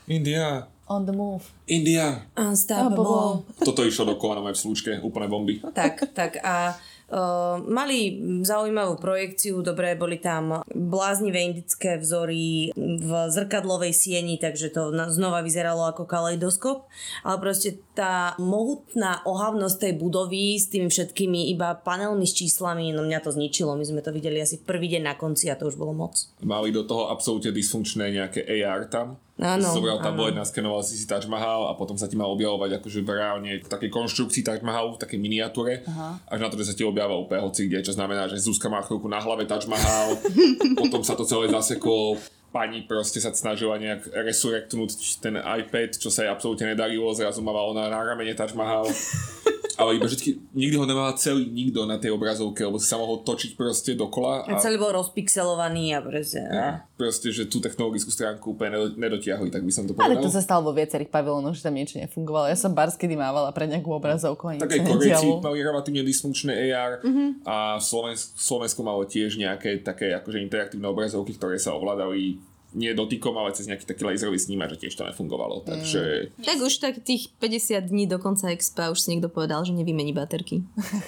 India. 0.05 0.69
On 0.85 1.01
the 1.01 1.13
move. 1.13 1.49
India. 1.65 2.29
Unstoppable. 2.37 3.41
Toto 3.57 3.81
išlo 3.81 4.13
dokola 4.13 4.37
na 4.37 4.41
mojej 4.45 4.61
slúčke, 4.61 4.91
úplne 5.01 5.25
bomby. 5.25 5.57
Tak, 5.73 6.13
tak 6.13 6.37
a 6.45 6.77
uh, 7.09 7.57
mali 7.65 8.21
zaujímavú 8.45 9.01
projekciu, 9.01 9.65
dobre, 9.65 9.97
boli 9.97 10.21
tam 10.21 10.61
bláznivé 10.69 11.41
indické 11.41 11.97
vzory 11.97 12.69
v 12.77 13.09
zrkadlovej 13.33 13.97
sieni, 13.97 14.37
takže 14.37 14.69
to 14.69 14.93
znova 15.09 15.41
vyzeralo 15.41 15.89
ako 15.89 16.05
kaleidoskop, 16.05 16.85
ale 17.25 17.37
proste 17.41 17.81
tá 17.95 18.35
mohutná 18.37 19.23
ohavnosť 19.23 19.87
tej 19.87 19.93
budovy 19.95 20.59
s 20.59 20.67
tými 20.67 20.91
všetkými 20.91 21.49
iba 21.55 21.79
panelmi 21.79 22.27
s 22.27 22.35
číslami, 22.35 22.91
no 22.91 23.07
mňa 23.07 23.23
to 23.23 23.31
zničilo, 23.31 23.73
my 23.79 23.85
sme 23.87 24.03
to 24.03 24.11
videli 24.11 24.43
asi 24.43 24.59
prvý 24.59 24.91
deň 24.91 25.03
na 25.07 25.15
konci 25.15 25.47
a 25.47 25.55
to 25.55 25.71
už 25.71 25.79
bolo 25.79 25.95
moc. 25.95 26.27
Mali 26.43 26.75
do 26.75 26.83
toho 26.83 27.07
absolútne 27.07 27.55
dysfunkčné 27.55 28.11
nejaké 28.11 28.43
AR 28.43 28.91
tam. 28.91 29.15
Áno, 29.35 29.67
Zobral 29.67 29.99
bolet, 30.15 30.31
naskenoval 30.31 30.79
si 30.79 30.95
si 30.95 31.03
Taj 31.03 31.27
Mahal 31.27 31.67
a 31.67 31.75
potom 31.75 31.99
sa 31.99 32.07
ti 32.07 32.15
mal 32.15 32.31
objavovať 32.31 32.79
akože 32.79 33.03
v 33.03 33.09
reálne 33.19 33.51
v 33.59 33.67
takej 33.67 33.91
konštrukcii 33.91 34.47
Taj 34.47 34.63
Mahalu, 34.63 34.95
v 34.95 35.01
takej 35.03 35.19
miniatúre. 35.19 35.83
Aha. 35.83 36.23
Až 36.31 36.39
na 36.39 36.47
to, 36.47 36.55
že 36.55 36.71
sa 36.71 36.75
ti 36.75 36.87
objavil 36.87 37.27
úplne 37.27 37.43
hoci 37.43 37.67
kde, 37.67 37.83
čo 37.83 37.91
znamená, 37.91 38.31
že 38.31 38.39
Zuzka 38.39 38.71
má 38.71 38.79
chvíľku 38.79 39.11
na 39.11 39.19
hlave 39.19 39.43
Taj 39.43 39.67
Mahal, 39.67 40.15
potom 40.79 41.03
sa 41.03 41.19
to 41.19 41.27
celé 41.27 41.51
zaseklo, 41.51 42.15
pani 42.55 42.87
proste 42.87 43.19
sa 43.19 43.35
snažila 43.35 43.75
nejak 43.75 44.15
resurrectnúť 44.15 45.19
ten 45.19 45.35
iPad, 45.35 45.99
čo 45.99 46.07
sa 46.07 46.23
jej 46.23 46.31
absolútne 46.31 46.71
nedarilo, 46.71 47.11
zrazu 47.11 47.43
mala 47.43 47.67
ona 47.67 47.91
na 47.91 47.99
ramene 47.99 48.31
Taj 48.31 48.55
Mahal. 48.55 48.87
Ale 49.77 49.91
iba 49.93 50.05
vždy, 50.05 50.21
nikdy 50.51 50.75
ho 50.75 50.83
nemala 50.83 51.11
celý 51.13 51.45
nikto 51.45 51.83
na 51.83 51.95
tej 51.95 52.09
obrazovke, 52.09 52.61
lebo 52.61 52.75
si 52.75 52.85
sa 52.85 52.95
mohol 52.95 53.21
točiť 53.21 53.53
proste 53.53 53.91
dokola. 53.91 54.43
A 54.43 54.55
celý 54.55 54.75
bol 54.75 54.91
rozpixelovaný 54.91 55.91
a 55.91 55.99
proste... 55.99 56.39
a 56.39 56.87
proste, 56.93 57.27
že 57.27 57.43
tú 57.43 57.59
technologickú 57.59 58.07
stránku 58.07 58.45
úplne 58.49 58.73
nedo- 58.73 58.95
nedotiahli, 58.95 59.49
tak 59.49 59.61
by 59.61 59.69
som 59.69 59.83
to 59.83 59.91
Ale 59.93 60.15
povedal. 60.15 60.23
to 60.23 60.29
sa 60.29 60.39
stalo 60.39 60.61
vo 60.63 60.73
viacerých 60.73 61.09
pavilónoch, 61.09 61.51
že 61.51 61.61
tam 61.61 61.73
niečo 61.73 61.97
nefungovalo. 61.97 62.47
Ja 62.47 62.55
som 62.55 62.71
bars 62.71 62.95
kedy 62.95 63.13
mávala 63.13 63.49
pre 63.49 63.65
nejakú 63.65 63.91
obrazovku 63.91 64.45
a 64.45 64.51
nič 64.53 64.61
Tak 64.61 64.71
aj 64.71 64.81
Korejci 64.81 65.27
mali 65.37 65.59
relatívne 65.59 66.01
dysfunkčné 66.01 66.51
AR 66.65 66.91
Mhm. 67.01 67.25
a 67.43 67.55
Slovensko, 67.77 68.31
Slovensko 68.33 68.81
malo 68.81 69.03
tiež 69.03 69.35
nejaké 69.35 69.79
také 69.79 70.15
akože 70.15 70.39
interaktívne 70.39 70.87
obrazovky, 70.87 71.33
ktoré 71.33 71.57
sa 71.57 71.73
ovládali 71.73 72.39
nie 72.75 72.91
dotykom, 72.91 73.33
ale 73.39 73.55
cez 73.55 73.71
nejaký 73.71 73.87
taký 73.87 74.03
laserový 74.03 74.35
snímač, 74.35 74.75
že 74.75 74.85
tiež 74.85 74.99
to 74.99 75.07
nefungovalo. 75.07 75.63
Takže 75.63 76.35
Tak 76.43 76.57
už 76.59 76.73
tak 76.83 76.99
tých 77.01 77.31
50 77.39 77.87
dní 77.87 78.05
do 78.05 78.19
konca 78.19 78.51
expa 78.51 78.91
už 78.91 78.99
si 78.99 79.15
niekto 79.15 79.31
povedal, 79.31 79.63
že 79.63 79.71
nevymení 79.71 80.11
baterky. 80.11 80.61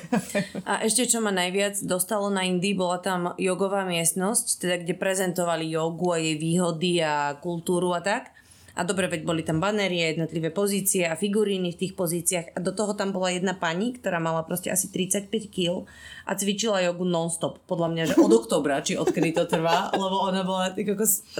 A 0.69 0.81
ešte 0.87 1.05
čo 1.05 1.19
ma 1.19 1.35
najviac 1.35 1.77
dostalo 1.83 2.31
na 2.31 2.47
Indii, 2.47 2.73
bola 2.73 3.03
tam 3.03 3.35
jogová 3.35 3.83
miestnosť, 3.83 4.45
teda 4.63 4.75
kde 4.87 4.93
prezentovali 4.95 5.67
jogu 5.67 6.15
a 6.15 6.17
jej 6.17 6.39
výhody 6.39 7.03
a 7.03 7.35
kultúru 7.37 7.91
a 7.91 7.99
tak. 7.99 8.31
A 8.77 8.85
dobre, 8.85 9.09
veď 9.09 9.25
boli 9.25 9.41
tam 9.41 9.57
banery 9.57 10.05
a 10.05 10.13
jednotlivé 10.13 10.53
pozície 10.53 11.09
a 11.09 11.17
figuríny 11.17 11.73
v 11.73 11.79
tých 11.81 11.93
pozíciách. 11.97 12.53
A 12.53 12.61
do 12.61 12.69
toho 12.69 12.93
tam 12.93 13.09
bola 13.09 13.33
jedna 13.33 13.57
pani, 13.57 13.97
ktorá 13.97 14.21
mala 14.21 14.45
proste 14.45 14.69
asi 14.69 14.93
35 14.93 15.33
kg 15.49 15.89
a 16.29 16.31
cvičila 16.37 16.85
jogu 16.85 17.09
non-stop. 17.09 17.65
Podľa 17.65 17.87
mňa, 17.89 18.03
že 18.13 18.15
od 18.21 18.31
oktobra, 18.37 18.85
či 18.85 18.93
odkedy 18.93 19.33
to 19.33 19.49
trvá, 19.49 19.89
lebo 19.97 20.29
ona 20.29 20.45
bola 20.45 20.69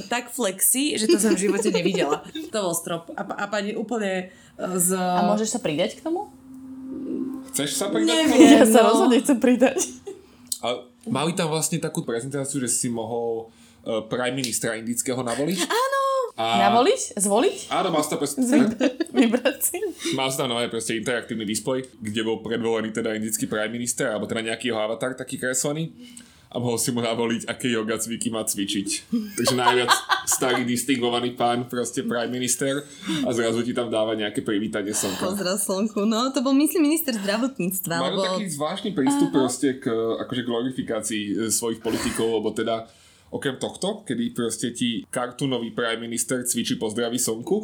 tak, 0.10 0.34
flexi, 0.34 0.98
že 0.98 1.06
to 1.06 1.22
som 1.22 1.38
v 1.38 1.46
živote 1.46 1.70
nevidela. 1.70 2.26
To 2.50 2.58
bol 2.58 2.74
strop. 2.74 3.14
A, 3.14 3.22
a 3.22 3.46
pani 3.46 3.78
úplne 3.78 4.34
e, 4.58 4.66
z... 4.82 4.98
A 4.98 5.22
môžeš 5.30 5.54
sa 5.54 5.60
pridať 5.62 6.02
k 6.02 6.02
tomu? 6.02 6.34
chceš 7.58 7.74
sa 7.74 7.90
pridať? 7.90 8.14
Neviem. 8.14 8.62
Ja 8.62 8.66
sa 8.70 8.86
no. 8.86 8.88
rozhodne 8.94 9.18
chcem 9.18 9.38
pridať. 9.42 9.80
A 10.62 10.86
mali 11.10 11.34
tam 11.34 11.50
vlastne 11.50 11.82
takú 11.82 12.06
prezentáciu, 12.06 12.62
že 12.62 12.70
si 12.70 12.86
mohol 12.94 13.50
uh, 13.50 14.06
prime 14.06 14.38
ministra 14.38 14.78
indického 14.78 15.18
navoliť. 15.26 15.60
Áno. 15.66 16.07
A, 16.38 16.70
Navoliť? 16.70 17.18
Zvoliť? 17.18 17.74
Áno, 17.74 17.90
mal 17.90 18.06
si 18.06 18.10
tam 18.14 18.22
proste, 18.22 18.46
Vybrať 19.18 19.58
si? 19.58 19.78
mal 20.14 20.30
si 20.30 20.38
tam 20.38 20.54
nové 20.54 20.70
proste 20.70 20.94
interaktívny 20.94 21.50
displej, 21.50 21.90
kde 21.98 22.22
bol 22.22 22.46
predvolený 22.46 22.94
teda 22.94 23.18
indický 23.18 23.50
prime 23.50 23.74
minister, 23.74 24.14
alebo 24.14 24.30
teda 24.30 24.54
nejaký 24.54 24.70
jeho 24.70 24.78
avatar 24.78 25.18
taký 25.18 25.42
kreslený 25.42 25.90
a 26.48 26.64
mohol 26.64 26.80
si 26.80 26.96
mu 26.96 27.04
navoliť, 27.04 27.44
aké 27.52 27.68
yoga 27.68 28.00
cviky 28.00 28.32
má 28.32 28.48
cvičiť. 28.48 28.88
Takže 29.36 29.56
najviac 29.58 29.92
starý 30.24 30.64
distingovaný 30.64 31.36
pán, 31.36 31.68
proste 31.68 32.08
prime 32.08 32.32
minister 32.32 32.88
a 33.28 33.30
zrazu 33.36 33.68
ti 33.68 33.76
tam 33.76 33.92
dáva 33.92 34.16
nejaké 34.16 34.48
privítanie 34.48 34.96
slnka. 34.96 35.28
Pozdrav 35.28 35.60
slnku. 35.60 36.08
No, 36.08 36.32
to 36.32 36.40
bol 36.40 36.56
myslím 36.56 36.88
minister 36.88 37.12
zdravotníctva. 37.20 37.96
Majú 38.00 38.16
Lebo... 38.16 38.26
taký 38.32 38.46
zvláštny 38.48 38.92
prístup 38.96 39.30
proste 39.36 39.82
k 39.84 39.92
akože 40.24 40.42
glorifikácii 40.48 41.24
e, 41.28 41.32
svojich 41.52 41.84
politikov, 41.84 42.40
lebo 42.40 42.56
teda 42.56 42.88
okrem 43.32 43.56
tohto, 43.60 44.04
kedy 44.08 44.32
proste 44.32 44.72
ti 44.72 45.04
kartunový 45.10 45.72
prime 45.72 46.02
minister 46.04 46.44
cvičí 46.44 46.76
pozdraví 46.76 47.20
slnku, 47.20 47.64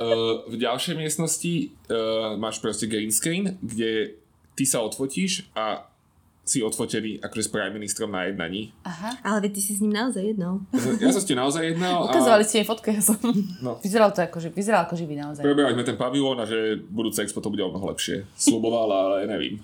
Uh, 0.00 0.40
v 0.52 0.56
ďalšej 0.56 0.96
miestnosti 0.96 1.76
uh, 1.92 2.32
máš 2.40 2.56
proste 2.56 2.88
green 2.88 3.12
screen, 3.12 3.60
kde 3.60 4.16
ty 4.56 4.64
sa 4.64 4.80
odfotíš 4.80 5.44
a 5.52 5.84
si 6.50 6.64
odfotený 6.66 7.22
akože 7.22 7.46
s 7.46 7.50
prime 7.52 7.70
ministrom 7.78 8.10
na 8.10 8.26
jednaní. 8.26 8.74
Ale 9.22 9.38
veď 9.46 9.50
ty 9.54 9.60
si 9.60 9.72
s 9.78 9.80
ním 9.84 9.94
naozaj 9.94 10.34
jednou. 10.34 10.66
Ja 10.98 11.14
som 11.14 11.22
ste 11.22 11.38
naozaj 11.38 11.62
jednal 11.62 12.08
a 12.08 12.10
Ukazovali 12.10 12.42
ste 12.42 12.64
jej 12.64 12.66
fotku, 12.66 12.90
ja 12.90 12.98
som... 12.98 13.14
No. 13.62 13.78
Vyzeral 13.78 14.10
to 14.10 14.26
ako, 14.26 14.42
že, 14.42 14.48
vyzeral 14.50 14.82
ako 14.88 14.98
živý 14.98 15.14
naozaj. 15.14 15.46
preberali 15.46 15.78
sme 15.78 15.86
ten 15.86 16.00
pavilón 16.00 16.42
a 16.42 16.48
že 16.48 16.80
budúce 16.90 17.22
expo 17.22 17.38
to 17.38 17.54
bude 17.54 17.62
o 17.62 17.70
mnoho 17.70 17.94
lepšie. 17.94 18.26
Slubovala, 18.34 18.96
ale 19.14 19.16
nevím. 19.30 19.62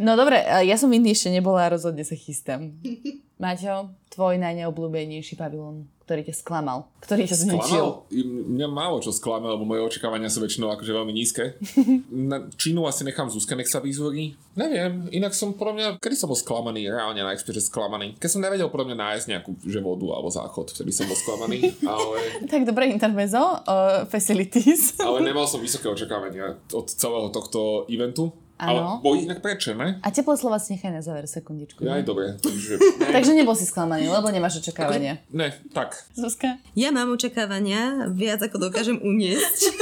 No 0.00 0.16
dobre, 0.16 0.40
ja 0.64 0.76
som 0.80 0.88
v 0.88 1.02
Indii 1.02 1.12
ešte 1.12 1.28
nebola 1.28 1.68
a 1.68 1.72
rozhodne 1.76 2.06
sa 2.06 2.16
chystám. 2.16 2.72
Maťo, 3.42 3.96
tvoj 4.12 4.36
najneobľúbenejší 4.36 5.40
pavilón, 5.40 5.88
ktorý 6.04 6.28
ťa 6.28 6.44
sklamal, 6.44 6.92
ktorý 7.00 7.24
ťa 7.24 7.36
zničil. 7.40 7.84
Sklamal? 8.04 8.52
Mňa 8.52 8.68
málo 8.68 9.00
čo 9.00 9.16
sklame, 9.16 9.48
lebo 9.48 9.64
moje 9.64 9.80
očakávania 9.80 10.28
sú 10.28 10.44
väčšinou 10.44 10.68
akože 10.68 10.92
veľmi 10.92 11.08
nízke. 11.08 11.56
Na 12.28 12.52
Čínu 12.52 12.84
asi 12.84 13.00
nechám 13.08 13.32
Zuzke, 13.32 13.56
nech 13.56 13.72
sa 13.72 13.80
vyzvorí. 13.80 14.36
Neviem, 14.60 15.08
inak 15.08 15.32
som 15.32 15.56
podľa 15.56 15.72
mňa, 15.72 15.88
kedy 16.04 16.20
som 16.20 16.28
bol 16.28 16.36
sklamaný, 16.36 16.84
reálne 16.92 17.24
na 17.24 17.32
expire 17.32 17.64
sklamaný. 17.64 18.20
Keď 18.20 18.28
som 18.28 18.44
nevedel 18.44 18.68
podľa 18.68 18.92
mňa 18.92 18.98
nájsť 19.08 19.26
nejakú 19.32 19.50
že 19.64 19.80
vodu 19.80 20.04
alebo 20.12 20.28
záchod, 20.28 20.76
vtedy 20.76 20.92
som 20.92 21.08
bol 21.08 21.16
sklamaný, 21.16 21.72
ale, 21.80 22.16
Tak 22.52 22.68
dobre, 22.68 22.92
intermezo, 22.92 23.40
uh, 23.40 24.04
facilities. 24.04 25.00
ale 25.00 25.24
nemal 25.24 25.48
som 25.48 25.64
vysoké 25.64 25.88
očakávania 25.88 26.60
od 26.76 26.86
celého 26.92 27.32
tohto 27.32 27.88
eventu. 27.88 28.28
Áno. 28.60 29.00
Ale 29.00 29.00
boli 29.00 29.24
inak 29.24 29.40
prečo, 29.40 29.72
ne? 29.72 29.96
A 30.04 30.12
teplé 30.12 30.36
slova 30.36 30.60
si 30.60 30.76
nechaj 30.76 30.92
na 30.92 31.00
záver, 31.00 31.24
sekundičku. 31.24 31.80
Ja 31.80 31.96
aj 31.96 32.04
dobre. 32.04 32.36
Takže, 32.36 32.76
Takže 33.16 33.32
nebol 33.32 33.56
si 33.56 33.64
sklamaný, 33.64 34.12
lebo 34.12 34.28
nemáš 34.28 34.60
očakávania. 34.60 35.24
ne, 35.32 35.56
tak. 35.72 35.96
Zuzka? 36.12 36.60
Ja 36.76 36.92
mám 36.92 37.08
očakávania, 37.16 38.12
viac 38.12 38.44
ako 38.44 38.68
dokážem 38.68 39.00
uniesť. 39.00 39.72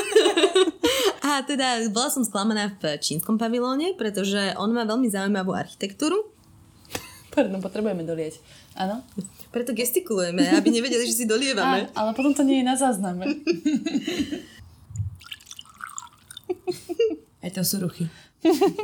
A 1.29 1.43
teda 1.43 1.91
bola 1.91 2.09
som 2.09 2.23
sklamaná 2.23 2.79
v 2.79 3.03
čínskom 3.03 3.37
pavilóne, 3.37 3.99
pretože 3.99 4.55
on 4.55 4.71
má 4.71 4.87
veľmi 4.87 5.11
zaujímavú 5.11 5.53
architektúru. 5.53 6.31
Pardon, 7.35 7.59
potrebujeme 7.59 8.07
dolieť. 8.07 8.39
Áno? 8.79 9.03
Preto 9.51 9.75
gestikulujeme, 9.75 10.55
aby 10.55 10.71
nevedeli, 10.71 11.03
že 11.03 11.19
si 11.19 11.25
dolievame. 11.27 11.87
Á, 11.91 11.99
ale 11.99 12.11
potom 12.15 12.31
to 12.31 12.47
nie 12.47 12.63
je 12.63 12.67
na 12.67 12.79
zázname. 12.79 13.43
Aj 17.43 17.51
to 17.51 17.63
sú 17.67 17.83
ruchy. 17.83 18.07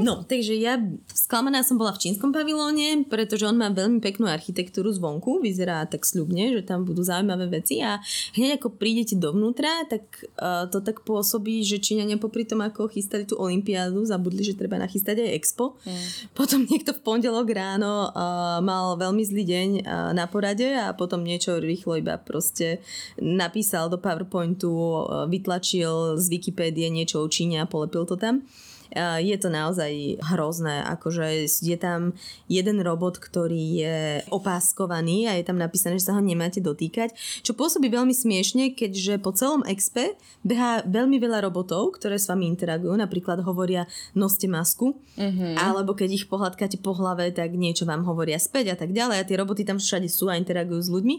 No, 0.03 0.27
takže 0.27 0.59
ja 0.59 0.83
sklamaná 1.15 1.63
som 1.63 1.79
bola 1.79 1.95
v 1.95 2.11
čínskom 2.11 2.35
pavilóne, 2.35 3.07
pretože 3.07 3.47
on 3.47 3.55
má 3.55 3.71
veľmi 3.71 4.03
peknú 4.03 4.27
architektúru 4.27 4.91
zvonku, 4.91 5.39
vyzerá 5.39 5.87
tak 5.87 6.03
sľubne, 6.03 6.51
že 6.51 6.67
tam 6.67 6.83
budú 6.83 7.07
zaujímavé 7.07 7.63
veci 7.63 7.79
a 7.79 8.03
hneď 8.35 8.59
ako 8.59 8.75
prídete 8.75 9.15
dovnútra, 9.15 9.87
tak 9.87 10.27
uh, 10.43 10.67
to 10.67 10.83
tak 10.83 11.07
pôsobí, 11.07 11.63
že 11.63 11.79
Číňania 11.79 12.19
popri 12.19 12.43
tom, 12.43 12.67
ako 12.67 12.91
chystali 12.91 13.23
tú 13.31 13.39
olympiádu, 13.39 14.03
zabudli, 14.03 14.43
že 14.43 14.59
treba 14.59 14.75
nachystať 14.75 15.23
aj 15.23 15.31
expo. 15.39 15.79
Mm. 15.87 16.03
Potom 16.35 16.59
niekto 16.67 16.91
v 16.91 17.05
pondelok 17.07 17.47
ráno 17.55 18.11
uh, 18.11 18.59
mal 18.59 18.99
veľmi 18.99 19.23
zlý 19.23 19.45
deň 19.47 19.69
uh, 19.87 20.11
na 20.19 20.27
porade 20.27 20.67
a 20.75 20.91
potom 20.99 21.23
niečo 21.23 21.63
rýchlo 21.63 22.03
iba 22.03 22.19
proste 22.19 22.83
napísal 23.23 23.87
do 23.87 24.03
PowerPointu, 24.03 24.67
uh, 24.75 25.31
vytlačil 25.31 26.19
z 26.19 26.25
Wikipédie 26.27 26.91
niečo 26.91 27.23
o 27.23 27.31
Číne 27.31 27.63
a 27.63 27.71
polepil 27.71 28.03
to 28.03 28.19
tam. 28.19 28.43
Je 29.21 29.37
to 29.39 29.51
naozaj 29.51 30.23
hrozné, 30.23 30.87
akože 30.87 31.47
je 31.47 31.79
tam 31.79 32.15
jeden 32.47 32.79
robot, 32.81 33.19
ktorý 33.19 33.65
je 33.83 33.99
opáskovaný 34.31 35.27
a 35.27 35.35
je 35.35 35.45
tam 35.45 35.59
napísané, 35.59 35.99
že 35.99 36.07
sa 36.07 36.17
ho 36.17 36.23
nemáte 36.23 36.63
dotýkať, 36.63 37.15
čo 37.43 37.53
pôsobí 37.59 37.91
veľmi 37.91 38.15
smiešne, 38.15 38.73
keďže 38.79 39.19
po 39.19 39.35
celom 39.35 39.67
expe 39.67 40.15
behá 40.47 40.87
veľmi 40.87 41.19
veľa 41.19 41.43
robotov, 41.45 41.99
ktoré 41.99 42.21
s 42.21 42.31
vami 42.31 42.47
interagujú, 42.47 42.95
napríklad 42.95 43.43
hovoria 43.43 43.89
noste 44.15 44.47
masku, 44.47 44.95
mm-hmm. 45.19 45.59
alebo 45.59 45.97
keď 45.97 46.11
ich 46.15 46.25
pohľadkáte 46.31 46.79
po 46.79 46.95
hlave, 46.95 47.33
tak 47.35 47.57
niečo 47.57 47.89
vám 47.89 48.07
hovoria 48.07 48.39
späť 48.39 48.73
a 48.73 48.77
tak 48.79 48.95
ďalej 48.95 49.17
a 49.21 49.27
tie 49.27 49.41
roboty 49.41 49.67
tam 49.67 49.81
všade 49.81 50.07
sú 50.07 50.31
a 50.31 50.39
interagujú 50.39 50.81
s 50.85 50.91
ľuďmi 50.93 51.17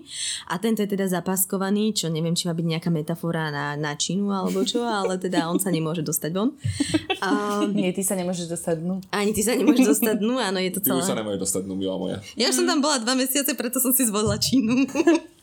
a 0.50 0.56
tento 0.62 0.86
je 0.86 0.90
teda 0.90 1.10
zapáskovaný, 1.10 1.92
čo 1.98 2.08
neviem, 2.08 2.38
či 2.38 2.48
má 2.48 2.54
byť 2.54 2.68
nejaká 2.78 2.90
metafora 2.94 3.50
na, 3.50 3.74
na 3.76 3.98
Čínu 3.98 4.30
alebo 4.30 4.62
čo, 4.64 4.86
ale 4.86 5.18
teda 5.18 5.50
on 5.50 5.58
sa 5.58 5.74
nemôže 5.74 6.06
dostať 6.06 6.32
von. 6.32 6.54
A, 7.26 7.65
Nie, 7.74 7.90
ty 7.96 8.04
sa 8.04 8.14
nemôžeš 8.14 8.46
dostať 8.52 8.76
dnu. 8.84 9.02
ani 9.10 9.32
ty 9.34 9.42
sa 9.42 9.58
nemôžeš 9.58 9.98
dostať 9.98 10.16
dnu, 10.22 10.38
áno, 10.38 10.60
je 10.60 10.72
to 10.76 10.80
Ty 10.84 10.94
už 10.94 11.02
sa 11.02 11.16
celé. 11.16 11.26
nemôže 11.26 11.40
dostať, 11.42 11.64
no 11.66 11.74
milá 11.74 11.96
moja. 11.98 12.18
Ja 12.36 12.52
už 12.52 12.62
som 12.62 12.68
tam 12.70 12.84
bola 12.84 13.00
dva 13.00 13.16
mesiace, 13.16 13.56
preto 13.56 13.82
som 13.82 13.96
si 13.96 14.06
zvolila 14.06 14.38
Čínu. 14.38 14.86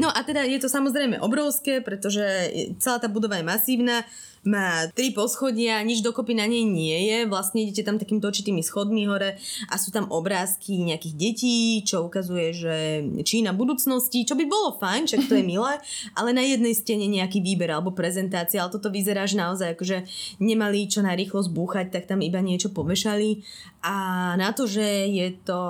No 0.00 0.08
a 0.08 0.24
teda 0.24 0.48
je 0.48 0.56
to 0.56 0.72
samozrejme 0.72 1.20
obrovské, 1.20 1.84
pretože 1.84 2.24
celá 2.80 2.96
tá 2.96 3.04
budova 3.04 3.36
je 3.36 3.44
masívna, 3.44 4.00
má 4.40 4.88
tri 4.96 5.12
poschodia, 5.12 5.84
nič 5.84 6.00
dokopy 6.00 6.32
na 6.32 6.48
nej 6.48 6.64
nie 6.64 7.12
je, 7.12 7.28
vlastne 7.28 7.60
idete 7.60 7.84
tam 7.84 8.00
takými 8.00 8.24
točitými 8.24 8.64
schodmi 8.64 9.04
hore 9.04 9.36
a 9.68 9.74
sú 9.76 9.92
tam 9.92 10.08
obrázky 10.08 10.80
nejakých 10.80 11.14
detí, 11.16 11.84
čo 11.84 12.08
ukazuje, 12.08 12.56
že 12.56 12.74
Čína 13.20 13.52
budúcnosti, 13.52 14.24
čo 14.24 14.32
by 14.36 14.44
bolo 14.48 14.80
fajn, 14.80 15.04
však 15.04 15.22
to 15.28 15.34
je 15.36 15.44
milé, 15.52 15.76
ale 16.16 16.32
na 16.32 16.40
jednej 16.40 16.72
stene 16.72 17.04
nejaký 17.04 17.44
výber 17.44 17.68
alebo 17.68 17.92
prezentácia, 17.92 18.64
ale 18.64 18.72
toto 18.72 18.88
vyzerá, 18.88 19.28
že 19.28 19.36
naozaj 19.36 19.76
akože 19.76 19.98
nemali 20.40 20.88
čo 20.88 21.04
najrýchlo 21.04 21.44
zbúchať, 21.44 21.92
tak 21.92 22.08
tam 22.08 22.24
iba 22.24 22.40
niečo 22.40 22.72
povešali 22.72 23.44
a 23.80 23.96
na 24.36 24.52
to, 24.52 24.68
že 24.68 25.08
je 25.08 25.32
to 25.40 25.60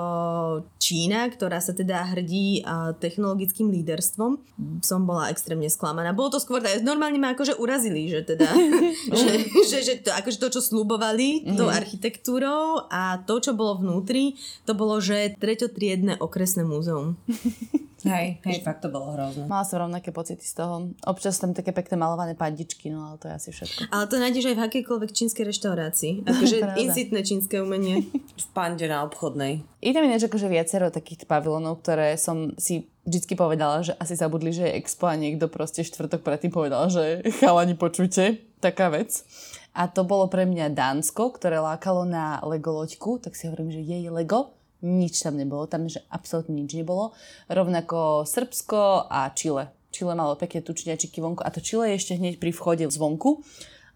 Čína, 0.83 1.31
ktorá 1.31 1.63
sa 1.63 1.71
teda 1.71 2.11
hrdí 2.11 2.59
technologickým 2.99 3.71
líderstvom, 3.71 4.35
som 4.83 5.07
bola 5.07 5.31
extrémne 5.31 5.71
sklamaná. 5.71 6.11
Bolo 6.11 6.35
to 6.35 6.43
skôr, 6.43 6.59
normálne 6.83 7.15
ma 7.15 7.31
akože 7.31 7.55
urazili, 7.55 8.11
že 8.11 8.27
teda, 8.27 8.51
že, 9.19 9.31
že, 9.67 9.77
že 9.83 9.93
to, 10.01 10.09
akože 10.13 10.37
to, 10.37 10.47
čo 10.59 10.61
slúbovali 10.61 11.43
mm-hmm. 11.43 11.57
tou 11.57 11.69
architektúrou 11.69 12.87
a 12.87 13.21
to, 13.23 13.41
čo 13.41 13.51
bolo 13.57 13.81
vnútri, 13.81 14.37
to 14.65 14.73
bolo, 14.77 15.01
že 15.01 15.35
treťotriedne 15.37 16.19
okresné 16.21 16.65
múzeum. 16.65 17.17
Hej, 18.01 18.41
hej, 18.41 18.65
fakt 18.65 18.81
to 18.81 18.89
bolo 18.89 19.13
hrozné. 19.13 19.45
Mala 19.45 19.61
som 19.61 19.85
rovnaké 19.85 20.09
pocity 20.09 20.41
z 20.41 20.57
toho. 20.57 20.89
Občas 21.05 21.37
tam 21.37 21.53
také 21.53 21.69
pekné 21.69 22.01
malované 22.01 22.33
pandičky, 22.33 22.89
no 22.89 23.05
ale 23.13 23.21
to 23.21 23.29
je 23.29 23.33
asi 23.37 23.49
všetko. 23.53 23.79
Ale 23.93 24.09
to 24.09 24.15
nájdeš 24.17 24.45
aj 24.49 24.55
v 24.57 24.65
akejkoľvek 24.65 25.11
čínskej 25.13 25.45
reštaurácii. 25.45 26.13
Akože 26.25 26.57
insitné 26.83 27.21
čínske 27.21 27.61
umenie. 27.61 28.09
V 28.17 28.47
pande 28.57 28.89
na 28.89 29.05
obchodnej. 29.05 29.61
Je 29.85 29.93
tam 29.93 30.05
ináč 30.05 30.25
akože 30.25 30.49
viacero 30.49 30.89
takých 30.89 31.29
pavilónov, 31.29 31.85
ktoré 31.85 32.17
som 32.17 32.57
si 32.57 32.89
vždycky 33.05 33.33
povedala, 33.33 33.81
že 33.81 33.97
asi 33.97 34.13
zabudli, 34.13 34.53
že 34.53 34.69
je 34.69 34.77
expo 34.77 35.09
a 35.09 35.17
niekto 35.17 35.49
proste 35.49 35.81
štvrtok 35.81 36.21
predtým 36.21 36.53
povedal, 36.53 36.89
že 36.89 37.25
chalani 37.41 37.73
počujte, 37.73 38.41
taká 38.61 38.93
vec. 38.93 39.25
A 39.71 39.87
to 39.87 40.03
bolo 40.03 40.27
pre 40.27 40.43
mňa 40.43 40.75
Dánsko, 40.75 41.31
ktoré 41.31 41.63
lákalo 41.63 42.03
na 42.03 42.43
Lego 42.43 42.75
loďku, 42.75 43.23
tak 43.23 43.39
si 43.39 43.47
hovorím, 43.47 43.71
že 43.71 43.81
jej 43.81 44.11
Lego, 44.11 44.53
nič 44.81 45.21
tam 45.21 45.37
nebolo, 45.37 45.69
tam 45.69 45.87
že 45.87 46.01
absolútne 46.09 46.57
nič 46.57 46.73
nebolo. 46.73 47.13
Rovnako 47.47 48.25
Srbsko 48.27 49.07
a 49.07 49.29
Chile. 49.31 49.69
Chile 49.93 50.13
malo 50.17 50.35
pekne 50.39 50.65
tučniačiky 50.65 51.21
vonku 51.21 51.45
a 51.45 51.53
to 51.53 51.61
Chile 51.61 51.93
je 51.93 51.99
ešte 52.01 52.13
hneď 52.17 52.41
pri 52.41 52.51
vchode 52.51 52.85
zvonku. 52.89 53.45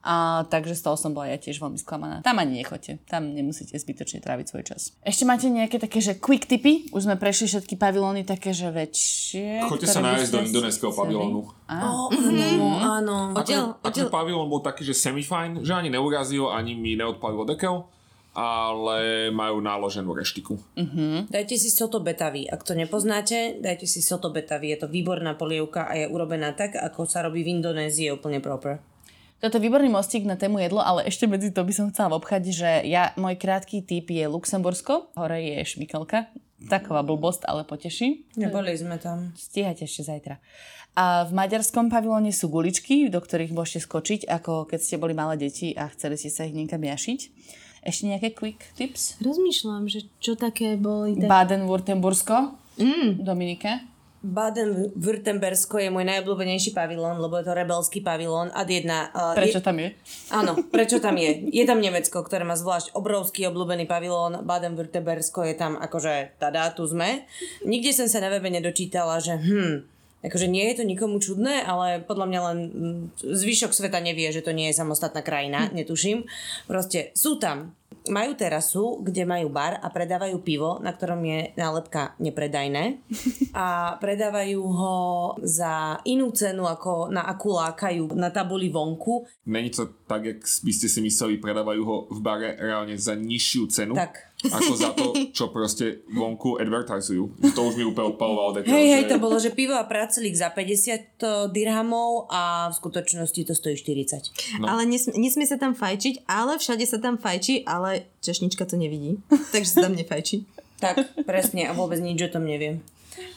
A 0.06 0.45
takže 0.53 0.78
z 0.78 0.86
toho 0.86 0.93
som 0.93 1.18
bola 1.18 1.34
ja 1.34 1.41
tiež 1.41 1.58
veľmi 1.58 1.82
sklamaná. 1.82 2.22
Tam 2.22 2.38
ani 2.38 2.62
nechoďte, 2.62 3.01
tam 3.10 3.34
nemusíte 3.34 3.74
zbytočne 3.74 4.22
tráviť 4.22 4.45
svoj 4.53 4.64
čas. 4.70 4.93
Ešte 5.01 5.26
máte 5.26 5.49
nejaké 5.49 5.82
také, 5.82 5.97
že 5.97 6.14
quick 6.14 6.45
tipy? 6.45 6.86
Už 6.93 7.10
sme 7.10 7.18
prešli 7.18 7.49
všetky 7.49 7.74
pavilóny 7.74 8.22
také, 8.22 8.53
že 8.53 8.70
väčšie. 8.70 9.66
Choďte 9.66 9.89
sa 9.89 10.06
nájsť 10.06 10.30
do 10.30 10.39
indonéského 10.45 10.93
pavilónu. 10.93 11.49
Á, 11.66 11.89
Ó, 11.89 12.14
áno, 13.01 13.34
Akože 13.34 13.82
odtiaľ, 13.82 14.14
pavilón 14.14 14.45
bol 14.45 14.62
taký, 14.62 14.86
že 14.86 14.93
semi-fine, 14.93 15.66
že 15.66 15.74
ani 15.74 15.89
neurazil, 15.89 16.53
ani 16.53 16.78
mi 16.78 16.93
neodpalilo 16.93 17.41
dekel, 17.49 17.89
ale 18.38 19.32
majú 19.34 19.58
náloženú 19.58 20.14
reštiku. 20.14 20.53
Dajte 21.34 21.58
si 21.58 21.74
soto 21.74 21.97
betavy. 22.03 22.45
Ak 22.45 22.62
to 22.62 22.78
nepoznáte, 22.78 23.58
dajte 23.58 23.89
si 23.89 24.06
soto 24.06 24.30
betavy. 24.30 24.70
Je 24.76 24.86
to 24.86 24.88
výborná 24.91 25.34
polievka 25.34 25.89
a 25.89 25.97
je 25.97 26.06
urobená 26.06 26.53
tak, 26.53 26.78
ako 26.78 27.10
sa 27.10 27.26
robí 27.26 27.41
v 27.41 27.58
Indonézii, 27.58 28.12
je 28.12 28.14
úplne 28.14 28.38
proper. 28.38 28.78
Toto 29.43 29.59
je 29.59 29.65
výborný 29.67 29.91
mostík 29.91 30.23
na 30.23 30.39
tému 30.39 30.63
jedlo, 30.63 30.79
ale 30.79 31.05
ešte 31.05 31.27
medzi 31.27 31.51
to 31.51 31.61
by 31.61 31.73
som 31.75 31.91
chcela 31.91 32.15
obchať, 32.15 32.55
že 32.55 32.69
ja, 32.88 33.11
môj 33.19 33.36
krátky 33.36 33.83
tip 33.83 34.07
je 34.07 34.23
Luxembursko, 34.31 35.11
hore 35.19 35.39
je 35.43 35.59
šmikelka, 35.67 36.31
taková 36.71 37.03
blbosť, 37.03 37.43
ale 37.45 37.67
poteší. 37.67 38.25
Neboli 38.39 38.73
sme 38.79 38.95
tam. 38.95 39.36
Stíhate 39.36 39.83
ešte 39.83 40.07
zajtra. 40.07 40.39
A 40.95 41.27
v 41.27 41.36
maďarskom 41.36 41.91
pavilóne 41.91 42.31
sú 42.31 42.47
guličky, 42.47 43.11
do 43.11 43.19
ktorých 43.19 43.51
môžete 43.51 43.83
skočiť, 43.83 44.21
ako 44.31 44.71
keď 44.71 44.79
ste 44.79 44.95
boli 44.95 45.11
malé 45.11 45.36
deti 45.36 45.75
a 45.75 45.91
chceli 45.91 46.15
ste 46.15 46.31
sa 46.31 46.47
ich 46.47 46.55
niekam 46.55 46.79
jašiť. 46.79 47.19
Ešte 47.86 48.03
nejaké 48.07 48.33
quick 48.33 48.63
tips? 48.73 49.19
rozmýšľam, 49.21 49.86
že 49.91 50.07
čo 50.17 50.33
také 50.33 50.79
boli. 50.79 51.19
Tak... 51.19 51.27
Baden-Württembersko, 51.29 52.55
mm. 52.79 53.21
Dominike. 53.21 53.95
Baden-Württembersko 54.26 55.78
je 55.78 55.93
môj 55.93 56.01
najobľúbenejší 56.09 56.73
pavilón, 56.73 57.21
lebo 57.21 57.38
je 57.38 57.45
to 57.45 57.53
rebelský 57.53 58.01
pavilón. 58.01 58.49
Ad 58.57 58.65
jedna. 58.65 59.13
Uh, 59.13 59.38
Prečo 59.38 59.61
je, 59.61 59.65
tam 59.65 59.78
je? 59.78 59.93
Áno, 60.34 60.51
prečo 60.73 60.97
tam 60.97 61.13
je? 61.21 61.45
Je 61.53 61.63
tam 61.69 61.78
Nemecko, 61.78 62.26
ktoré 62.26 62.41
má 62.41 62.57
zvlášť 62.57 62.97
obrovský 62.97 63.45
obľúbený 63.53 63.86
pavilón. 63.86 64.41
Baden-Württembersko 64.41 65.45
je 65.45 65.53
tam 65.53 65.78
akože 65.78 66.41
tada, 66.41 66.73
tu 66.73 66.89
sme. 66.89 67.30
Nikde 67.61 67.93
som 67.93 68.09
sa 68.09 68.17
na 68.17 68.34
webe 68.34 68.49
nedočítala, 68.49 69.21
že 69.21 69.38
hm, 69.38 69.95
Akože 70.26 70.49
nie 70.49 70.65
je 70.73 70.82
to 70.82 70.89
nikomu 70.89 71.21
čudné, 71.21 71.61
ale 71.61 72.01
podľa 72.01 72.26
mňa 72.26 72.39
len 72.49 72.57
mm, 72.65 73.01
zvyšok 73.21 73.78
sveta 73.78 74.01
nevie, 74.01 74.34
že 74.34 74.41
to 74.41 74.57
nie 74.57 74.73
je 74.73 74.80
samostatná 74.82 75.21
krajina, 75.21 75.69
netuším. 75.69 76.26
Proste 76.65 77.13
sú 77.13 77.38
tam 77.38 77.78
majú 78.12 78.32
terasu, 78.38 79.01
kde 79.01 79.26
majú 79.26 79.49
bar 79.49 79.80
a 79.82 79.88
predávajú 79.89 80.41
pivo, 80.45 80.78
na 80.82 80.93
ktorom 80.93 81.22
je 81.26 81.39
nálepka 81.58 82.18
nepredajné 82.22 83.01
a 83.58 83.97
predávajú 83.97 84.62
ho 84.62 84.95
za 85.41 85.99
inú 86.06 86.30
cenu, 86.36 86.68
ako 86.68 87.10
na 87.10 87.26
akú 87.26 87.56
lákajú 87.56 88.14
na 88.18 88.30
tabuli 88.30 88.70
vonku. 88.70 89.26
Není 89.47 89.70
to 89.74 90.06
tak, 90.06 90.26
jak 90.26 90.39
by 90.41 90.72
ste 90.74 90.88
si 90.89 90.99
mysleli, 91.01 91.41
predávajú 91.41 91.82
ho 91.86 91.97
v 92.12 92.20
bare 92.22 92.49
reálne 92.58 92.97
za 92.97 93.18
nižšiu 93.18 93.64
cenu. 93.72 93.93
Tak 93.95 94.34
ako 94.50 94.74
za 94.76 94.89
to, 94.93 95.06
čo 95.38 95.50
proste 95.50 96.04
vonku 96.10 96.58
advertizujú. 96.58 97.32
To 97.54 97.62
už 97.68 97.80
mi 97.80 97.84
úplne 97.86 98.14
odpalovalo. 98.14 98.62
Hej, 98.62 98.68
hej, 98.68 99.04
že- 99.06 99.12
to 99.12 99.18
bolo, 99.18 99.38
že 99.38 99.54
pivo 99.54 99.74
a 99.74 99.86
prácelik 99.86 100.34
za 100.34 100.50
50 100.50 101.50
dirhamov 101.50 102.28
a 102.30 102.70
v 102.70 102.74
skutočnosti 102.76 103.41
to 103.46 103.54
stojí 103.54 103.76
40. 103.78 104.62
No. 104.62 104.70
Ale 104.70 104.86
nesmie, 104.86 105.16
nesmie 105.18 105.48
sa 105.48 105.56
tam 105.56 105.74
fajčiť, 105.74 106.28
ale 106.28 106.58
všade 106.58 106.86
sa 106.86 106.98
tam 106.98 107.18
fajčí, 107.18 107.66
ale 107.66 108.10
čašnička 108.22 108.66
to 108.66 108.76
nevidí. 108.76 109.22
Takže 109.54 109.70
sa 109.70 109.80
tam 109.88 109.96
nefajčí. 109.96 110.46
Tak, 110.76 111.24
presne, 111.24 111.66
a 111.68 111.72
vôbec 111.72 112.04
nič 112.04 112.20
o 112.28 112.30
tom 112.30 112.43
neviem. 112.43 112.84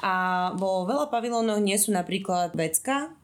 A 0.03 0.51
vo 0.59 0.83
veľa 0.87 1.07
pavilónoch 1.07 1.63
nie 1.63 1.79
sú 1.79 1.95
napríklad 1.95 2.51
vecka, 2.55 3.15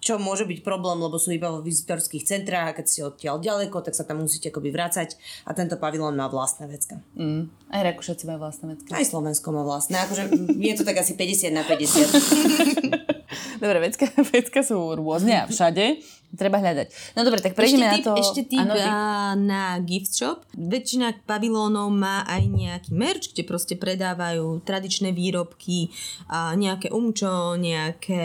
čo 0.00 0.16
môže 0.16 0.48
byť 0.48 0.64
problém, 0.64 0.96
lebo 0.96 1.20
sú 1.20 1.32
iba 1.32 1.52
vo 1.52 1.60
vizitorských 1.60 2.24
centrách 2.24 2.72
a 2.72 2.76
keď 2.76 2.86
ste 2.86 3.00
odtiaľ 3.04 3.36
ďaleko, 3.40 3.84
tak 3.84 3.92
sa 3.92 4.08
tam 4.08 4.24
musíte 4.24 4.48
akoby 4.48 4.72
vrácať 4.72 5.16
a 5.44 5.52
tento 5.52 5.76
pavilón 5.76 6.16
má 6.16 6.28
vlastné 6.32 6.64
vecka. 6.68 7.00
Mm. 7.16 7.52
Aj 7.68 7.82
Rakúšaci 7.84 8.24
majú 8.24 8.40
vlastné 8.46 8.64
veci. 8.72 8.88
Aj 8.92 9.04
Slovensko 9.04 9.48
má 9.52 9.62
vlastné, 9.66 10.00
akože 10.08 10.22
je 10.56 10.74
to 10.76 10.84
tak 10.84 11.00
asi 11.00 11.12
50 11.12 11.52
na 11.52 11.64
50. 11.64 13.12
Dobre, 13.62 13.78
vecka, 13.80 14.06
vecka 14.34 14.60
sú 14.62 14.78
rôzne 14.94 15.42
a 15.42 15.44
všade. 15.48 16.00
Treba 16.36 16.58
hľadať. 16.58 17.16
No 17.16 17.22
dobre, 17.22 17.38
tak 17.38 17.54
prejdeme 17.54 17.86
na 17.86 18.02
to. 18.02 18.12
Ešte 18.18 18.44
tip 18.50 18.60
Áno, 18.60 18.74
ty- 18.74 18.82
a, 18.82 19.32
na 19.38 19.78
gift 19.80 20.10
shop. 20.12 20.42
Väčšina 20.58 21.22
pavilónov 21.24 21.88
má 21.94 22.26
aj 22.26 22.42
nejaký 22.50 22.90
merch, 22.92 23.32
kde 23.32 23.46
proste 23.46 23.74
predávajú 23.78 24.60
tradičné 24.66 25.14
výrobky, 25.14 25.88
a 26.26 26.52
nejaké 26.58 26.90
umčo, 26.90 27.54
nejaké 27.56 28.24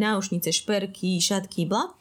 náušnice, 0.00 0.50
šperky, 0.50 1.20
šatky, 1.20 1.68
bla. 1.68 1.92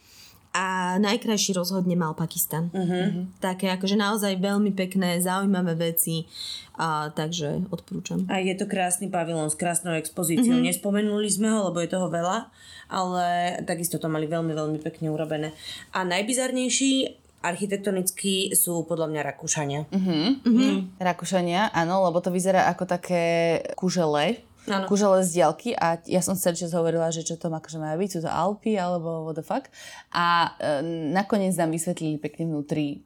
A 0.54 0.98
najkrajší 1.02 1.58
rozhodne 1.58 1.98
mal 1.98 2.14
Pakistan. 2.14 2.70
Uh-huh. 2.70 3.26
Také 3.42 3.74
akože 3.74 3.98
naozaj 3.98 4.38
veľmi 4.38 4.70
pekné, 4.78 5.18
zaujímavé 5.18 5.74
veci. 5.94 6.30
A, 6.78 7.10
takže 7.10 7.66
odporúčam. 7.74 8.30
A 8.30 8.38
je 8.38 8.54
to 8.54 8.70
krásny 8.70 9.10
pavilón 9.10 9.50
s 9.50 9.58
krásnou 9.58 9.98
expozíciou. 9.98 10.62
Mm-hmm. 10.62 10.70
Nespomenuli 10.70 11.30
sme 11.30 11.50
ho, 11.50 11.74
lebo 11.74 11.82
je 11.82 11.90
toho 11.90 12.06
veľa, 12.06 12.54
ale 12.94 13.26
takisto 13.66 13.98
to 13.98 14.06
mali 14.06 14.30
veľmi, 14.30 14.54
veľmi 14.54 14.80
pekne 14.82 15.10
urobené. 15.10 15.58
A 15.90 16.06
najbizarnejší 16.06 17.24
architektonicky 17.44 18.56
sú 18.56 18.88
podľa 18.88 19.12
mňa 19.12 19.22
Rakúšania. 19.36 19.82
Mhm. 19.92 20.98
Rakúšania, 20.98 21.76
áno, 21.76 22.08
lebo 22.08 22.24
to 22.24 22.32
vyzerá 22.32 22.72
ako 22.72 22.88
také 22.88 23.60
kužele. 23.76 24.40
Áno. 24.64 24.88
Kužele 24.88 25.28
z 25.28 25.44
diaľky 25.44 25.76
a 25.76 26.00
ja 26.08 26.24
som 26.24 26.40
čas 26.40 26.72
hovorila, 26.72 27.12
že 27.12 27.28
čo 27.28 27.36
to 27.36 27.52
má 27.52 27.60
akože 27.60 27.84
má 27.84 27.92
byť, 28.00 28.10
sú 28.16 28.20
to 28.24 28.32
Alpy 28.32 28.80
alebo 28.80 29.28
what 29.28 29.36
the 29.36 29.44
fuck. 29.44 29.68
A 30.16 30.56
e, 30.56 30.80
nakoniec 31.12 31.52
nám 31.60 31.76
vysvetlili 31.76 32.16
pekne 32.16 32.48
vnútri, 32.48 33.04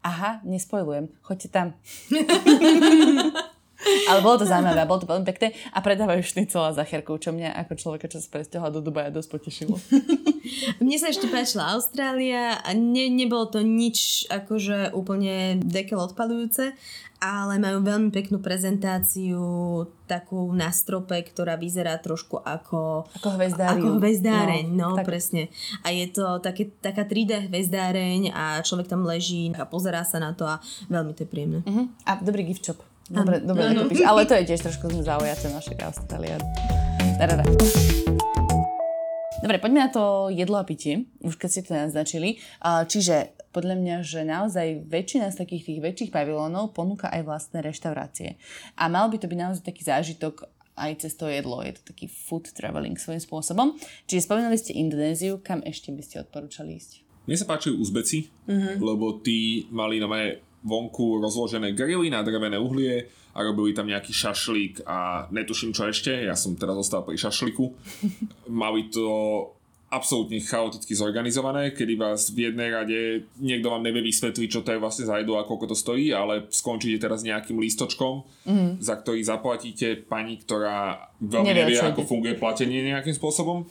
aha, 0.00 0.40
nespojlujem, 0.48 1.12
choďte 1.20 1.48
tam. 1.52 1.76
Ale 4.06 4.20
bolo 4.22 4.42
to 4.42 4.46
zaujímavé, 4.46 4.82
bolo 4.84 5.02
to 5.02 5.08
veľmi 5.08 5.26
pekné 5.26 5.54
a 5.70 5.78
predávajú 5.78 6.22
šnicel 6.22 6.62
a 6.62 6.74
zacharku, 6.74 7.18
čo 7.18 7.30
mňa 7.30 7.54
ako 7.66 7.72
človeka, 7.78 8.10
čo 8.10 8.18
sa 8.18 8.28
presťahovala 8.30 8.74
do 8.74 8.80
Dubaja, 8.82 9.14
dosť 9.14 9.30
potešilo. 9.30 9.76
Mne 10.82 10.96
sa 10.98 11.10
ešte 11.10 11.26
páčila 11.26 11.74
Austrália 11.74 12.58
a 12.62 12.70
ne, 12.74 13.10
nebolo 13.10 13.50
to 13.50 13.62
nič 13.62 14.30
akože 14.30 14.94
úplne 14.94 15.58
dekel 15.58 15.98
odpadujúce, 15.98 16.74
ale 17.16 17.56
majú 17.56 17.80
veľmi 17.82 18.12
peknú 18.12 18.38
prezentáciu 18.38 19.40
takú 20.06 20.52
na 20.52 20.68
strope, 20.70 21.16
ktorá 21.18 21.56
vyzerá 21.56 21.96
trošku 21.98 22.38
ako 22.38 23.08
Ako 23.18 23.28
hvezdárium. 23.40 23.96
Ako 23.96 24.04
hvezdáreň, 24.04 24.64
No, 24.70 24.94
no 24.94 24.96
tak. 25.00 25.08
presne. 25.08 25.48
A 25.82 25.90
je 25.90 26.06
to 26.12 26.38
také, 26.38 26.70
taká 26.78 27.08
3D 27.08 27.48
hvezdáreň 27.50 28.30
a 28.30 28.60
človek 28.62 28.86
tam 28.86 29.02
leží 29.02 29.50
a 29.56 29.64
pozerá 29.66 30.04
sa 30.04 30.20
na 30.20 30.36
to 30.36 30.44
a 30.46 30.60
veľmi 30.92 31.16
to 31.16 31.24
je 31.24 31.28
príjemné. 31.28 31.60
Uh-huh. 31.64 31.88
A 32.04 32.20
dobrý 32.20 32.44
gift 32.46 32.62
shop. 32.68 32.78
Dobre, 33.06 33.38
dobre 33.38 33.70
to 33.70 33.86
píš. 33.86 34.02
Ale 34.02 34.26
to 34.26 34.34
je 34.34 34.44
tiež 34.50 34.60
trošku 34.66 34.90
zaujace 34.90 35.46
naše 35.54 35.78
Austrália. 35.78 36.42
Dobre, 39.42 39.56
poďme 39.62 39.80
na 39.86 39.90
to 39.94 40.26
jedlo 40.34 40.58
a 40.58 40.66
pitie, 40.66 41.06
už 41.22 41.38
keď 41.38 41.48
ste 41.48 41.62
to 41.62 41.72
naznačili. 41.78 42.42
Čiže 42.64 43.36
podľa 43.54 43.78
mňa, 43.78 43.96
že 44.02 44.26
naozaj 44.26 44.90
väčšina 44.90 45.30
z 45.30 45.38
takých 45.38 45.62
tých 45.70 45.80
väčších 45.80 46.10
pavilónov 46.10 46.74
ponúka 46.74 47.06
aj 47.08 47.22
vlastné 47.24 47.62
reštaurácie. 47.62 48.42
A 48.74 48.90
mal 48.90 49.06
by 49.06 49.22
to 49.22 49.30
byť 49.30 49.38
naozaj 49.38 49.62
taký 49.62 49.86
zážitok 49.86 50.50
aj 50.76 51.06
cez 51.06 51.16
to 51.16 51.30
jedlo. 51.30 51.64
Je 51.64 51.72
to 51.78 51.88
taký 51.88 52.10
food 52.10 52.50
traveling 52.52 52.98
svojím 52.98 53.22
spôsobom. 53.22 53.78
Čiže 54.10 54.28
spomínali 54.28 54.60
ste 54.60 54.76
Indonéziu, 54.76 55.40
kam 55.40 55.64
ešte 55.64 55.88
by 55.94 56.02
ste 56.04 56.20
odporúčali 56.26 56.76
ísť? 56.76 57.06
Mne 57.26 57.36
sa 57.38 57.48
páčili 57.48 57.80
Uzbeci, 57.80 58.28
mm-hmm. 58.50 58.76
lebo 58.82 59.18
tí 59.24 59.66
mali 59.72 59.98
na 59.98 60.06
vonku 60.66 61.22
rozložené 61.22 61.72
grily 61.72 62.10
na 62.10 62.26
drevené 62.26 62.58
uhlie 62.58 63.06
a 63.36 63.38
robili 63.46 63.70
tam 63.70 63.86
nejaký 63.86 64.10
šašlík 64.10 64.82
a 64.88 65.30
netuším 65.30 65.70
čo 65.70 65.86
ešte, 65.86 66.10
ja 66.10 66.34
som 66.34 66.58
teraz 66.58 66.74
zostal 66.74 67.06
pri 67.06 67.14
šašliku. 67.14 67.70
Mali 68.50 68.90
to 68.90 69.06
absolútne 69.86 70.42
chaoticky 70.42 70.98
zorganizované, 70.98 71.70
kedy 71.70 71.94
vás 71.94 72.34
v 72.34 72.50
jednej 72.50 72.74
rade 72.74 72.98
niekto 73.38 73.70
vám 73.70 73.86
nevie 73.86 74.02
vysvetliť, 74.02 74.48
čo 74.50 74.60
to 74.66 74.74
je 74.74 74.82
vlastne 74.82 75.06
za 75.06 75.22
jedlo 75.22 75.38
a 75.38 75.46
koľko 75.46 75.70
to 75.70 75.76
stojí, 75.78 76.10
ale 76.10 76.50
skončíte 76.50 76.98
teraz 76.98 77.22
nejakým 77.22 77.54
lístočkom, 77.54 78.26
mm. 78.50 78.70
za 78.82 78.98
ktorý 78.98 79.22
zaplatíte 79.22 80.02
pani, 80.02 80.42
ktorá 80.42 81.06
veľmi 81.22 81.46
Nevie, 81.46 81.62
nevie, 81.70 81.78
ako 81.78 82.02
ide. 82.02 82.10
funguje 82.10 82.34
platenie 82.34 82.82
nejakým 82.82 83.14
spôsobom 83.14 83.62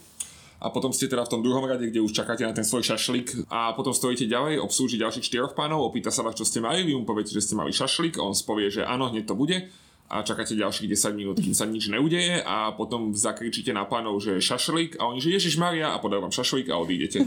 a 0.56 0.72
potom 0.72 0.90
ste 0.92 1.06
teda 1.06 1.28
v 1.28 1.32
tom 1.36 1.40
druhom 1.44 1.64
rade, 1.64 1.84
kde 1.84 2.00
už 2.00 2.16
čakáte 2.16 2.44
na 2.44 2.56
ten 2.56 2.64
svoj 2.64 2.84
šašlik 2.84 3.48
a 3.52 3.76
potom 3.76 3.92
stojíte 3.92 4.24
ďalej, 4.24 4.60
obslúži 4.60 4.96
ďalších 4.96 5.28
štyroch 5.28 5.52
pánov, 5.52 5.84
opýta 5.84 6.08
sa 6.08 6.24
vás, 6.24 6.36
čo 6.36 6.48
ste 6.48 6.64
mali, 6.64 6.84
vy 6.84 6.96
mu 6.96 7.04
poviete, 7.04 7.32
že 7.36 7.44
ste 7.44 7.54
mali 7.54 7.76
šašlik, 7.76 8.16
on 8.16 8.32
povie, 8.44 8.72
že 8.72 8.82
áno, 8.82 9.12
hneď 9.12 9.28
to 9.28 9.36
bude 9.36 9.68
a 10.06 10.22
čakáte 10.22 10.54
ďalších 10.54 10.86
10 10.86 11.18
minút, 11.18 11.36
kým 11.42 11.50
sa 11.50 11.66
nič 11.66 11.90
neudeje 11.90 12.38
a 12.46 12.70
potom 12.78 13.10
zakričíte 13.10 13.74
na 13.74 13.82
pánov, 13.90 14.22
že 14.22 14.38
šašlik 14.38 15.02
a 15.02 15.10
oni, 15.10 15.18
že 15.18 15.34
Ježiš 15.34 15.58
Maria 15.58 15.90
a 15.90 15.98
podajú 15.98 16.22
vám 16.22 16.34
šašlik 16.34 16.70
a 16.70 16.78
odídete. 16.78 17.26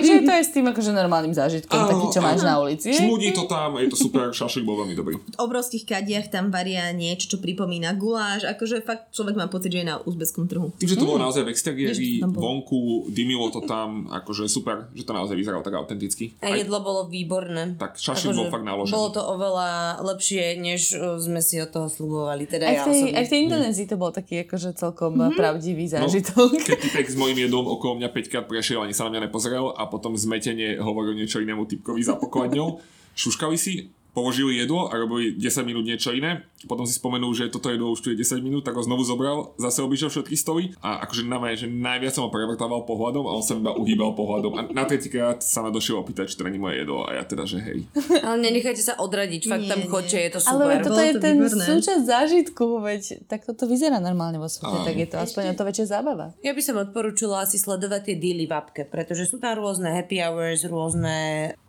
Takže 0.00 0.24
to 0.24 0.32
je 0.32 0.44
s 0.44 0.50
tým 0.56 0.64
akože 0.72 0.96
normálnym 0.96 1.36
zážitkom, 1.36 1.76
taký, 1.76 2.06
čo 2.08 2.20
máš 2.24 2.40
na 2.40 2.56
ulici. 2.56 2.88
Čmudí 2.96 3.36
to 3.36 3.44
tam, 3.44 3.76
je 3.76 3.92
to 3.92 4.00
super, 4.00 4.32
šašlik 4.32 4.64
bol 4.64 4.80
veľmi 4.80 4.96
dobrý. 4.96 5.20
V 5.20 5.36
obrovských 5.36 5.84
kadiach 5.84 6.32
tam 6.32 6.48
varia 6.48 6.88
niečo, 6.96 7.36
čo 7.36 7.36
pripomína 7.36 7.92
guláš, 8.00 8.48
akože 8.48 8.80
fakt 8.80 9.12
človek 9.12 9.36
má 9.36 9.52
pocit, 9.52 9.76
že 9.76 9.84
je 9.84 9.88
na 9.92 10.00
uzbeckom 10.00 10.48
trhu. 10.48 10.72
Tým, 10.80 10.88
že 10.88 10.96
to 10.96 11.04
bolo 11.04 11.20
naozaj 11.20 11.44
v 11.44 11.52
exteriéri, 11.52 12.24
vonku, 12.24 13.12
dymilo 13.12 13.52
to 13.52 13.60
tam, 13.68 14.08
akože 14.08 14.48
super, 14.48 14.88
že 14.96 15.04
to 15.04 15.12
naozaj 15.12 15.36
vyzeralo 15.36 15.60
tak 15.60 15.76
autenticky. 15.76 16.32
A 16.40 16.56
jedlo 16.56 16.80
bolo 16.80 17.12
výborné. 17.12 17.76
Tak 17.76 18.00
šašlik 18.00 18.32
bol 18.32 18.48
fakt 18.48 18.64
naložený. 18.64 18.96
Bolo 18.96 19.10
to 19.12 19.20
oveľa 19.20 20.00
lepšie, 20.00 20.56
než 20.56 20.96
uh, 20.96 21.20
sme 21.20 21.44
si 21.44 21.60
od 21.60 21.68
toho 21.68 21.89
slúbovali. 21.90 22.46
Teda 22.46 22.70
Aj 22.70 22.80
ja 22.80 22.82
v, 22.86 22.94
tej, 22.94 23.00
osobne. 23.02 23.18
aj 23.18 23.24
v 23.26 23.30
tej 23.30 23.40
Indonézii 23.44 23.86
to 23.90 23.96
bol 23.98 24.10
taký 24.14 24.34
akože 24.46 24.70
celkom 24.78 25.12
mm-hmm. 25.18 25.36
pravdivý 25.36 25.84
zážitok. 25.90 26.50
Keď 26.62 26.78
typek 26.78 27.06
s 27.10 27.16
mojím 27.18 27.50
jedlom 27.50 27.66
okolo 27.66 27.98
mňa 27.98 28.08
5 28.14 28.30
krát 28.32 28.46
prešiel, 28.46 28.80
ani 28.80 28.94
sa 28.94 29.10
na 29.10 29.18
mňa 29.18 29.28
nepozrel 29.28 29.74
a 29.74 29.90
potom 29.90 30.14
zmetenie 30.14 30.78
hovoril 30.78 31.18
niečo 31.18 31.42
inému 31.42 31.66
typkovi 31.66 32.00
za 32.00 32.14
pokladňou. 32.16 32.78
Šuškali 33.18 33.58
si, 33.58 33.90
položili 34.10 34.56
jedlo 34.56 34.86
a 34.86 34.96
robili 34.96 35.32
10 35.32 35.62
minút 35.62 35.82
niečo 35.82 36.10
iné. 36.10 36.42
Potom 36.60 36.84
si 36.84 36.92
spomenul, 36.92 37.32
že 37.32 37.48
toto 37.48 37.68
jedlo 37.68 37.88
už 37.88 38.00
tu 38.00 38.08
je 38.10 38.18
10 38.18 38.40
minút, 38.40 38.62
tak 38.62 38.76
ho 38.76 38.82
znovu 38.82 39.00
zobral, 39.00 39.56
zase 39.56 39.80
obišiel 39.80 40.08
všetky 40.08 40.36
stoly 40.36 40.76
a 40.78 41.00
akože 41.00 41.24
na 41.24 41.38
mňa, 41.38 41.56
že 41.56 41.66
najviac 41.66 42.12
som 42.12 42.26
ho 42.26 42.30
prevrtával 42.30 42.84
pohľadom 42.84 43.24
a 43.24 43.32
on 43.32 43.40
sa 43.40 43.56
iba 43.56 43.72
uhýbal 43.72 44.12
pohľadom. 44.12 44.52
A 44.54 44.68
na 44.68 44.84
tretíkrát 44.84 45.40
sa 45.40 45.60
ma 45.60 45.70
došiel 45.70 45.96
opýtať, 45.96 46.28
či 46.28 46.36
to 46.36 46.44
není 46.44 46.60
moje 46.60 46.84
jedlo 46.84 47.08
a 47.08 47.16
ja 47.16 47.24
teda, 47.24 47.48
že 47.48 47.58
hej. 47.58 47.88
Ale 48.26 48.36
nenechajte 48.38 48.82
sa 48.82 49.00
odradiť, 49.00 49.42
fakt 49.46 49.64
Nie, 49.64 49.70
tam 49.72 49.80
nie. 49.80 49.88
chodte, 49.88 50.18
je 50.18 50.30
to 50.30 50.40
Ale 50.42 50.52
super. 50.52 50.68
veď 50.68 50.78
toto 50.80 50.92
Bolo 50.92 51.00
je 51.00 51.12
to 51.12 51.20
ten 51.20 51.34
výborné. 51.34 51.64
súčasť 51.64 52.02
zážitku, 52.04 52.64
veď 52.78 53.02
tak 53.24 53.40
toto 53.42 53.64
vyzerá 53.64 53.96
normálne 53.96 54.36
vo 54.36 54.46
svete, 54.46 54.78
tak 54.84 54.96
je 54.96 55.08
to 55.08 55.16
aspoň 55.16 55.42
o 55.48 55.54
to 55.56 55.64
väčšia 55.64 55.86
zábava. 55.88 56.26
Ja 56.40 56.52
by 56.52 56.60
som 56.60 56.76
odporúčila 56.76 57.40
asi 57.40 57.56
sledovať 57.56 58.00
tie 58.04 58.16
dealy 58.16 58.44
v 58.44 58.52
apke, 58.52 58.82
pretože 58.84 59.24
sú 59.24 59.40
tam 59.40 59.56
rôzne 59.56 59.88
happy 59.88 60.20
hours, 60.20 60.68
rôzne 60.68 61.16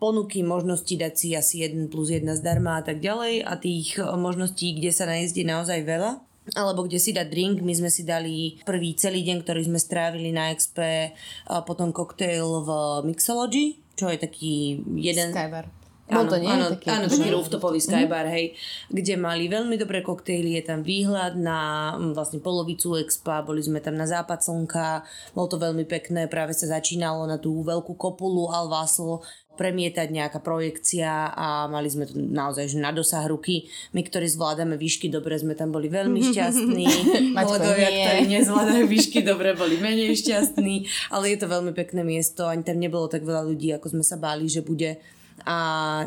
ponuky, 0.03 0.43
možnosti 0.43 0.91
dať 0.91 1.13
si 1.15 1.27
asi 1.31 1.63
1 1.63 1.87
plus 1.87 2.11
1 2.11 2.27
zdarma 2.35 2.79
a 2.79 2.83
tak 2.83 2.99
ďalej 3.03 3.43
a 3.43 3.53
tých 3.57 3.99
eh, 3.99 4.05
možností, 4.15 4.77
kde 4.77 4.91
sa 4.93 5.07
je 5.11 5.43
naozaj 5.43 5.83
veľa 5.83 6.31
alebo 6.57 6.89
kde 6.89 6.97
si 6.97 7.13
dať 7.13 7.27
drink. 7.29 7.61
My 7.61 7.73
sme 7.77 7.93
si 7.93 8.01
dali 8.01 8.57
prvý 8.65 8.97
celý 8.97 9.21
deň, 9.21 9.45
ktorý 9.45 9.61
sme 9.61 9.77
strávili 9.77 10.33
na 10.33 10.49
Expe, 10.49 11.13
a 11.45 11.61
potom 11.61 11.93
koktejl 11.93 12.65
v 12.65 12.69
Mixology, 13.05 13.77
čo 13.93 14.09
je 14.09 14.17
taký 14.17 14.81
jeden... 14.97 15.29
Skybar. 15.29 15.69
Bol 16.11 16.27
to 16.27 16.37
nie? 16.43 16.51
áno, 16.51 16.75
Taký- 16.75 16.91
áno, 16.91 17.07
taký 17.07 17.29
rooftopový 17.31 17.79
skybar, 17.79 18.27
hej, 18.27 18.51
kde 18.91 19.15
mali 19.15 19.47
veľmi 19.47 19.79
dobré 19.79 20.03
koktejly, 20.03 20.59
je 20.59 20.63
tam 20.67 20.83
výhľad 20.83 21.39
na 21.39 21.93
mm, 21.95 22.11
vlastne 22.11 22.43
polovicu 22.43 22.99
expa, 22.99 23.39
boli 23.39 23.63
sme 23.63 23.79
tam 23.79 23.95
na 23.95 24.03
západ 24.03 24.43
slnka, 24.43 25.07
bolo 25.31 25.47
to 25.47 25.55
veľmi 25.55 25.87
pekné, 25.87 26.27
práve 26.27 26.51
sa 26.51 26.67
začínalo 26.67 27.23
na 27.23 27.39
tú 27.39 27.63
veľkú 27.63 27.95
kopulu 27.95 28.51
Alvasl 28.51 29.23
premietať 29.61 30.09
nejaká 30.09 30.41
projekcia 30.41 31.29
a 31.29 31.69
mali 31.69 31.85
sme 31.85 32.09
to 32.09 32.17
naozaj 32.17 32.65
že 32.65 32.81
na 32.81 32.89
dosah 32.89 33.29
ruky. 33.29 33.69
My, 33.93 34.01
ktorí 34.01 34.25
zvládame 34.25 34.73
výšky 34.73 35.13
dobre, 35.13 35.37
sme 35.37 35.53
tam 35.53 35.69
boli 35.69 35.85
veľmi 35.85 36.17
šťastní. 36.33 36.85
Nie. 36.89 37.37
ktorí 37.37 38.25
nezvládajú 38.25 38.89
výšky 38.89 39.21
dobre, 39.21 39.53
boli 39.53 39.77
menej 39.77 40.17
šťastní. 40.17 40.89
Ale 41.13 41.29
je 41.29 41.37
to 41.37 41.45
veľmi 41.45 41.77
pekné 41.77 42.01
miesto, 42.01 42.49
ani 42.49 42.65
tam 42.65 42.81
nebolo 42.81 43.05
tak 43.05 43.21
veľa 43.21 43.45
ľudí, 43.45 43.69
ako 43.77 43.93
sme 43.93 44.03
sa 44.03 44.17
báli, 44.17 44.49
že 44.49 44.65
bude 44.65 44.97
a 45.45 45.57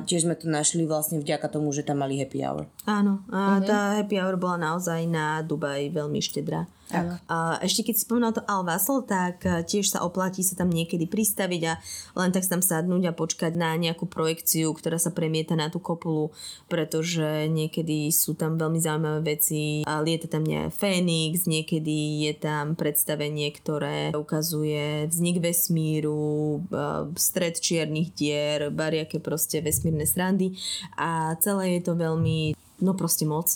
tiež 0.06 0.26
sme 0.26 0.38
to 0.38 0.46
našli 0.46 0.86
vlastne 0.86 1.18
vďaka 1.18 1.50
tomu, 1.50 1.74
že 1.74 1.82
tam 1.82 2.02
mali 2.02 2.22
happy 2.22 2.38
hour. 2.46 2.70
Áno, 2.86 3.26
a 3.34 3.58
tá 3.62 3.98
happy 3.98 4.18
hour 4.18 4.38
bola 4.38 4.74
naozaj 4.74 5.10
na 5.10 5.42
Dubaj 5.42 5.90
veľmi 5.90 6.22
štedrá. 6.22 6.70
Tak. 6.88 7.24
A 7.32 7.58
ešte 7.64 7.88
keď 7.88 7.94
si 7.96 8.04
spomínal 8.04 8.36
to 8.36 8.44
Al 8.44 8.62
Wasl, 8.64 9.00
tak 9.04 9.44
eh, 9.48 9.64
tiež 9.64 9.88
sa 9.88 10.04
oplatí 10.04 10.44
sa 10.44 10.58
tam 10.58 10.68
niekedy 10.68 11.08
pristaviť 11.08 11.62
a 11.68 11.74
len 12.18 12.30
tak 12.30 12.44
sa 12.44 12.58
tam 12.58 12.64
sadnúť 12.64 13.08
a 13.08 13.16
počkať 13.16 13.52
na 13.56 13.72
nejakú 13.80 14.04
projekciu, 14.04 14.72
ktorá 14.76 15.00
sa 15.00 15.14
premieta 15.14 15.56
na 15.56 15.72
tú 15.72 15.80
kopulu, 15.80 16.30
pretože 16.68 17.48
niekedy 17.48 18.12
sú 18.12 18.36
tam 18.36 18.60
veľmi 18.60 18.80
zaujímavé 18.80 19.36
veci. 19.36 19.82
A 19.88 20.04
lieta 20.04 20.28
tam 20.28 20.44
nejaký 20.44 20.76
Fénix, 20.76 21.48
niekedy 21.48 22.28
je 22.28 22.32
tam 22.36 22.76
predstavenie, 22.76 23.48
ktoré 23.52 24.12
ukazuje 24.12 25.08
vznik 25.08 25.40
vesmíru, 25.40 26.60
eh, 26.68 27.08
stred 27.16 27.56
čiernych 27.58 28.12
dier, 28.12 28.68
bariaké 28.68 29.18
proste 29.24 29.64
vesmírne 29.64 30.04
srandy 30.04 30.56
a 31.00 31.34
celé 31.40 31.78
je 31.78 31.90
to 31.90 31.94
veľmi, 31.96 32.54
no 32.82 32.94
proste 32.94 33.22
moc. 33.26 33.46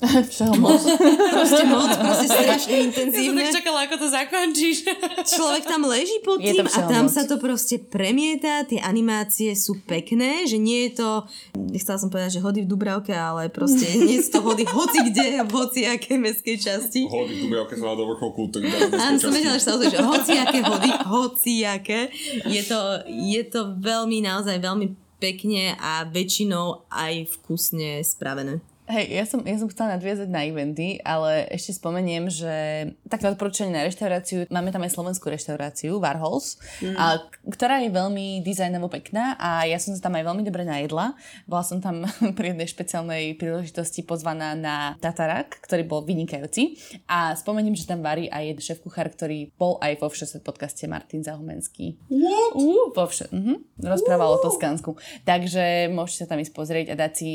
Všeho 0.30 0.54
moc. 0.58 0.82
Proste 1.34 1.62
moc, 1.62 1.90
proste 1.94 2.26
strašne 2.34 2.90
intenzívne. 2.90 3.54
čakala, 3.54 3.86
ako 3.86 4.02
to 4.02 4.06
zakončíš. 4.10 4.82
Človek 5.30 5.62
tam 5.62 5.86
leží 5.86 6.18
pod 6.26 6.42
tým 6.42 6.66
a 6.66 6.90
tam 6.90 7.06
všemoc. 7.06 7.14
sa 7.14 7.22
to 7.24 7.38
proste 7.38 7.78
premieta, 7.86 8.66
tie 8.66 8.82
animácie 8.82 9.54
sú 9.54 9.78
pekné, 9.86 10.44
že 10.50 10.58
nie 10.58 10.90
je 10.90 11.00
to, 11.00 11.10
nechcela 11.70 12.02
som 12.02 12.10
povedať, 12.10 12.38
že 12.38 12.40
hody 12.42 12.66
v 12.66 12.68
Dubravke, 12.68 13.14
ale 13.14 13.46
proste 13.46 13.86
nie 13.94 14.18
sú 14.18 14.36
to 14.36 14.40
hody 14.42 14.66
hoci 14.66 15.06
kde, 15.06 15.46
v 15.46 15.52
hoci 15.54 15.86
akej 15.86 16.18
mestskej 16.18 16.56
časti. 16.58 17.06
Hody 17.06 17.32
v 17.38 17.40
Dubravke 17.46 17.78
sa 17.78 17.94
do 17.94 18.04
vrcholku, 18.10 18.50
tak 18.50 18.66
dá 18.66 19.06
Áno, 19.06 19.16
som 19.22 19.30
vedela, 19.30 19.54
že 19.54 19.64
sa 19.70 19.78
ozve, 19.78 19.94
že 19.94 20.02
hoci 20.02 20.32
aké 20.34 20.60
hody, 20.66 20.90
hoci 21.06 21.54
aké. 21.62 22.10
Je 22.50 22.62
to, 22.66 23.06
je 23.06 23.42
to 23.46 23.78
veľmi, 23.78 24.18
naozaj 24.18 24.58
veľmi 24.58 25.09
pekne 25.20 25.76
a 25.76 26.08
väčšinou 26.08 26.88
aj 26.88 27.28
vkusne 27.36 28.00
spravené. 28.00 28.64
Hej, 28.90 29.06
ja 29.06 29.24
som, 29.24 29.40
ja 29.46 29.54
som 29.54 29.70
chcela 29.70 29.94
nadviazať 29.94 30.26
na 30.26 30.42
eventy, 30.42 30.98
ale 31.06 31.46
ešte 31.54 31.78
spomeniem, 31.78 32.26
že 32.26 32.54
také 33.06 33.30
odporúčanie 33.30 33.70
na 33.70 33.86
reštauráciu, 33.86 34.50
máme 34.50 34.74
tam 34.74 34.82
aj 34.82 34.98
slovenskú 34.98 35.30
reštauráciu, 35.30 36.02
Warhols, 36.02 36.58
mm. 36.82 36.98
a, 36.98 37.22
ktorá 37.46 37.78
je 37.86 37.94
veľmi 37.94 38.42
dizajnovo 38.42 38.90
pekná 38.90 39.38
a 39.38 39.62
ja 39.70 39.78
som 39.78 39.94
sa 39.94 40.10
tam 40.10 40.18
aj 40.18 40.26
veľmi 40.26 40.42
dobre 40.42 40.66
najedla. 40.66 41.14
Bola 41.46 41.62
som 41.62 41.78
tam 41.78 42.02
pri 42.38 42.50
jednej 42.50 42.66
špeciálnej 42.66 43.38
príležitosti 43.38 44.02
pozvaná 44.02 44.58
na 44.58 44.98
Tatarak, 44.98 45.62
ktorý 45.62 45.86
bol 45.86 46.02
vynikajúci 46.02 46.74
a 47.06 47.38
spomeniem, 47.38 47.78
že 47.78 47.86
tam 47.86 48.02
varí 48.02 48.26
aj 48.26 48.42
jeden 48.42 48.64
šéf-kuchár, 48.66 49.06
ktorý 49.14 49.54
bol 49.54 49.78
aj 49.78 50.02
vo 50.02 50.10
Všeset 50.10 50.42
podcaste 50.42 50.90
Martin 50.90 51.22
Zahumenský. 51.22 51.94
What? 52.10 52.58
Uh, 52.58 52.90
vo 52.90 53.06
vše, 53.06 53.30
uh-huh, 53.30 53.62
rozprával 53.78 54.34
o 54.34 54.42
Toskánsku. 54.42 54.98
Takže 55.22 55.86
môžete 55.94 56.26
sa 56.26 56.34
tam 56.34 56.42
ísť 56.42 56.54
pozrieť 56.58 56.86
a 56.90 57.06
dať 57.06 57.12
si 57.14 57.30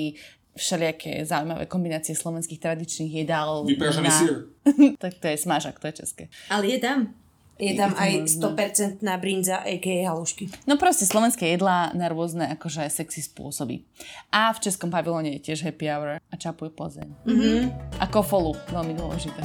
všelijaké 0.57 1.25
zaujímavé 1.25 1.65
kombinácie 1.65 2.15
slovenských 2.15 2.59
tradičných 2.59 3.13
jedál. 3.13 3.67
Vypražaný 3.67 4.07
na- 4.07 4.19
sír. 4.19 4.33
tak 5.03 5.13
to 5.19 5.27
je 5.27 5.37
smažak, 5.37 5.79
to 5.79 5.87
je 5.87 5.93
české. 5.93 6.23
Ale 6.49 6.67
je 6.67 6.79
tam. 6.79 7.13
Je 7.55 7.71
tam 7.71 7.95
aj 7.95 8.27
100% 8.35 8.99
brinza, 9.15 9.63
a.k.a. 9.63 10.11
halušky. 10.11 10.51
No 10.67 10.75
proste 10.75 11.07
slovenské 11.07 11.55
jedlá 11.55 11.95
na 11.95 12.11
rôzne 12.11 12.51
akože 12.51 12.83
sexy 12.91 13.23
spôsoby. 13.23 13.79
A 14.27 14.51
v 14.51 14.59
českom 14.59 14.91
pavilóne 14.91 15.39
je 15.39 15.51
tiež 15.51 15.63
happy 15.63 15.87
hour 15.87 16.19
a 16.19 16.35
čapuj 16.35 16.75
Plzeň. 16.75 17.07
Mm-hmm. 17.23 17.61
A 18.03 18.05
kofolu, 18.11 18.59
veľmi 18.75 18.99
dôležité. 18.99 19.39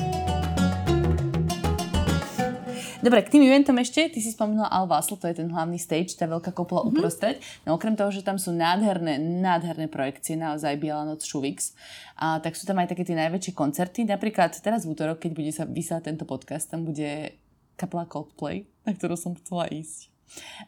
Dobre, 3.00 3.24
k 3.24 3.32
tým 3.32 3.48
eventom 3.48 3.72
ešte, 3.80 4.12
ty 4.12 4.20
si 4.20 4.28
spomínala 4.28 4.68
Al 4.68 4.84
Wasl, 4.84 5.16
to 5.16 5.24
je 5.24 5.40
ten 5.40 5.48
hlavný 5.48 5.80
stage, 5.80 6.20
tá 6.20 6.28
veľká 6.28 6.52
kopula 6.52 6.84
mm-hmm. 6.84 7.00
uprostred. 7.00 7.40
No 7.64 7.80
okrem 7.80 7.96
toho, 7.96 8.12
že 8.12 8.20
tam 8.20 8.36
sú 8.36 8.52
nádherné, 8.52 9.16
nádherné 9.16 9.88
projekcie, 9.88 10.36
naozaj 10.36 10.76
Biela 10.76 11.08
noc 11.08 11.24
Šuvix, 11.24 11.72
a 12.20 12.44
tak 12.44 12.52
sú 12.60 12.68
tam 12.68 12.76
aj 12.76 12.92
také 12.92 13.08
tie 13.08 13.16
najväčšie 13.16 13.56
koncerty. 13.56 14.04
Napríklad 14.04 14.52
teraz 14.60 14.84
v 14.84 14.92
útorok, 14.92 15.24
keď 15.24 15.32
bude 15.32 15.48
sa 15.48 15.64
vysielať 15.64 16.12
tento 16.12 16.28
podcast, 16.28 16.68
tam 16.68 16.84
bude 16.84 17.40
kapela 17.80 18.04
Coldplay, 18.04 18.68
na 18.84 18.92
ktorú 18.92 19.16
som 19.16 19.32
chcela 19.32 19.64
ísť 19.72 20.09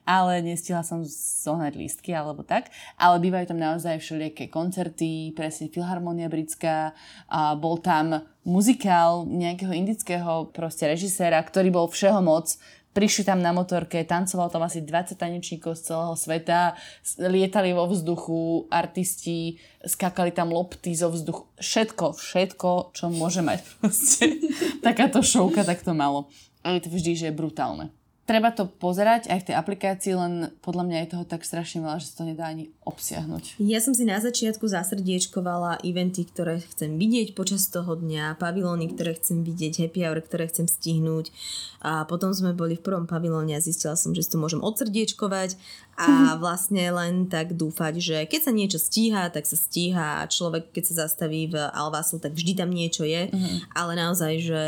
ale 0.02 0.42
nestihla 0.42 0.82
som 0.82 1.04
zohnať 1.06 1.78
lístky 1.78 2.10
alebo 2.12 2.42
tak. 2.42 2.70
Ale 2.98 3.22
bývajú 3.22 3.52
tam 3.54 3.60
naozaj 3.60 4.02
všelijaké 4.02 4.50
koncerty, 4.52 5.32
presne 5.32 5.70
Filharmonia 5.70 6.26
britská, 6.32 6.92
a 7.30 7.54
bol 7.54 7.78
tam 7.78 8.24
muzikál 8.42 9.24
nejakého 9.26 9.70
indického 9.70 10.50
proste 10.50 10.90
režiséra, 10.90 11.38
ktorý 11.42 11.70
bol 11.70 11.86
všeho 11.86 12.18
moc, 12.20 12.58
prišli 12.92 13.24
tam 13.24 13.40
na 13.40 13.56
motorke, 13.56 14.04
tancoval 14.04 14.52
tam 14.52 14.68
asi 14.68 14.84
20 14.84 15.16
tanečníkov 15.16 15.80
z 15.80 15.92
celého 15.92 16.14
sveta, 16.16 16.76
lietali 17.18 17.72
vo 17.72 17.88
vzduchu, 17.88 18.68
artisti, 18.68 19.56
skakali 19.80 20.30
tam 20.30 20.52
lopty 20.52 20.92
zo 20.92 21.08
vzduchu, 21.08 21.48
všetko, 21.56 22.06
všetko, 22.12 22.70
čo 22.92 23.04
môže 23.08 23.40
mať 23.40 23.64
proste. 23.80 24.36
Takáto 24.86 25.24
šovka 25.24 25.64
takto 25.64 25.96
malo. 25.96 26.28
A 26.62 26.78
to 26.78 26.92
vždy, 26.92 27.18
že 27.18 27.26
je 27.32 27.34
brutálne. 27.34 27.90
Treba 28.22 28.54
to 28.54 28.70
pozerať 28.70 29.26
aj 29.26 29.38
v 29.42 29.46
tej 29.50 29.54
aplikácii, 29.58 30.12
len 30.14 30.54
podľa 30.62 30.86
mňa 30.86 30.98
je 31.02 31.10
toho 31.10 31.24
tak 31.26 31.42
strašne 31.42 31.82
veľa, 31.82 31.98
že 31.98 32.14
sa 32.14 32.22
to 32.22 32.30
nedá 32.30 32.46
ani 32.46 32.70
obsiahnuť. 32.86 33.58
Ja 33.58 33.82
som 33.82 33.98
si 33.98 34.06
na 34.06 34.22
začiatku 34.22 34.62
zasrdiečkovala 34.62 35.82
eventy, 35.82 36.22
ktoré 36.22 36.62
chcem 36.62 37.02
vidieť 37.02 37.34
počas 37.34 37.66
toho 37.66 37.98
dňa, 37.98 38.38
pavilóny, 38.38 38.94
ktoré 38.94 39.18
chcem 39.18 39.42
vidieť, 39.42 39.82
happy 39.82 40.06
hour, 40.06 40.22
ktoré 40.22 40.46
chcem 40.46 40.70
stihnúť. 40.70 41.34
A 41.82 42.06
potom 42.06 42.30
sme 42.30 42.54
boli 42.54 42.78
v 42.78 42.86
prvom 42.86 43.10
pavilóne 43.10 43.58
a 43.58 43.64
zistila 43.64 43.98
som, 43.98 44.14
že 44.14 44.22
si 44.22 44.30
to 44.30 44.38
môžem 44.38 44.62
odsrdiečkovať 44.62 45.58
a 45.96 46.34
vlastne 46.40 46.88
len 46.88 47.28
tak 47.28 47.52
dúfať, 47.52 47.94
že 48.00 48.16
keď 48.24 48.40
sa 48.40 48.52
niečo 48.52 48.78
stíha, 48.80 49.28
tak 49.28 49.44
sa 49.44 49.54
stíha 49.60 50.24
a 50.24 50.28
človek, 50.30 50.72
keď 50.72 50.84
sa 50.88 50.94
zastaví 51.06 51.52
v 51.52 51.60
Alvasl, 51.72 52.16
tak 52.16 52.32
vždy 52.32 52.52
tam 52.56 52.72
niečo 52.72 53.04
je, 53.04 53.28
ale 53.76 53.92
naozaj, 53.94 54.32
že 54.40 54.62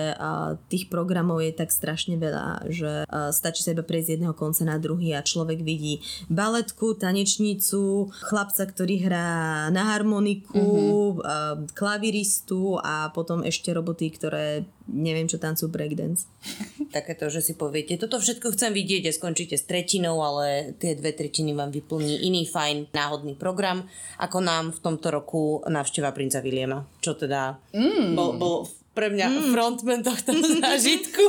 tých 0.69 0.93
programov 0.93 1.41
je 1.41 1.53
tak 1.57 1.73
strašne 1.73 2.21
veľa, 2.21 2.69
že 2.69 3.09
stačí 3.33 3.65
sa 3.65 3.73
iba 3.73 3.83
prejsť 3.83 4.07
z 4.07 4.13
jedného 4.21 4.37
konca 4.37 4.63
na 4.69 4.77
druhý 4.77 5.17
a 5.17 5.25
človek 5.25 5.65
vidí 5.65 6.05
baletku, 6.29 6.93
tanečnicu, 7.01 8.13
chlapca, 8.13 8.69
ktorý 8.69 9.09
hrá 9.09 9.29
na 9.73 9.97
harmoniku, 9.97 11.19
a, 11.25 11.57
klaviristu 11.73 12.77
a 12.85 13.09
potom 13.17 13.41
ešte 13.41 13.73
roboty, 13.73 14.13
ktoré 14.13 14.69
neviem 14.91 15.25
čo 15.25 15.41
tancujú 15.41 15.73
breakdance. 15.73 16.29
Takéto, 16.97 17.33
že 17.33 17.41
si 17.41 17.57
poviete, 17.57 17.97
toto 17.97 18.21
všetko 18.21 18.53
chcem 18.53 18.73
vidieť 18.77 19.09
a 19.09 19.17
skončíte 19.17 19.57
s 19.57 19.65
tretinou, 19.65 20.21
ale 20.21 20.77
tie 20.77 20.93
dve 20.95 21.17
tretiny 21.17 21.57
vám 21.57 21.73
vyplní 21.73 22.29
iný 22.29 22.45
fajn 22.45 22.93
náhodný 22.93 23.35
program, 23.35 23.89
ako 24.21 24.39
nám 24.45 24.65
v 24.77 24.83
tomto 24.85 25.09
roku 25.09 25.65
návšteva 25.65 26.13
princa 26.13 26.45
Williama. 26.45 26.85
Čo 27.01 27.17
teda 27.17 27.57
mm. 27.73 28.13
bol, 28.13 28.37
bol 28.37 28.57
pre 28.95 29.11
mňa 29.11 29.27
mm. 29.27 29.51
frontman 29.51 30.01
tohto 30.07 30.33
zážitku. 30.63 31.25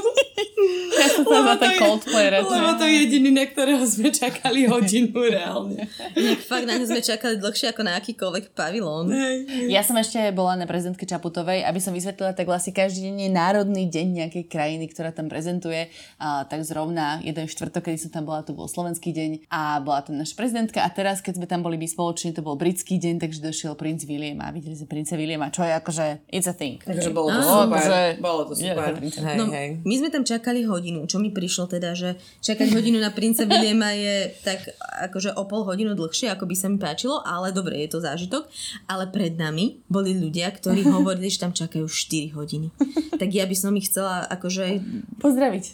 Ja 0.95 1.07
som 1.11 1.24
sa 1.28 1.39
za 1.43 1.55
ten 1.59 1.76
Coldplay. 1.78 2.32
Lebo 2.32 2.49
to 2.80 2.86
je 2.88 2.93
jediný, 3.05 3.30
na 3.36 3.45
ktorého 3.45 3.84
sme 3.84 4.09
čakali 4.09 4.66
hodinu 4.66 5.13
reálne. 5.28 5.86
Inak 6.16 6.41
fakt 6.41 6.66
na 6.66 6.80
ňu 6.80 6.88
sme 6.88 7.03
čakali 7.03 7.36
dlhšie 7.38 7.76
ako 7.76 7.82
na 7.84 7.99
akýkoľvek 7.99 8.55
pavilón. 8.55 9.11
Ja 9.68 9.84
som 9.84 9.99
ešte 9.99 10.18
bola 10.32 10.55
na 10.55 10.66
prezidentke 10.66 11.03
Čaputovej, 11.03 11.68
aby 11.68 11.80
som 11.84 11.91
vysvetlila, 11.91 12.34
tak 12.34 12.47
vlastne 12.47 12.72
každý 12.72 13.11
deň 13.11 13.16
je 13.28 13.32
národný 13.32 13.84
deň 13.91 14.07
nejakej 14.24 14.43
krajiny, 14.47 14.86
ktorá 14.89 15.11
tam 15.11 15.28
prezentuje. 15.28 15.91
A, 16.18 16.47
tak 16.47 16.63
zrovna 16.63 17.20
jeden 17.22 17.45
štvrtok, 17.45 17.91
kedy 17.91 18.07
som 18.07 18.11
tam 18.16 18.24
bola, 18.26 18.41
to 18.41 18.55
bol 18.55 18.66
slovenský 18.66 19.11
deň 19.11 19.51
a 19.51 19.84
bola 19.84 20.01
tam 20.01 20.16
naša 20.18 20.34
prezidentka. 20.39 20.82
A 20.82 20.89
teraz, 20.89 21.20
keď 21.20 21.43
sme 21.43 21.47
tam 21.47 21.61
boli 21.61 21.76
my 21.76 21.86
spoločne, 21.86 22.32
to 22.32 22.41
bol 22.41 22.55
britský 22.55 22.97
deň, 22.97 23.22
takže 23.22 23.43
došiel 23.43 23.76
princ 23.76 24.07
William 24.07 24.39
a 24.41 24.49
videli 24.49 24.74
sme 24.74 24.88
princa 24.89 25.20
Williama, 25.20 25.51
čo 25.51 25.61
je 25.68 25.74
akože 25.76 26.05
it's 26.32 26.47
a 26.47 26.55
thing. 26.55 26.80
Takže 26.82 27.11
bolo 27.11 27.30
to 27.36 27.55
super. 27.58 27.80
že- 27.82 28.14
Bolo 28.18 28.41
to 28.43 28.53
Je, 28.53 28.68
super. 28.68 28.91
princep. 28.93 29.22
Hej, 29.22 29.36
No, 29.36 29.45
hej. 29.47 29.68
my 29.82 29.95
sme 29.95 30.10
tam 30.10 30.24
čakali 30.24 30.62
hodinu, 30.62 31.03
čo 31.03 31.18
mi 31.18 31.30
prišlo 31.30 31.66
teda, 31.68 31.91
že 31.91 32.10
čakať 32.39 32.68
hodinu 32.72 32.97
na 32.97 33.10
princa 33.10 33.43
Williama 33.43 33.91
je 33.91 34.16
tak 34.41 34.60
akože 35.01 35.32
o 35.32 35.43
pol 35.43 35.64
hodinu 35.64 35.93
dlhšie, 35.93 36.28
ako 36.28 36.43
by 36.43 36.53
sa 36.53 36.68
mi 36.68 36.78
páčilo, 36.78 37.20
ale 37.20 37.49
dobre, 37.49 37.80
je 37.80 37.89
to 37.89 37.99
zážitok. 37.99 38.47
Ale 38.86 39.08
pred 39.08 39.34
nami 39.34 39.80
boli 39.86 40.12
ľudia, 40.12 40.49
ktorí 40.49 40.84
hovorili, 40.91 41.28
že 41.28 41.39
tam 41.39 41.51
čakajú 41.51 41.86
4 41.86 42.06
hodiny. 42.34 42.68
Tak 43.14 43.30
ja 43.30 43.43
by 43.43 43.53
som 43.53 43.72
ich 43.74 43.86
chcela 43.86 44.26
akože... 44.26 44.82
Pozdraviť. 45.18 45.66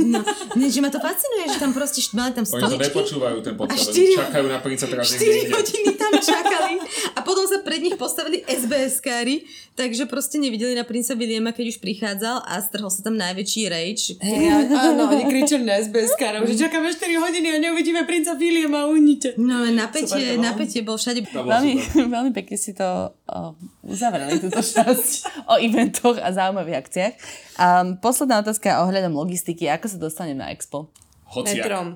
No, 0.00 0.24
nie, 0.54 0.66
že 0.66 0.78
ma 0.78 0.88
to 0.88 0.98
fascinuje, 0.98 1.46
že 1.48 1.58
tam 1.58 1.70
proste 1.70 2.00
mali 2.12 2.32
tam 2.32 2.42
Oni 2.42 2.50
to 2.50 2.58
stoličky. 2.66 2.84
nepočúvajú 2.88 3.38
ten 3.40 3.54
podcast, 3.54 3.88
štyri- 3.88 4.16
čakajú 4.16 4.46
na 4.46 4.58
princa 4.58 4.84
teraz 4.84 5.06
4 5.08 5.18
niekde 5.18 5.38
inde. 5.40 5.54
hodiny 5.54 5.90
tam 5.94 6.12
čakali 6.14 6.74
a 7.12 7.20
potom 7.20 7.44
sa 7.44 7.60
pred 7.60 7.80
nich 7.80 7.94
postavili 7.94 8.42
SBS-kári, 8.42 9.44
takže 9.74 10.04
proste 10.04 10.36
nevideli 10.36 10.72
na 10.72 10.82
princa 10.82 11.12
Williama, 11.12 11.27
keď 11.28 11.66
už 11.68 11.78
prichádzal 11.78 12.48
a 12.48 12.56
strhol 12.58 12.88
sa 12.88 13.04
tam 13.04 13.20
najväčší 13.20 13.62
rage. 13.68 14.16
Hej, 14.16 14.44
a- 14.48 14.88
áno, 14.88 15.12
oni 15.12 15.28
kričali 15.28 15.62
na 15.62 15.76
SBS 15.76 16.16
károv, 16.16 16.48
že 16.48 16.56
čakáme 16.56 16.88
4 16.88 16.96
hodiny 17.20 17.48
a 17.52 17.56
neuvidíme 17.60 18.08
princa 18.08 18.32
Williama, 18.32 18.88
uhnite. 18.88 19.36
No 19.36 19.68
napätie, 19.68 20.08
Super 20.08 20.24
to 20.24 20.34
bolo. 20.34 20.46
napätie 20.48 20.80
bol 20.80 20.96
všade. 20.96 21.20
Veľmi, 21.28 21.72
veľmi 22.16 22.32
pekne 22.32 22.56
si 22.56 22.72
to 22.72 22.88
o, 23.28 23.38
uzavreli, 23.84 24.40
túto 24.40 24.58
časť 24.58 25.08
o 25.44 25.60
eventoch 25.60 26.16
a 26.16 26.32
zaujímavých 26.32 26.78
akciách. 26.80 27.14
Um, 27.58 28.00
posledná 28.00 28.40
otázka 28.40 28.80
ohľadom 28.88 29.12
logistiky. 29.12 29.68
Ako 29.68 29.86
sa 29.90 29.98
dostanem 30.00 30.40
na 30.40 30.48
Expo? 30.48 30.88
Hociak. 31.28 31.60
Metrom. 31.60 31.86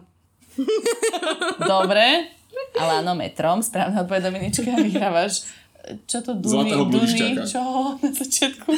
Dobre, 1.58 2.28
ale 2.72 2.92
áno, 3.00 3.12
metrom. 3.16 3.60
Správna 3.60 4.04
odpoveď 4.04 4.28
Dominička. 4.28 4.72
Vyhrávaš 4.76 5.48
čo 6.06 6.22
to 6.22 6.38
Duny, 6.38 6.70
Duny, 6.70 7.42
čo 7.42 7.60
na 8.02 8.10
začiatku? 8.14 8.70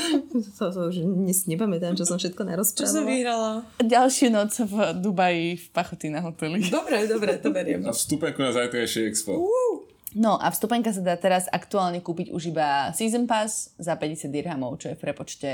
To, 0.57 0.65
to 0.73 0.81
už 0.89 1.05
dnes 1.05 1.45
nepamätám, 1.45 1.93
čo 1.97 2.09
som 2.09 2.17
všetko 2.17 2.41
Čo 2.41 2.45
som 2.45 2.51
narozprávala. 2.51 3.05
vyhrala? 3.05 3.53
Ďalšiu 3.81 4.29
noc 4.33 4.53
v 4.65 4.75
Dubaji 4.99 5.47
v 5.61 5.67
Pachoty 5.71 6.09
na 6.09 6.25
hoteli. 6.25 6.65
Dobre, 6.75 7.05
dobre, 7.05 7.37
to 7.39 7.53
beriem. 7.53 7.85
A 7.85 7.93
vstupenku 7.93 8.41
na 8.41 8.57
zajtrajšie 8.57 9.09
expo. 9.09 9.45
No 10.15 10.39
a 10.39 10.49
vstupenka 10.55 10.95
sa 10.95 11.03
dá 11.03 11.19
teraz 11.19 11.51
aktuálne 11.51 11.99
kúpiť 11.99 12.31
už 12.31 12.55
iba 12.55 12.95
Season 12.95 13.27
Pass 13.27 13.75
za 13.83 13.99
50 13.99 14.31
dirhamov, 14.31 14.79
čo 14.79 14.95
je 14.95 14.97
v 14.97 15.03
prepočte 15.03 15.51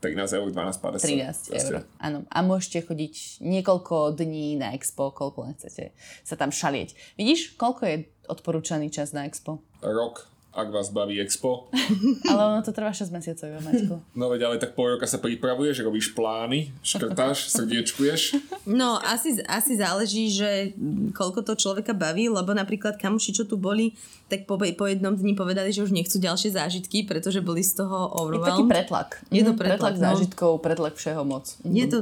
13 0.00 0.38
eur, 0.38 0.48
12, 0.54 0.78
50. 0.78 1.50
13 1.50 1.58
eur. 1.58 1.82
Áno. 1.98 2.22
A 2.30 2.38
môžete 2.46 2.86
chodiť 2.86 3.42
niekoľko 3.42 4.14
dní 4.14 4.54
na 4.54 4.72
Expo, 4.72 5.10
koľko 5.10 5.50
len 5.50 5.52
chcete 5.58 5.90
sa 6.22 6.34
tam 6.38 6.54
šalieť. 6.54 7.18
Vidíš, 7.18 7.58
koľko 7.58 7.82
je 7.84 7.96
odporúčaný 8.30 8.94
čas 8.94 9.10
na 9.10 9.26
Expo? 9.26 9.58
Rok, 9.82 10.37
ak 10.50 10.68
vás 10.68 10.88
baví 10.88 11.16
expo. 11.16 11.68
Ale 12.30 12.40
ono 12.48 12.60
to 12.60 12.70
trvá 12.70 12.90
6 12.90 13.08
mesiacov, 13.08 13.46
Maťko. 13.60 13.94
No 14.12 14.26
veď 14.26 14.40
ale 14.42 14.56
tak 14.56 14.72
pol 14.72 14.94
roka 14.94 15.04
sa 15.04 15.16
pripravuješ, 15.16 15.80
robíš 15.80 16.10
plány, 16.10 16.72
škrtáš, 16.80 17.48
srdiečkuješ. 17.48 18.20
No, 18.64 18.98
asi, 18.98 19.38
asi 19.42 19.74
záleží, 19.74 20.28
že 20.28 20.72
koľko 21.12 21.42
to 21.42 21.52
človeka 21.54 21.92
baví, 21.92 22.26
lebo 22.26 22.50
napríklad 22.50 22.96
kamuši, 22.96 23.30
čo 23.32 23.44
tu 23.44 23.54
boli, 23.54 23.94
tak 24.26 24.44
po, 24.44 24.56
po 24.56 24.84
jednom 24.84 25.12
dni 25.12 25.32
povedali, 25.32 25.68
že 25.68 25.80
už 25.80 25.90
nechcú 25.90 26.16
ďalšie 26.16 26.50
zážitky, 26.50 27.02
pretože 27.02 27.38
boli 27.38 27.60
z 27.60 27.78
toho 27.78 27.96
Je 28.02 28.08
taký 28.08 28.18
overwhelmed. 28.58 28.68
pretlak. 28.68 29.08
Je 29.28 29.42
to 29.42 29.52
Mhm, 29.52 29.58
pretlak, 29.58 29.94
no. 29.94 30.02
zážitkov, 30.02 30.50
pretlak 30.58 30.94
všeho 30.94 31.22
moc. 31.22 31.44
Je 31.62 31.86
to... 31.86 31.98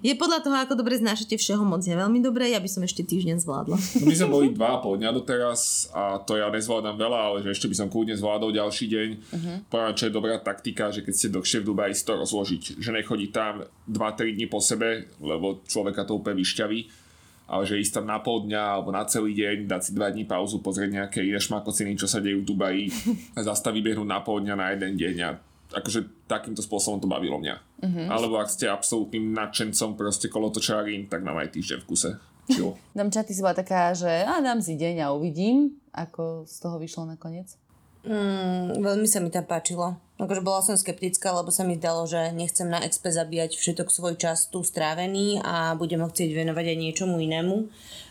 Je 0.00 0.16
podľa 0.16 0.40
toho, 0.40 0.56
ako 0.56 0.80
dobre 0.80 0.96
znášate 0.96 1.36
všeho 1.36 1.60
moc 1.60 1.84
je 1.84 1.92
veľmi 1.92 2.24
dobré, 2.24 2.56
ja 2.56 2.60
by 2.60 2.68
som 2.72 2.80
ešte 2.80 3.04
týždeň 3.04 3.44
zvládla. 3.44 3.76
No 3.76 4.04
my 4.08 4.16
sme 4.16 4.32
boli 4.32 4.48
dva 4.56 4.76
a 4.76 4.82
pol 4.82 4.96
dňa 4.96 5.10
doteraz 5.12 5.92
a 5.92 6.16
to 6.24 6.40
ja 6.40 6.48
nezvládam 6.48 6.96
veľa, 6.96 7.20
ale 7.20 7.36
že 7.44 7.52
ešte 7.52 7.68
by 7.68 7.76
som 7.76 7.92
kľudne 7.92 8.16
zvládol 8.16 8.56
ďalší 8.56 8.86
deň. 8.88 9.08
Uh-huh. 9.12 9.56
Poviem, 9.68 9.94
čo 9.96 10.08
je 10.08 10.16
dobrá 10.16 10.40
taktika, 10.40 10.88
že 10.88 11.04
keď 11.04 11.14
ste 11.14 11.28
dlhšie 11.36 11.60
v 11.60 11.68
Dubaji 11.68 11.92
si 11.92 12.04
to 12.08 12.16
rozložiť. 12.16 12.80
Že 12.80 12.90
nechodí 12.96 13.28
tam 13.28 13.68
2-3 13.92 14.40
dní 14.40 14.48
po 14.48 14.64
sebe, 14.64 15.12
lebo 15.20 15.60
človeka 15.68 16.08
to 16.08 16.16
úplne 16.16 16.40
vyšťaví 16.40 17.10
ale 17.50 17.66
že 17.66 17.82
ísť 17.82 17.98
tam 17.98 18.06
na 18.06 18.22
pol 18.22 18.46
dňa 18.46 18.62
alebo 18.62 18.94
na 18.94 19.02
celý 19.10 19.34
deň, 19.34 19.66
dať 19.66 19.82
si 19.82 19.90
2 19.98 20.14
dní 20.14 20.22
pauzu, 20.22 20.62
pozrieť 20.62 21.02
nejaké 21.02 21.26
iné 21.26 21.42
šmakociny, 21.42 21.98
čo 21.98 22.06
sa 22.06 22.22
dejú 22.22 22.46
v 22.46 22.48
Dubaji 22.54 22.84
a 23.36 23.42
zase 23.42 23.66
tam 23.66 23.74
vybehnúť 23.74 24.06
na 24.06 24.22
pol 24.22 24.38
dňa 24.46 24.54
na 24.54 24.70
jeden 24.70 24.94
deň 24.94 25.16
a 25.26 25.30
akože 25.70 26.26
takýmto 26.26 26.62
spôsobom 26.62 26.98
to 26.98 27.06
bavilo 27.10 27.38
mňa. 27.38 27.56
Uh-huh. 27.82 28.06
Alebo 28.10 28.38
ak 28.38 28.50
ste 28.50 28.66
absolútnym 28.66 29.30
nadšencom 29.30 29.94
proste 29.94 30.26
kolotočárin, 30.26 31.06
tak 31.06 31.22
mám 31.22 31.38
aj 31.38 31.54
týždeň 31.54 31.78
v 31.82 31.86
kuse. 31.86 32.10
Chill. 32.50 32.74
Damča, 32.96 33.22
ty 33.22 33.32
si 33.32 33.42
bola 33.42 33.54
taká, 33.54 33.94
že 33.94 34.10
a 34.26 34.42
dám 34.42 34.58
si 34.58 34.74
deň 34.74 35.06
a 35.06 35.14
uvidím, 35.14 35.78
ako 35.94 36.44
z 36.46 36.56
toho 36.58 36.76
vyšlo 36.82 37.06
nakoniec. 37.06 37.54
Mm, 38.00 38.80
veľmi 38.80 39.04
sa 39.04 39.20
mi 39.20 39.28
tam 39.28 39.44
páčilo. 39.44 40.00
Akože 40.16 40.40
bola 40.40 40.64
som 40.64 40.76
skeptická, 40.76 41.36
lebo 41.36 41.52
sa 41.52 41.68
mi 41.68 41.76
zdalo, 41.76 42.08
že 42.08 42.32
nechcem 42.32 42.68
na 42.68 42.80
expe 42.80 43.12
zabíjať 43.12 43.60
všetok 43.60 43.92
svoj 43.92 44.14
čas 44.16 44.48
tu 44.48 44.64
strávený 44.64 45.44
a 45.44 45.76
budem 45.76 46.00
ho 46.00 46.08
chcieť 46.08 46.32
venovať 46.32 46.64
aj 46.72 46.78
niečomu 46.80 47.20
inému. 47.20 47.68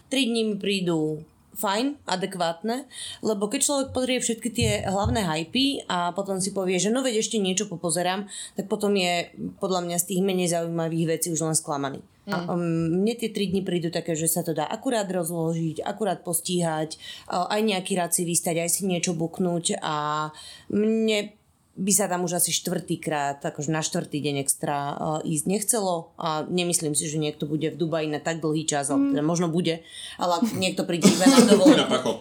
Tri 0.10 0.30
dní 0.30 0.54
mi 0.54 0.56
prídu 0.58 1.26
fajn, 1.60 2.00
adekvátne, 2.08 2.88
lebo 3.20 3.52
keď 3.52 3.60
človek 3.60 3.90
pozrie 3.92 4.24
všetky 4.24 4.50
tie 4.50 4.70
hlavné 4.88 5.28
hypy 5.28 5.84
a 5.92 6.16
potom 6.16 6.40
si 6.40 6.56
povie, 6.56 6.80
že 6.80 6.88
no 6.88 7.04
veď 7.04 7.20
ešte 7.20 7.36
niečo 7.36 7.68
popozerám, 7.68 8.32
tak 8.56 8.72
potom 8.72 8.96
je 8.96 9.28
podľa 9.60 9.84
mňa 9.84 9.98
z 10.00 10.08
tých 10.16 10.22
menej 10.24 10.48
zaujímavých 10.56 11.20
vecí 11.20 11.28
už 11.36 11.44
len 11.44 11.56
sklamaný. 11.60 12.00
A 12.30 12.46
um, 12.46 12.62
mne 13.02 13.18
tie 13.18 13.34
3 13.34 13.50
dni 13.50 13.62
prídu 13.66 13.90
také, 13.90 14.14
že 14.14 14.30
sa 14.30 14.46
to 14.46 14.54
dá 14.54 14.70
akurát 14.70 15.10
rozložiť, 15.10 15.82
akurát 15.82 16.22
postíhať, 16.22 17.02
aj 17.26 17.62
nejaký 17.66 17.98
rád 17.98 18.14
si 18.14 18.22
vystať, 18.22 18.62
aj 18.62 18.70
si 18.70 18.82
niečo 18.86 19.18
buknúť 19.18 19.82
a 19.82 20.30
mne 20.70 21.34
by 21.76 21.92
sa 21.96 22.10
tam 22.10 22.26
už 22.26 22.42
asi 22.42 22.52
štvrtýkrát, 22.52 23.40
akože 23.44 23.70
na 23.70 23.80
štvrtý 23.80 24.20
deň 24.20 24.36
extra 24.42 24.78
uh, 24.78 25.20
ísť 25.24 25.46
nechcelo 25.48 26.12
a 26.20 26.44
nemyslím 26.50 26.96
si, 26.98 27.08
že 27.08 27.22
niekto 27.22 27.46
bude 27.46 27.72
v 27.72 27.80
Dubaji 27.80 28.08
na 28.12 28.20
tak 28.20 28.44
dlhý 28.44 28.66
čas, 28.66 28.90
ale 28.92 29.16
teda 29.16 29.24
možno 29.24 29.48
bude, 29.48 29.86
ale 30.20 30.44
ak 30.44 30.56
niekto 30.58 30.84
príde 30.84 31.08
iba 31.08 31.26
na 31.30 31.40
Na 31.40 31.56
dovolenku. 31.56 32.12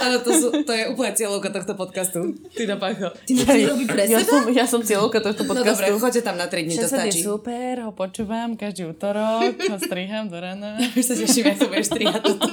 Áno, 0.00 0.16
to, 0.18 0.30
sú, 0.30 0.46
to 0.60 0.70
je 0.70 0.84
úplne 0.86 1.12
cieľovka 1.12 1.48
tohto 1.50 1.72
podcastu. 1.74 2.32
Ty 2.50 2.62
na 2.66 2.76
pacho. 2.76 3.10
Ty 3.20 3.32
na 3.32 3.44
to 3.44 3.54
robí 3.68 3.84
pre 3.84 4.02
Ja 4.04 4.18
seba? 4.18 4.28
som, 4.28 4.42
ja 4.50 4.64
som 4.64 4.80
cieľovka 4.80 5.18
tohto 5.20 5.42
No 5.42 5.50
podcastu. 5.50 5.86
dobre, 5.86 6.00
choďte 6.00 6.22
tam 6.22 6.36
na 6.36 6.46
3 6.46 6.62
dní, 6.62 6.74
to 6.74 6.86
stačí. 6.86 7.20
super, 7.20 7.74
ho 7.80 7.90
počúvam 7.90 8.54
každý 8.54 8.86
útorok, 8.86 9.54
ho 9.56 9.78
striham 9.78 10.26
do 10.26 10.36
rána. 10.36 10.76
Už 10.98 11.04
sa 11.04 11.14
teším, 11.14 11.50
ako 11.50 11.64
budeš 11.66 11.86
strihať 11.88 12.20
toto. 12.20 12.48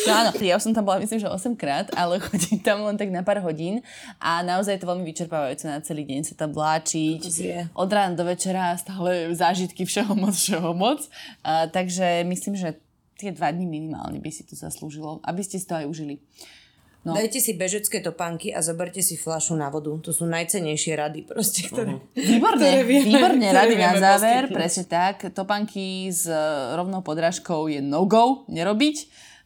No 0.00 0.12
áno, 0.16 0.30
ja 0.36 0.56
už 0.56 0.62
som 0.62 0.72
tam 0.72 0.82
bola 0.82 0.98
myslím, 0.98 1.18
že 1.18 1.28
8 1.28 1.54
krát, 1.54 1.86
ale 1.94 2.18
chodím 2.24 2.58
tam 2.58 2.82
len 2.82 2.96
tak 2.96 3.08
na 3.08 3.22
pár 3.22 3.38
hodín 3.40 3.84
a 4.16 4.42
naozaj 4.42 4.74
je 4.74 4.82
to 4.82 4.88
veľmi 4.88 5.04
vyčerpávajúce 5.04 5.64
na 5.64 5.78
celý 5.78 6.02
deň 6.04 6.20
sa 6.24 6.34
tam 6.36 6.50
vláčiť. 6.50 7.20
Od 7.72 7.86
rána 7.88 8.14
do 8.14 8.24
večera 8.24 8.74
stále 8.74 9.30
zážitky 9.32 9.84
všeho 9.84 10.12
moc, 10.12 10.34
všeho 10.34 10.70
moc. 10.72 11.06
A, 11.40 11.66
takže 11.66 12.26
myslím, 12.26 12.56
že 12.56 12.74
tie 13.20 13.30
dva 13.30 13.52
dny 13.52 13.68
minimálne 13.68 14.16
by 14.16 14.30
si 14.30 14.42
to 14.42 14.56
zaslúžilo, 14.56 15.20
aby 15.22 15.40
ste 15.40 15.60
si 15.60 15.66
to 15.66 15.76
aj 15.76 15.84
užili. 15.84 16.16
No. 17.00 17.16
Dajte 17.16 17.40
si 17.40 17.56
bežecké 17.56 18.04
topánky 18.04 18.52
a 18.52 18.60
zoberte 18.60 19.00
si 19.00 19.16
flašu 19.16 19.56
na 19.56 19.72
vodu. 19.72 19.88
To 20.04 20.12
sú 20.12 20.28
najcenejšie 20.28 20.92
rady 20.94 21.24
proste, 21.24 21.64
ktoré... 21.64 21.96
Výborne, 22.12 22.60
ktoré 22.60 22.84
vieme- 22.84 23.08
výborne, 23.08 23.40
ktoré 23.40 23.56
rady 23.56 23.74
na 23.74 23.92
záver, 23.96 24.42
poskytnúť. 24.44 24.52
presne 24.52 24.84
tak. 24.84 25.16
Topanky 25.32 26.12
s 26.12 26.28
e, 26.28 26.36
rovnou 26.76 27.00
podrážkou 27.00 27.68
je 27.68 27.80
no-go, 27.80 28.44
nerobiť. 28.48 28.96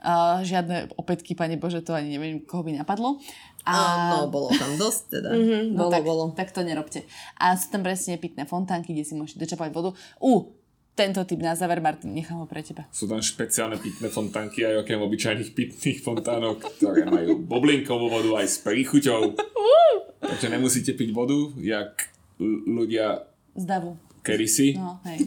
Uh, 0.04 0.44
žiadne 0.44 0.92
opätky, 1.00 1.32
pane 1.32 1.56
Bože, 1.56 1.80
to 1.80 1.96
ani 1.96 2.12
neviem, 2.12 2.36
koho 2.44 2.60
by 2.60 2.76
napadlo. 2.76 3.16
A, 3.64 4.12
No, 4.12 4.28
bolo 4.28 4.52
tam 4.52 4.76
dosť 4.76 5.02
teda. 5.08 5.30
Mhm, 5.32 5.72
no, 5.72 5.78
bolo, 5.80 5.90
tak, 5.94 6.02
bolo. 6.04 6.22
tak 6.36 6.48
to 6.52 6.60
nerobte. 6.60 7.08
A 7.40 7.56
sú 7.56 7.72
tam 7.72 7.80
presne 7.80 8.20
pitné 8.20 8.44
fontánky, 8.44 8.92
kde 8.92 9.00
si 9.00 9.16
môžete 9.16 9.40
dočapať 9.40 9.72
vodu. 9.72 9.96
U, 10.20 10.52
tento 10.94 11.26
typ 11.26 11.42
na 11.42 11.58
záver, 11.58 11.82
Martin, 11.82 12.14
nechám 12.14 12.38
ho 12.38 12.46
pre 12.46 12.62
teba. 12.62 12.86
Sú 12.94 13.10
tam 13.10 13.18
špeciálne 13.18 13.76
pitné 13.76 14.06
fontánky 14.08 14.62
aj 14.62 14.86
okrem 14.86 15.02
obyčajných 15.02 15.50
pitných 15.50 15.98
fontánok, 16.00 16.62
ktoré 16.78 17.02
majú 17.04 17.42
boblinkovú 17.42 18.06
vodu 18.06 18.38
aj 18.38 18.46
s 18.46 18.56
príchuťou. 18.62 19.34
Takže 20.22 20.46
nemusíte 20.48 20.94
piť 20.94 21.10
vodu, 21.10 21.36
jak 21.58 22.08
ľudia 22.64 23.26
Z 23.58 23.64
davu. 23.66 23.98
kedysi. 24.22 24.78
No, 24.78 25.02
hej. 25.04 25.18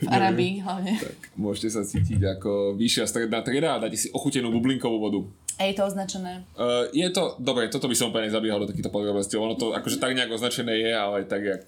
v 0.00 0.08
Arabii 0.08 0.64
hlavne. 0.64 0.96
Tak 0.96 1.36
môžete 1.36 1.68
sa 1.70 1.84
cítiť 1.84 2.40
ako 2.40 2.74
vyššia 2.74 3.04
stredná 3.04 3.44
trieda 3.44 3.76
a 3.76 3.82
dáte 3.84 4.00
si 4.00 4.08
ochutenú 4.10 4.48
bublinkovú 4.50 4.96
vodu. 4.98 5.20
A 5.54 5.70
je 5.70 5.78
to 5.78 5.86
označené. 5.86 6.42
Uh, 6.58 6.90
je 6.90 7.06
to, 7.14 7.38
dobre, 7.38 7.70
toto 7.70 7.86
by 7.86 7.94
som 7.94 8.10
úplne 8.10 8.26
nezabiehal 8.26 8.58
do 8.58 8.66
takýchto 8.66 8.90
podrobností, 8.90 9.38
ono 9.38 9.54
to 9.54 9.70
akože 9.70 10.02
tak 10.02 10.16
nejak 10.18 10.32
označené 10.32 10.74
je, 10.82 10.90
ale 10.90 11.28
tak 11.28 11.42
jak 11.46 11.62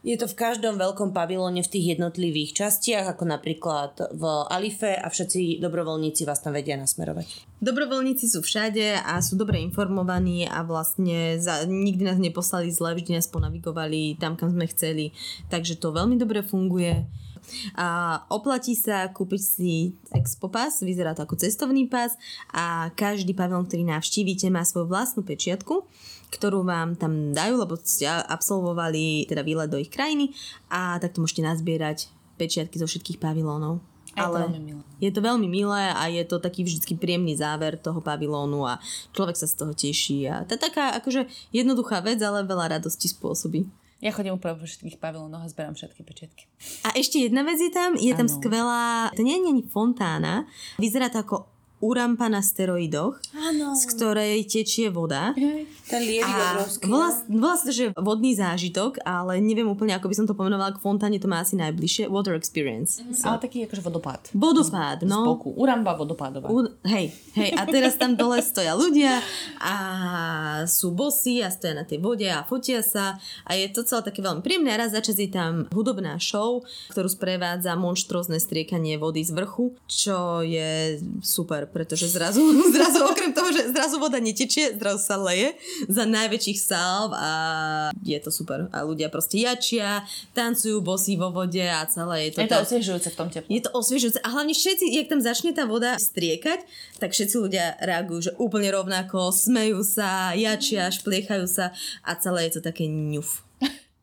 Je 0.00 0.16
to 0.16 0.24
v 0.24 0.38
každom 0.48 0.80
veľkom 0.80 1.12
pavilóne 1.12 1.60
v 1.60 1.72
tých 1.76 1.92
jednotlivých 1.92 2.56
častiach, 2.56 3.12
ako 3.12 3.36
napríklad 3.36 4.16
v 4.16 4.22
Alife 4.48 4.96
a 4.96 5.12
všetci 5.12 5.60
dobrovoľníci 5.60 6.24
vás 6.24 6.40
tam 6.40 6.56
vedia 6.56 6.80
nasmerovať. 6.80 7.60
Dobrovoľníci 7.60 8.24
sú 8.24 8.40
všade 8.40 8.96
a 8.96 9.20
sú 9.20 9.36
dobre 9.36 9.60
informovaní 9.60 10.48
a 10.48 10.64
vlastne 10.64 11.36
za, 11.36 11.68
nikdy 11.68 12.08
nás 12.08 12.16
neposlali 12.16 12.72
zle, 12.72 12.96
vždy 12.96 13.20
nás 13.20 13.28
ponavigovali 13.28 14.16
tam, 14.16 14.40
kam 14.40 14.48
sme 14.48 14.64
chceli. 14.72 15.12
Takže 15.52 15.76
to 15.76 15.92
veľmi 15.92 16.16
dobre 16.16 16.40
funguje. 16.40 17.04
A 17.76 18.20
oplatí 18.32 18.72
sa 18.72 19.04
kúpiť 19.12 19.42
si 19.42 19.92
Expo 20.16 20.48
Pass, 20.48 20.80
vyzerá 20.80 21.12
to 21.12 21.28
ako 21.28 21.40
cestovný 21.40 21.92
pas 21.92 22.16
a 22.56 22.88
každý 22.96 23.36
pavilon, 23.36 23.68
ktorý 23.68 23.84
navštívite, 23.84 24.48
má 24.48 24.64
svoju 24.64 24.88
vlastnú 24.88 25.28
pečiatku 25.28 25.84
ktorú 26.30 26.62
vám 26.62 26.94
tam 26.94 27.34
dajú, 27.34 27.58
lebo 27.58 27.74
ste 27.82 28.06
absolvovali 28.08 29.26
teda 29.26 29.42
výlet 29.42 29.70
do 29.70 29.76
ich 29.76 29.90
krajiny 29.90 30.30
a 30.70 30.96
takto 31.02 31.20
môžete 31.20 31.42
nazbierať 31.42 32.08
pečiatky 32.38 32.80
zo 32.80 32.86
všetkých 32.86 33.20
pavilónov. 33.20 33.82
A 34.18 34.26
je 34.26 34.34
to 34.34 34.42
veľmi 34.42 34.60
milé. 34.66 34.82
je 34.98 35.10
to 35.14 35.20
veľmi 35.22 35.46
milé 35.46 35.82
a 35.94 36.02
je 36.10 36.24
to 36.26 36.42
taký 36.42 36.66
vždycky 36.66 36.98
príjemný 36.98 37.38
záver 37.38 37.78
toho 37.78 38.02
pavilónu 38.02 38.66
a 38.66 38.82
človek 39.14 39.38
sa 39.38 39.46
z 39.46 39.54
toho 39.54 39.70
teší. 39.70 40.26
A 40.26 40.42
to 40.42 40.58
je 40.58 40.60
taká 40.66 40.98
akože 40.98 41.30
jednoduchá 41.54 42.02
vec, 42.02 42.18
ale 42.18 42.42
veľa 42.42 42.80
radosti 42.80 43.06
spôsobí. 43.06 43.70
Ja 44.00 44.10
chodím 44.16 44.40
úplne 44.40 44.56
po 44.56 44.64
všetkých 44.64 44.96
pavilónoch 44.96 45.44
a 45.44 45.52
zberám 45.52 45.76
všetky 45.76 46.00
pečiatky. 46.02 46.48
A 46.88 46.96
ešte 46.96 47.20
jedna 47.20 47.44
vec 47.44 47.60
je 47.60 47.68
tam, 47.68 47.94
je 48.00 48.10
tam 48.16 48.26
Áno. 48.26 48.34
skvelá, 48.40 49.12
to 49.12 49.22
nie 49.22 49.36
je 49.36 49.44
ani 49.44 49.62
fontána, 49.68 50.48
vyzerá 50.80 51.12
to 51.12 51.20
ako 51.20 51.36
urampa 51.80 52.28
na 52.28 52.44
steroidoch, 52.44 53.16
Áno. 53.32 53.72
z 53.72 53.82
ktorej 53.88 54.44
tečie 54.44 54.92
voda. 54.92 55.32
Ten 55.88 56.00
lievý 56.04 56.22
A 56.22 56.60
obrovský. 56.60 56.86
volá, 56.86 57.08
volá 57.26 57.54
sa 57.56 57.64
to, 57.66 57.74
že 57.74 57.84
vodný 57.96 58.36
zážitok, 58.36 59.00
ale 59.02 59.40
neviem 59.40 59.64
úplne, 59.64 59.96
ako 59.96 60.06
by 60.06 60.14
som 60.14 60.26
to 60.28 60.36
pomenovala, 60.36 60.76
k 60.76 60.78
fontáne 60.78 61.16
to 61.16 61.26
má 61.26 61.40
asi 61.40 61.56
najbližšie. 61.56 62.06
Water 62.06 62.36
experience. 62.36 63.00
Ale 63.24 63.40
taký 63.40 63.64
akože 63.64 63.80
vodopád. 63.80 64.20
Vodopád, 64.36 65.02
Z 65.02 65.08
no. 65.08 65.24
boku. 65.24 65.56
Uramba 65.56 65.96
vodopádová. 65.96 66.52
U, 66.52 66.68
hej, 66.84 67.10
hej, 67.34 67.50
a 67.56 67.64
teraz 67.64 67.96
tam 67.96 68.12
dole 68.12 68.44
stoja 68.44 68.76
ľudia 68.76 69.18
a 69.58 69.74
sú 70.68 70.92
bosí 70.92 71.40
a 71.40 71.48
stoja 71.48 71.72
na 71.72 71.88
tej 71.88 71.98
vode 71.98 72.28
a 72.28 72.44
fotia 72.44 72.84
sa 72.84 73.16
a 73.48 73.56
je 73.56 73.66
to 73.72 73.86
celé 73.86 74.04
také 74.04 74.20
veľmi 74.20 74.44
príjemné 74.44 74.76
a 74.76 74.80
raz 74.84 74.92
za 74.92 75.00
čas 75.00 75.16
je 75.16 75.30
tam 75.30 75.64
hudobná 75.72 76.20
show, 76.20 76.60
ktorú 76.92 77.08
sprevádza 77.08 77.72
monštrózne 77.74 78.36
striekanie 78.36 79.00
vody 79.00 79.24
z 79.24 79.32
vrchu, 79.32 79.72
čo 79.86 80.44
je 80.44 81.00
super, 81.24 81.69
pretože 81.70 82.06
zrazu, 82.06 82.42
zrazu 82.74 83.02
okrem 83.04 83.30
toho, 83.30 83.48
že 83.48 83.70
zrazu 83.70 83.96
voda 83.96 84.18
netečie, 84.18 84.74
zrazu 84.74 85.00
sa 85.00 85.16
leje 85.16 85.54
za 85.86 86.04
najväčších 86.04 86.58
salv 86.58 87.10
a 87.12 87.30
je 88.00 88.18
to 88.18 88.28
super. 88.28 88.66
A 88.68 88.82
ľudia 88.82 89.06
proste 89.06 89.38
jačia, 89.38 90.02
tancujú 90.30 90.78
bosí 90.80 91.14
vo 91.14 91.30
vode 91.30 91.60
a 91.60 91.82
celé 91.84 92.26
je 92.26 92.30
to, 92.34 92.38
Je 92.40 92.46
to 92.46 92.52
tak- 92.52 92.64
osviežujúce 92.64 93.08
v 93.08 93.16
tom 93.16 93.28
teple. 93.28 93.48
je 93.48 93.60
to 93.60 93.70
osviežujúce. 93.72 94.18
A 94.20 94.28
hlavne 94.30 94.52
všetci, 94.52 94.84
jak 94.90 95.06
tam 95.06 95.20
začne 95.20 95.50
tá 95.50 95.64
voda 95.64 95.96
striekať, 95.96 96.60
tak 96.98 97.10
všetci 97.10 97.36
ľudia 97.36 97.78
reagujú, 97.78 98.20
že 98.22 98.32
úplne 98.36 98.70
rovnako, 98.70 99.30
smejú 99.30 99.80
sa, 99.80 100.32
jačia, 100.32 100.88
špliechajú 100.88 101.46
sa 101.46 101.72
a 102.02 102.14
celé 102.14 102.46
je 102.46 102.58
to 102.58 102.62
také 102.62 102.84
ňuf. 102.84 103.46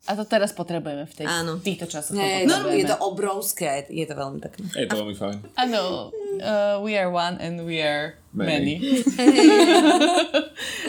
A 0.08 0.16
to 0.16 0.24
teraz 0.24 0.56
potrebujeme 0.56 1.04
v, 1.04 1.14
tej, 1.14 1.26
Áno. 1.28 1.60
v 1.60 1.64
týchto 1.68 1.84
časoch. 1.92 2.16
Nie, 2.16 2.24
to 2.24 2.32
je, 2.32 2.46
to, 2.48 2.56
potrebujeme. 2.56 2.80
je 2.80 2.86
to 2.88 2.98
obrovské, 3.04 3.70
je, 3.92 4.06
to 4.08 4.16
veľmi 4.16 4.40
pekné. 4.40 4.66
Je 4.72 4.88
to 4.88 4.98
veľmi 5.04 5.16
fajn. 5.20 5.38
Áno, 5.60 6.16
uh, 6.40 6.80
we 6.80 6.96
are 6.96 7.12
one 7.12 7.36
and 7.44 7.68
we 7.68 7.84
are 7.84 8.16
many. 8.32 8.80
Many. 8.80 9.04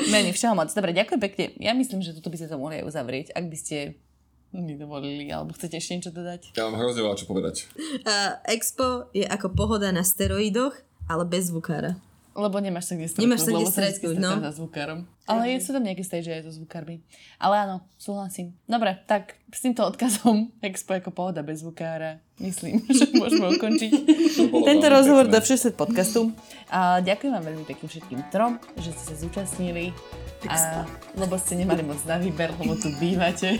many, 0.14 0.30
všeho 0.30 0.54
moc. 0.54 0.70
Dobre, 0.70 0.94
ďakujem 0.94 1.18
pekne. 1.18 1.44
Ja 1.58 1.74
myslím, 1.74 1.98
že 2.06 2.14
toto 2.14 2.30
by 2.30 2.38
ste 2.38 2.46
to 2.46 2.62
mohli 2.62 2.78
aj 2.78 2.86
uzavrieť, 2.86 3.26
ak 3.34 3.44
by 3.50 3.58
ste 3.58 3.98
mi 4.54 4.78
dovolili, 4.78 5.28
alebo 5.28 5.52
chcete 5.52 5.76
ešte 5.76 5.92
niečo 5.98 6.12
dodať? 6.14 6.56
Ja 6.56 6.70
mám 6.70 6.80
hrozne 6.80 7.04
veľa 7.04 7.18
čo 7.18 7.26
povedať. 7.26 7.68
Uh, 8.06 8.38
Expo 8.48 9.10
je 9.10 9.26
ako 9.26 9.52
pohoda 9.52 9.90
na 9.90 10.06
steroidoch, 10.06 10.78
ale 11.10 11.26
bez 11.26 11.52
zvukára. 11.52 12.00
Lebo 12.38 12.62
nemáš 12.62 12.86
sa 12.86 12.94
kde 12.94 13.10
stretnúť. 13.10 13.24
Nemáš 13.26 13.40
sa 13.42 13.50
kde 13.50 13.66
stretnúť, 13.66 14.16
no. 14.22 14.30
so 14.38 14.62
zvukárom. 14.62 15.10
Ale 15.26 15.50
je, 15.50 15.56
sú 15.58 15.74
tam 15.74 15.82
nejaké 15.82 16.06
stage, 16.06 16.30
aj 16.30 16.46
so 16.46 16.54
zvukármi. 16.54 17.02
Ale 17.42 17.66
áno, 17.66 17.82
súhlasím. 17.98 18.54
Dobre, 18.70 18.94
tak 19.10 19.34
s 19.50 19.58
týmto 19.58 19.82
odkazom 19.82 20.54
Expo 20.66 20.94
ako 20.94 21.10
pohoda 21.10 21.42
bez 21.42 21.66
zvukára 21.66 22.22
myslím, 22.38 22.86
že 22.98 23.10
môžeme 23.18 23.50
ukončiť 23.58 23.92
tento 24.62 24.86
rozhovor 24.86 25.26
pekné. 25.26 25.34
do 25.34 25.38
Všeset 25.42 25.74
podcastu. 25.74 26.30
A 26.70 27.02
ďakujem 27.02 27.34
vám 27.34 27.44
veľmi 27.44 27.64
pekne 27.66 27.86
všetkým 27.90 28.20
trom, 28.30 28.62
že 28.78 28.94
ste 28.94 29.04
sa 29.10 29.14
zúčastnili. 29.18 29.90
A, 30.46 30.86
lebo 31.18 31.34
ste 31.34 31.58
nemali 31.58 31.82
moc 31.82 31.98
na 32.06 32.14
výber, 32.14 32.54
lebo 32.62 32.78
tu 32.78 32.94
bývate. 33.02 33.58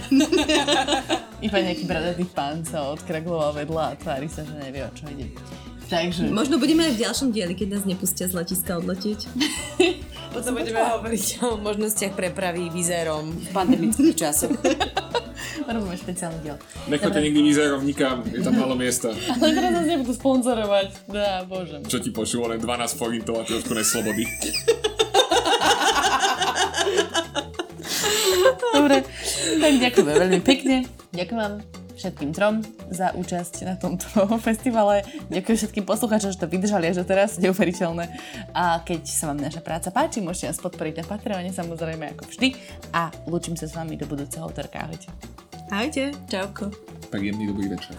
Iba 1.47 1.59
nejaký 1.59 1.85
bradatý 1.91 2.25
pán 2.31 2.63
sa 2.63 2.95
odkraglova 2.95 3.51
vedľa 3.51 3.83
a 3.83 3.99
tvári 3.99 4.31
sa, 4.31 4.47
že 4.47 4.55
nevie, 4.55 4.87
o 4.87 4.91
čo 4.95 5.11
ide. 5.11 5.35
Takže... 5.89 6.29
Možno 6.29 6.61
budeme 6.61 6.85
aj 6.85 7.01
v 7.01 7.03
ďalšom 7.09 7.29
dieli, 7.33 7.57
keď 7.57 7.81
nás 7.81 7.85
nepustia 7.89 8.29
z 8.29 8.37
letiska 8.37 8.77
odletieť. 8.77 9.25
Potom 10.37 10.61
budeme 10.61 10.85
hovoriť 10.85 11.25
o 11.41 11.57
možnostiach 11.57 12.13
prepravy 12.13 12.69
vizérom 12.69 13.33
v 13.33 13.49
pandemických 13.57 14.13
časoch. 14.13 14.53
Robíme 15.69 15.97
špeciálny 15.97 16.39
diel. 16.45 16.57
Nechoďte 16.93 17.21
nikdy 17.25 17.41
výzerom 17.41 17.81
nikam, 17.85 18.21
je 18.29 18.41
tam 18.45 18.57
málo 18.57 18.77
miesta. 18.77 19.17
Ale 19.41 19.53
teraz 19.57 19.73
nás 19.73 19.87
nebudú 19.89 20.13
sponzorovať. 20.13 20.89
Dá, 21.09 21.49
bože. 21.49 21.81
Čo 21.89 22.05
ti 22.05 22.13
počulo, 22.13 22.53
len 22.53 22.61
12 22.61 22.69
forintov 23.01 23.41
a 23.41 23.43
trošku 23.49 23.73
neslobody. 23.73 24.29
Dobre, 28.77 28.97
tak 29.57 29.73
ďakujeme 29.81 30.13
veľmi 30.13 30.41
pekne. 30.45 30.85
Ďakujem 31.17 31.41
vám 31.41 31.78
všetkým 31.99 32.31
trom 32.31 32.63
za 32.89 33.11
účasť 33.13 33.67
na 33.67 33.75
tomto 33.75 34.07
festivale. 34.47 35.03
Ďakujem 35.29 35.57
všetkým 35.59 35.85
poslucháčom, 35.85 36.31
že 36.31 36.39
to 36.39 36.47
vydržali 36.47 36.87
až 36.89 37.03
teraz, 37.03 37.37
neuveriteľné. 37.43 38.07
A 38.55 38.81
keď 38.87 39.03
sa 39.05 39.29
vám 39.29 39.43
naša 39.43 39.61
práca 39.61 39.91
páči, 39.91 40.23
môžete 40.23 40.55
nás 40.55 40.63
podporiť 40.63 41.03
na 41.03 41.05
Patreone, 41.05 41.51
samozrejme 41.51 42.15
ako 42.15 42.31
vždy. 42.31 42.55
A 42.95 43.11
lúčim 43.27 43.59
sa 43.59 43.67
s 43.67 43.75
vami 43.75 43.99
do 43.99 44.07
budúceho 44.07 44.47
útorka. 44.47 44.87
Ahojte. 44.87 45.11
Ahojte. 45.69 46.15
Čauko. 46.31 46.73
Tak 47.11 47.21
jemný 47.21 47.51
dobrý 47.51 47.69
večer. 47.69 47.97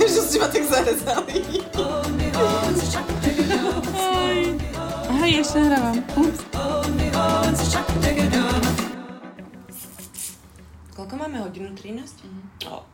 Že 0.00 0.20
ste 0.26 0.36
ma 0.42 0.48
tak 0.50 0.64
zarezali. 0.66 1.36
Ahoj, 5.10 5.30
ešte 5.38 5.56
nahrávam. 5.62 5.96
Ups. 6.18 6.40
Koľko 11.00 11.16
máme 11.16 11.40
hodinu? 11.40 11.72
13? 11.72 12.28
Mm. 12.28 12.44
O, 12.68 12.84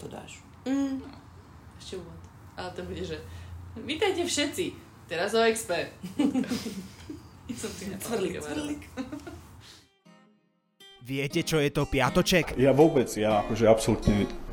to 0.00 0.08
dáš. 0.08 0.40
Ešte 1.76 2.00
úvod. 2.00 2.16
Ale 2.56 2.72
to 2.72 2.88
bude, 2.88 3.04
že 3.04 3.20
Vítajte 3.76 4.24
všetci. 4.24 4.64
Teraz 5.04 5.36
o 5.36 5.44
XP. 5.44 5.92
Som 7.60 7.70
si 7.76 7.92
Cvrlik, 8.00 8.40
cvrlik. 8.40 8.82
Viete, 11.04 11.44
čo 11.44 11.60
je 11.60 11.68
to 11.68 11.84
piatoček? 11.84 12.56
Ja 12.56 12.72
vôbec, 12.72 13.12
ja 13.12 13.44
akože 13.44 13.68
absolútne 13.68 14.24